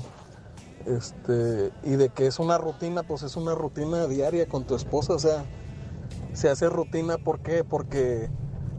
Este, 0.85 1.71
y 1.85 1.91
de 1.91 2.09
que 2.09 2.27
es 2.27 2.41
una 2.41 2.59
rutina, 2.59 3.05
pues 3.05 3.23
es 3.23 3.37
una 3.37 3.55
rutina 3.55 4.09
diaria 4.09 4.49
con 4.49 4.65
tu 4.65 4.75
esposa, 4.75 5.13
o 5.13 5.21
sea, 5.21 5.45
se 6.33 6.49
hace 6.49 6.69
rutina, 6.69 7.17
¿por 7.17 7.39
qué? 7.43 7.63
Porque 7.63 8.29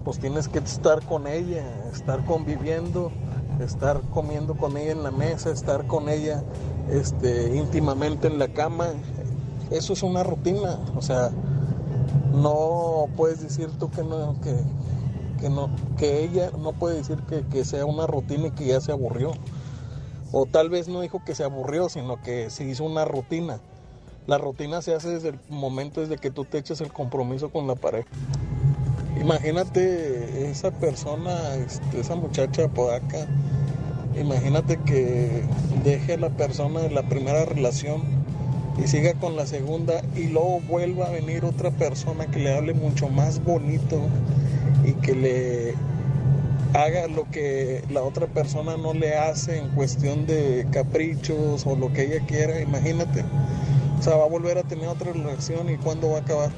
pues 0.04 0.20
tienes 0.20 0.50
que 0.50 0.60
estar 0.60 1.02
con 1.06 1.26
ella, 1.26 1.64
estar 1.94 2.26
conviviendo, 2.26 3.14
estar 3.62 4.02
comiendo 4.14 4.58
con 4.58 4.76
ella 4.76 4.92
en 4.92 5.04
la 5.04 5.12
mesa, 5.12 5.52
estar 5.52 5.88
con 5.88 6.10
ella 6.10 6.44
este, 6.90 7.56
íntimamente 7.56 8.28
en 8.28 8.40
la 8.40 8.50
cama. 8.50 8.88
Eso 9.72 9.94
es 9.94 10.04
una 10.04 10.22
rutina, 10.24 10.82
o 10.98 11.02
sea, 11.02 11.32
no 12.34 13.08
puedes 13.16 13.42
decir 13.42 13.70
tú 13.80 13.90
que 13.90 14.04
no, 14.04 14.36
que, 14.42 14.56
que 15.40 15.50
no, 15.50 15.70
que 15.98 16.24
ella 16.24 16.52
no 16.58 16.74
puede 16.74 16.98
decir 16.98 17.18
que, 17.30 17.44
que 17.44 17.66
sea 17.66 17.86
una 17.86 18.08
rutina 18.08 18.48
y 18.48 18.52
que 18.52 18.66
ya 18.66 18.82
se 18.82 18.92
aburrió. 18.92 19.32
O 20.32 20.46
tal 20.46 20.70
vez 20.70 20.88
no 20.88 21.02
dijo 21.02 21.22
que 21.24 21.36
se 21.36 21.44
aburrió, 21.44 21.88
sino 21.90 22.22
que 22.22 22.50
se 22.50 22.66
hizo 22.66 22.84
una 22.84 23.06
rutina. 23.06 23.60
La 24.28 24.38
rutina 24.38 24.82
se 24.82 24.94
hace 24.94 25.10
desde 25.10 25.30
el 25.30 25.40
momento 25.50 26.02
desde 26.02 26.18
que 26.18 26.32
tú 26.32 26.46
te 26.46 26.58
echas 26.58 26.82
el 26.82 26.92
compromiso 26.92 27.50
con 27.52 27.68
la 27.68 27.76
pareja. 27.76 28.10
Imagínate 29.22 30.50
esa 30.50 30.72
persona, 30.72 31.56
este, 31.56 32.00
esa 32.00 32.16
muchacha 32.16 32.68
podaca, 32.68 33.28
imagínate 34.20 34.78
que 34.78 35.44
deje 35.84 36.14
a 36.14 36.18
la 36.18 36.30
persona 36.30 36.82
de 36.82 36.90
la 36.90 37.04
primera 37.04 37.46
relación 37.46 38.02
y 38.84 38.88
siga 38.88 39.14
con 39.14 39.36
la 39.36 39.48
segunda 39.48 40.02
y 40.16 40.28
luego 40.28 40.60
vuelva 40.62 41.08
a 41.08 41.12
venir 41.12 41.46
otra 41.46 41.72
persona 41.72 42.28
que 42.28 42.40
le 42.40 42.54
hable 42.54 42.74
mucho 42.74 43.10
más 43.10 43.44
bonito 43.44 44.02
y 44.86 44.94
que 44.94 45.16
le 45.16 45.74
haga 46.74 47.08
lo 47.08 47.30
que 47.32 47.84
la 47.90 48.04
otra 48.04 48.28
persona 48.28 48.76
no 48.76 48.94
le 48.94 49.16
hace 49.16 49.58
en 49.58 49.70
cuestión 49.70 50.26
de 50.26 50.68
caprichos 50.72 51.66
o 51.66 51.76
lo 51.76 51.94
que 51.94 52.04
ella 52.04 52.26
quiera, 52.26 52.60
imagínate. 52.60 53.24
O 53.98 54.04
sea, 54.04 54.18
va 54.18 54.26
a 54.26 54.30
volver 54.30 54.58
a 54.58 54.64
tener 54.64 54.88
otra 54.88 55.14
relación 55.14 55.70
y 55.70 55.78
cuándo 55.78 56.10
va 56.12 56.18
a 56.18 56.22
acabar. 56.22 56.52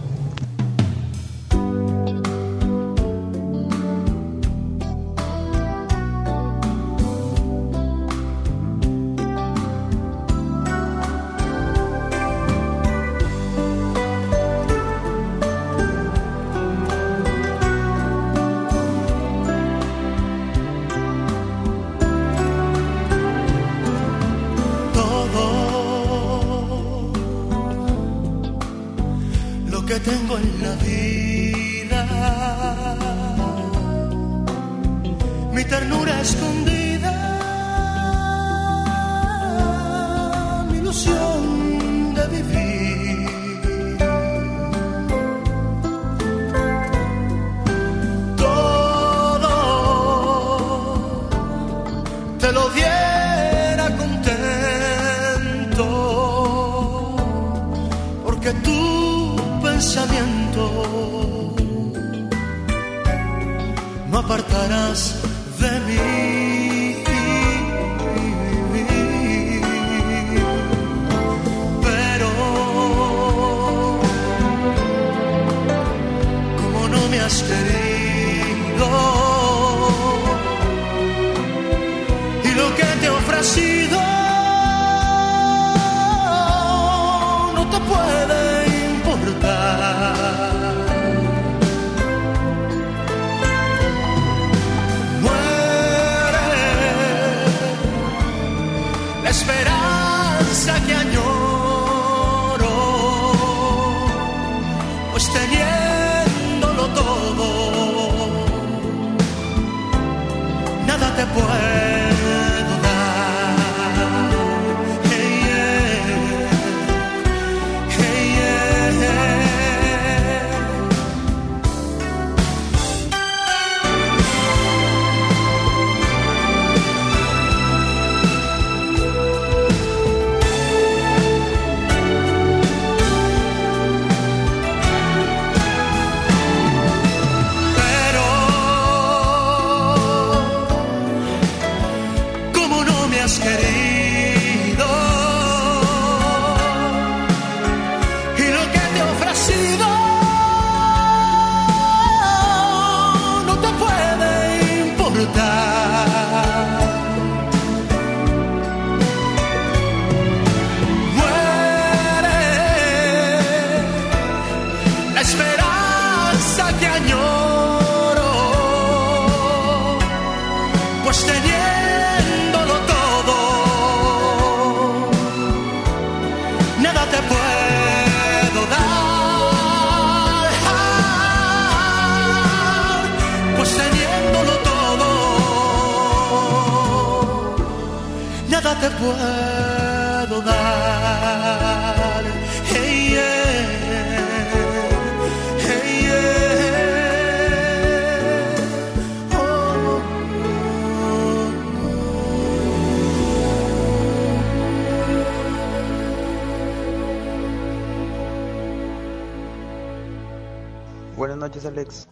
Buenas 211.15 211.37
noches, 211.37 211.65
Alex. 211.65 212.07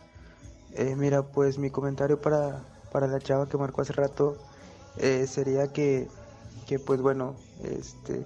Eh, 0.74 0.96
mira, 0.96 1.24
pues 1.24 1.58
mi 1.58 1.72
comentario 1.72 2.22
para, 2.22 2.62
para 2.92 3.08
la 3.08 3.20
chava 3.20 3.48
que 3.48 3.58
marcó 3.58 3.82
hace 3.82 3.94
rato 3.94 4.38
eh, 4.98 5.26
sería 5.28 5.74
que, 5.74 6.08
que, 6.66 6.80
pues 6.80 7.02
bueno, 7.02 7.36
este, 7.64 8.26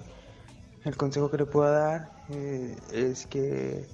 el 0.86 0.98
consejo 0.98 1.30
que 1.30 1.38
le 1.38 1.46
puedo 1.46 1.72
dar 1.72 2.12
eh, 2.30 2.76
es 2.92 3.26
que 3.28 3.86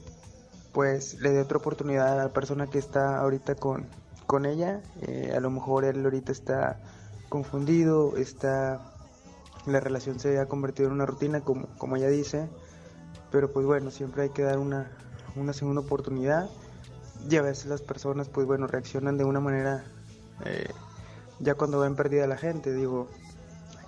pues 0.72 1.22
le 1.22 1.32
dé 1.32 1.40
otra 1.40 1.58
oportunidad 1.58 2.20
a 2.20 2.24
la 2.26 2.34
persona 2.34 2.68
que 2.68 2.78
está 2.78 3.20
ahorita 3.20 3.56
con, 3.56 3.88
con 4.28 4.46
ella. 4.46 4.82
Eh, 5.04 5.34
a 5.36 5.40
lo 5.40 5.50
mejor 5.50 5.86
él 5.86 6.04
ahorita 6.04 6.32
está 6.32 6.82
confundido, 7.30 8.18
está 8.18 8.92
la 9.66 9.80
relación 9.80 10.20
se 10.20 10.38
ha 10.40 10.46
convertido 10.48 10.90
en 10.90 10.96
una 10.96 11.06
rutina, 11.06 11.42
como, 11.42 11.68
como 11.78 11.96
ella 11.96 12.10
dice, 12.10 12.48
pero 13.32 13.52
pues 13.52 13.66
bueno, 13.66 13.90
siempre 13.90 14.24
hay 14.24 14.30
que 14.30 14.44
dar 14.44 14.60
una, 14.60 14.92
una 15.36 15.54
segunda 15.54 15.82
oportunidad 15.82 16.50
y 17.30 17.38
a 17.38 17.42
veces 17.42 17.66
las 17.66 17.82
personas 17.82 18.30
pues 18.30 18.46
bueno 18.46 18.68
reaccionan 18.68 19.18
de 19.18 19.24
una 19.24 19.40
manera 19.40 19.84
eh, 20.46 20.70
ya 21.40 21.56
cuando 21.56 21.80
ven 21.80 21.96
perdida 21.96 22.28
la 22.28 22.38
gente, 22.38 22.74
digo, 22.74 23.08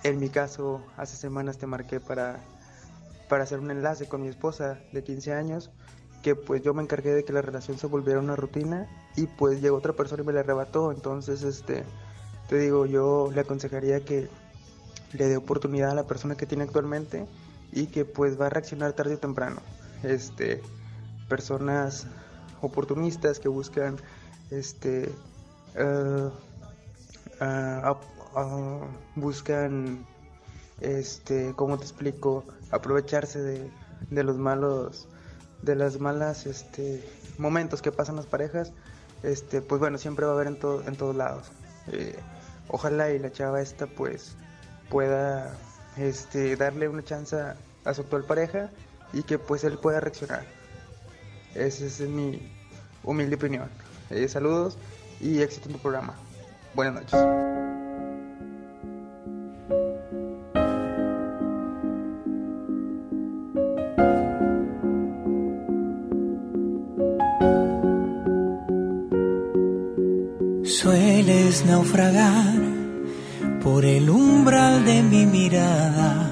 en 0.03 0.19
mi 0.19 0.29
caso 0.29 0.81
hace 0.97 1.15
semanas 1.17 1.57
te 1.57 1.67
marqué 1.67 1.99
para, 1.99 2.39
para 3.29 3.43
hacer 3.43 3.59
un 3.59 3.71
enlace 3.71 4.07
con 4.07 4.21
mi 4.21 4.27
esposa 4.27 4.79
de 4.91 5.03
15 5.03 5.33
años, 5.33 5.71
que 6.23 6.35
pues 6.35 6.61
yo 6.61 6.73
me 6.73 6.83
encargué 6.83 7.13
de 7.13 7.23
que 7.23 7.33
la 7.33 7.41
relación 7.41 7.77
se 7.77 7.87
volviera 7.87 8.19
una 8.19 8.35
rutina 8.35 8.87
y 9.15 9.27
pues 9.27 9.61
llegó 9.61 9.77
otra 9.77 9.93
persona 9.93 10.23
y 10.23 10.25
me 10.25 10.33
la 10.33 10.41
arrebató, 10.41 10.91
entonces 10.91 11.43
este 11.43 11.83
te 12.47 12.57
digo, 12.57 12.85
yo 12.85 13.29
le 13.33 13.41
aconsejaría 13.41 13.99
que 14.05 14.29
le 15.13 15.27
dé 15.27 15.37
oportunidad 15.37 15.91
a 15.91 15.95
la 15.95 16.07
persona 16.07 16.35
que 16.35 16.45
tiene 16.45 16.63
actualmente 16.63 17.25
y 17.71 17.87
que 17.87 18.05
pues 18.05 18.39
va 18.39 18.47
a 18.47 18.49
reaccionar 18.49 18.93
tarde 18.93 19.15
o 19.15 19.17
temprano. 19.17 19.61
Este, 20.03 20.61
personas 21.27 22.07
oportunistas 22.61 23.39
que 23.39 23.49
buscan 23.49 23.97
este 24.49 25.11
uh, 25.75 26.29
buscan 29.15 30.05
este 30.81 31.53
cómo 31.55 31.77
te 31.77 31.83
explico 31.83 32.43
aprovecharse 32.71 33.41
de, 33.41 33.71
de, 34.09 34.23
los 34.23 34.37
malos 34.37 35.07
de 35.61 35.75
las 35.75 35.99
malas 35.99 36.45
este 36.45 37.03
momentos 37.37 37.81
que 37.81 37.91
pasan 37.91 38.15
las 38.15 38.27
parejas 38.27 38.73
este 39.23 39.61
pues 39.61 39.79
bueno 39.79 39.97
siempre 39.97 40.25
va 40.25 40.33
a 40.33 40.35
haber 40.35 40.47
en 40.47 40.59
todo 40.59 40.83
en 40.87 40.95
todos 40.95 41.15
lados 41.15 41.47
eh, 41.91 42.15
ojalá 42.67 43.11
y 43.11 43.19
la 43.19 43.31
chava 43.31 43.61
esta 43.61 43.87
pues 43.87 44.35
pueda 44.89 45.57
este, 45.97 46.55
darle 46.55 46.87
una 46.87 47.03
chance 47.03 47.35
a 47.35 47.93
su 47.93 48.01
actual 48.01 48.23
pareja 48.23 48.69
y 49.13 49.23
que 49.23 49.39
pues 49.39 49.63
él 49.63 49.77
pueda 49.77 49.99
reaccionar. 49.99 50.45
Esa 51.55 51.85
es 51.85 51.99
mi 52.01 52.51
humilde 53.03 53.35
opinión. 53.35 53.69
Eh, 54.09 54.27
saludos 54.27 54.77
y 55.19 55.41
éxito 55.41 55.69
en 55.69 55.75
tu 55.75 55.81
programa. 55.81 56.13
Buenas 56.73 56.95
noches. 56.95 57.56
Sueles 71.57 71.65
naufragar 71.65 72.53
por 73.63 73.83
el 73.83 74.09
umbral 74.09 74.85
de 74.85 75.01
mi 75.01 75.25
mirada, 75.25 76.29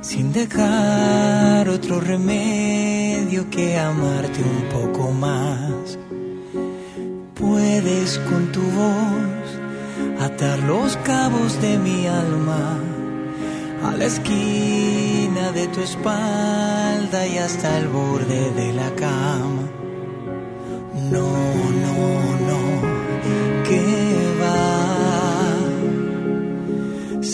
sin 0.00 0.32
dejar 0.32 1.68
otro 1.68 2.00
remedio 2.00 3.48
que 3.50 3.78
amarte 3.78 4.40
un 4.42 4.68
poco 4.68 5.12
más. 5.12 5.98
Puedes 7.34 8.18
con 8.30 8.50
tu 8.52 8.62
voz 8.62 10.20
atar 10.20 10.58
los 10.60 10.96
cabos 10.98 11.60
de 11.60 11.78
mi 11.78 12.06
alma 12.06 12.80
a 13.84 13.96
la 13.96 14.06
esquina 14.06 15.52
de 15.52 15.68
tu 15.68 15.80
espalda 15.80 17.26
y 17.26 17.38
hasta 17.38 17.78
el 17.78 17.88
borde 17.88 18.50
de 18.52 18.72
la 18.72 18.90
cama. 18.96 19.68
No, 21.10 21.71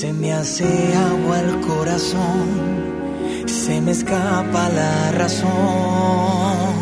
Se 0.01 0.13
me 0.13 0.33
hace 0.33 0.65
agua 0.95 1.41
el 1.41 1.61
corazón, 1.61 2.47
se 3.47 3.81
me 3.81 3.91
escapa 3.91 4.69
la 4.69 5.11
razón. 5.11 6.78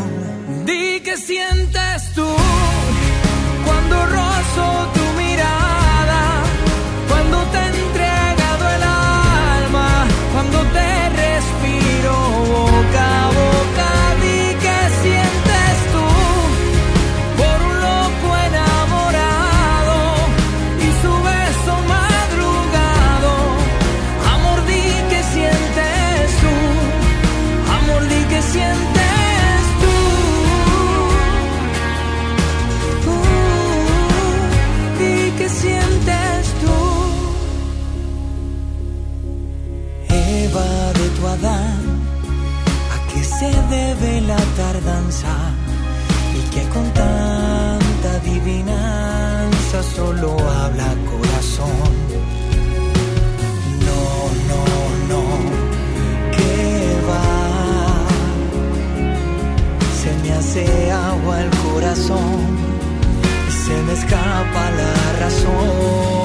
Y 62.14 63.50
se 63.50 63.82
me 63.82 63.92
escapa 63.92 64.70
la 64.70 65.20
razón. 65.20 66.15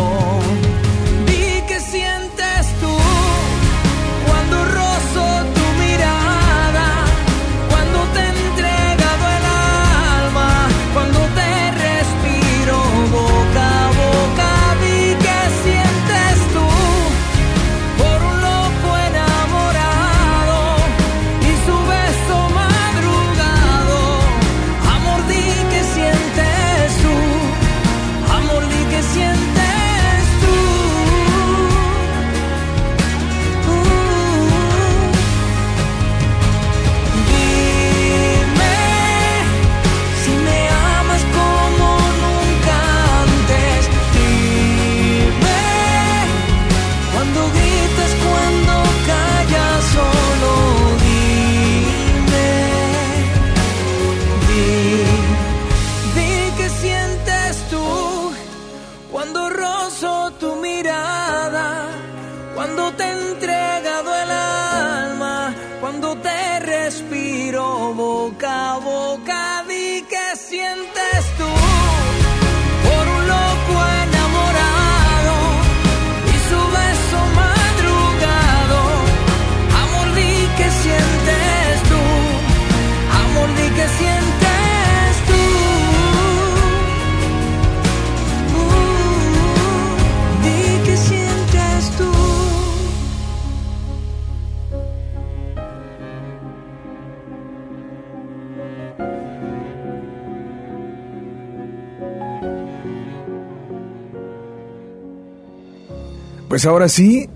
Pues 106.52 106.65
ahora 106.65 106.90
sí, 106.90 107.30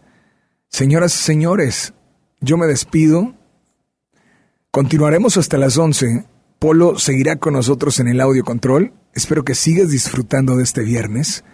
Señoras 0.69 1.17
y 1.17 1.19
señores, 1.25 1.95
yo 2.41 2.57
me 2.59 2.67
despido. 2.67 3.35
Continuaremos 4.71 5.37
hasta 5.37 5.59
las 5.59 5.77
11. 5.77 6.36
Polo 6.59 6.99
seguirá 6.99 7.37
con 7.37 7.53
nosotros 7.55 8.01
en 8.01 8.09
el 8.09 8.21
audio 8.21 8.45
control. 8.45 8.93
Espero 9.13 9.45
que 9.45 9.55
sigas 9.55 9.91
disfrutando 9.91 10.57
de 10.57 10.63
este 10.63 10.83
viernes. 10.83 11.45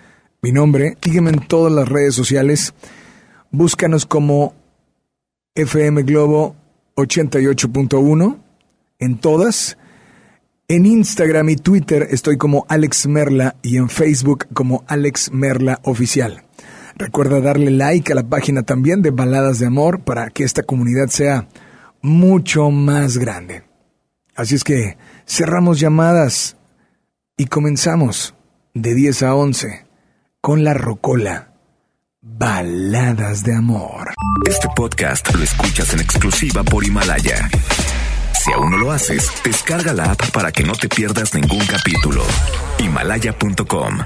Mi 0.42 0.52
nombre, 0.52 0.96
sígueme 1.02 1.30
en 1.30 1.46
todas 1.46 1.72
las 1.72 1.88
redes 1.88 2.14
sociales. 2.14 2.72
Búscanos 3.50 4.06
como 4.06 4.54
FM 5.54 6.04
Globo 6.04 6.56
88.1 6.96 8.38
en 8.98 9.18
todas. 9.18 9.76
En 10.68 10.86
Instagram 10.86 11.48
y 11.50 11.56
Twitter 11.56 12.06
estoy 12.10 12.38
como 12.38 12.64
Alex 12.68 13.06
Merla 13.06 13.56
y 13.60 13.76
en 13.76 13.88
Facebook 13.88 14.46
como 14.54 14.84
Alex 14.86 15.32
Merla 15.32 15.80
Oficial. 15.82 16.44
Recuerda 16.96 17.40
darle 17.40 17.70
like 17.70 18.12
a 18.12 18.14
la 18.14 18.28
página 18.28 18.62
también 18.62 19.02
de 19.02 19.10
Baladas 19.10 19.58
de 19.58 19.66
Amor 19.66 20.00
para 20.00 20.30
que 20.30 20.44
esta 20.44 20.62
comunidad 20.62 21.08
sea 21.08 21.48
mucho 22.00 22.70
más 22.70 23.18
grande. 23.18 23.64
Así 24.34 24.54
es 24.54 24.64
que 24.64 24.96
cerramos 25.26 25.78
llamadas 25.78 26.56
y 27.36 27.46
comenzamos 27.46 28.34
de 28.74 28.94
10 28.94 29.22
a 29.24 29.34
11 29.34 29.86
con 30.40 30.64
la 30.64 30.74
Rocola. 30.74 31.52
Baladas 32.20 33.42
de 33.42 33.54
Amor. 33.54 34.14
Este 34.48 34.68
podcast 34.74 35.34
lo 35.34 35.42
escuchas 35.42 35.92
en 35.92 36.00
exclusiva 36.00 36.62
por 36.62 36.84
Himalaya. 36.84 37.50
Si 38.32 38.52
aún 38.52 38.70
no 38.70 38.78
lo 38.78 38.92
haces, 38.92 39.30
descarga 39.44 39.92
la 39.92 40.12
app 40.12 40.30
para 40.30 40.50
que 40.50 40.64
no 40.64 40.72
te 40.72 40.88
pierdas 40.88 41.34
ningún 41.34 41.64
capítulo. 41.66 42.22
Himalaya.com 42.78 43.98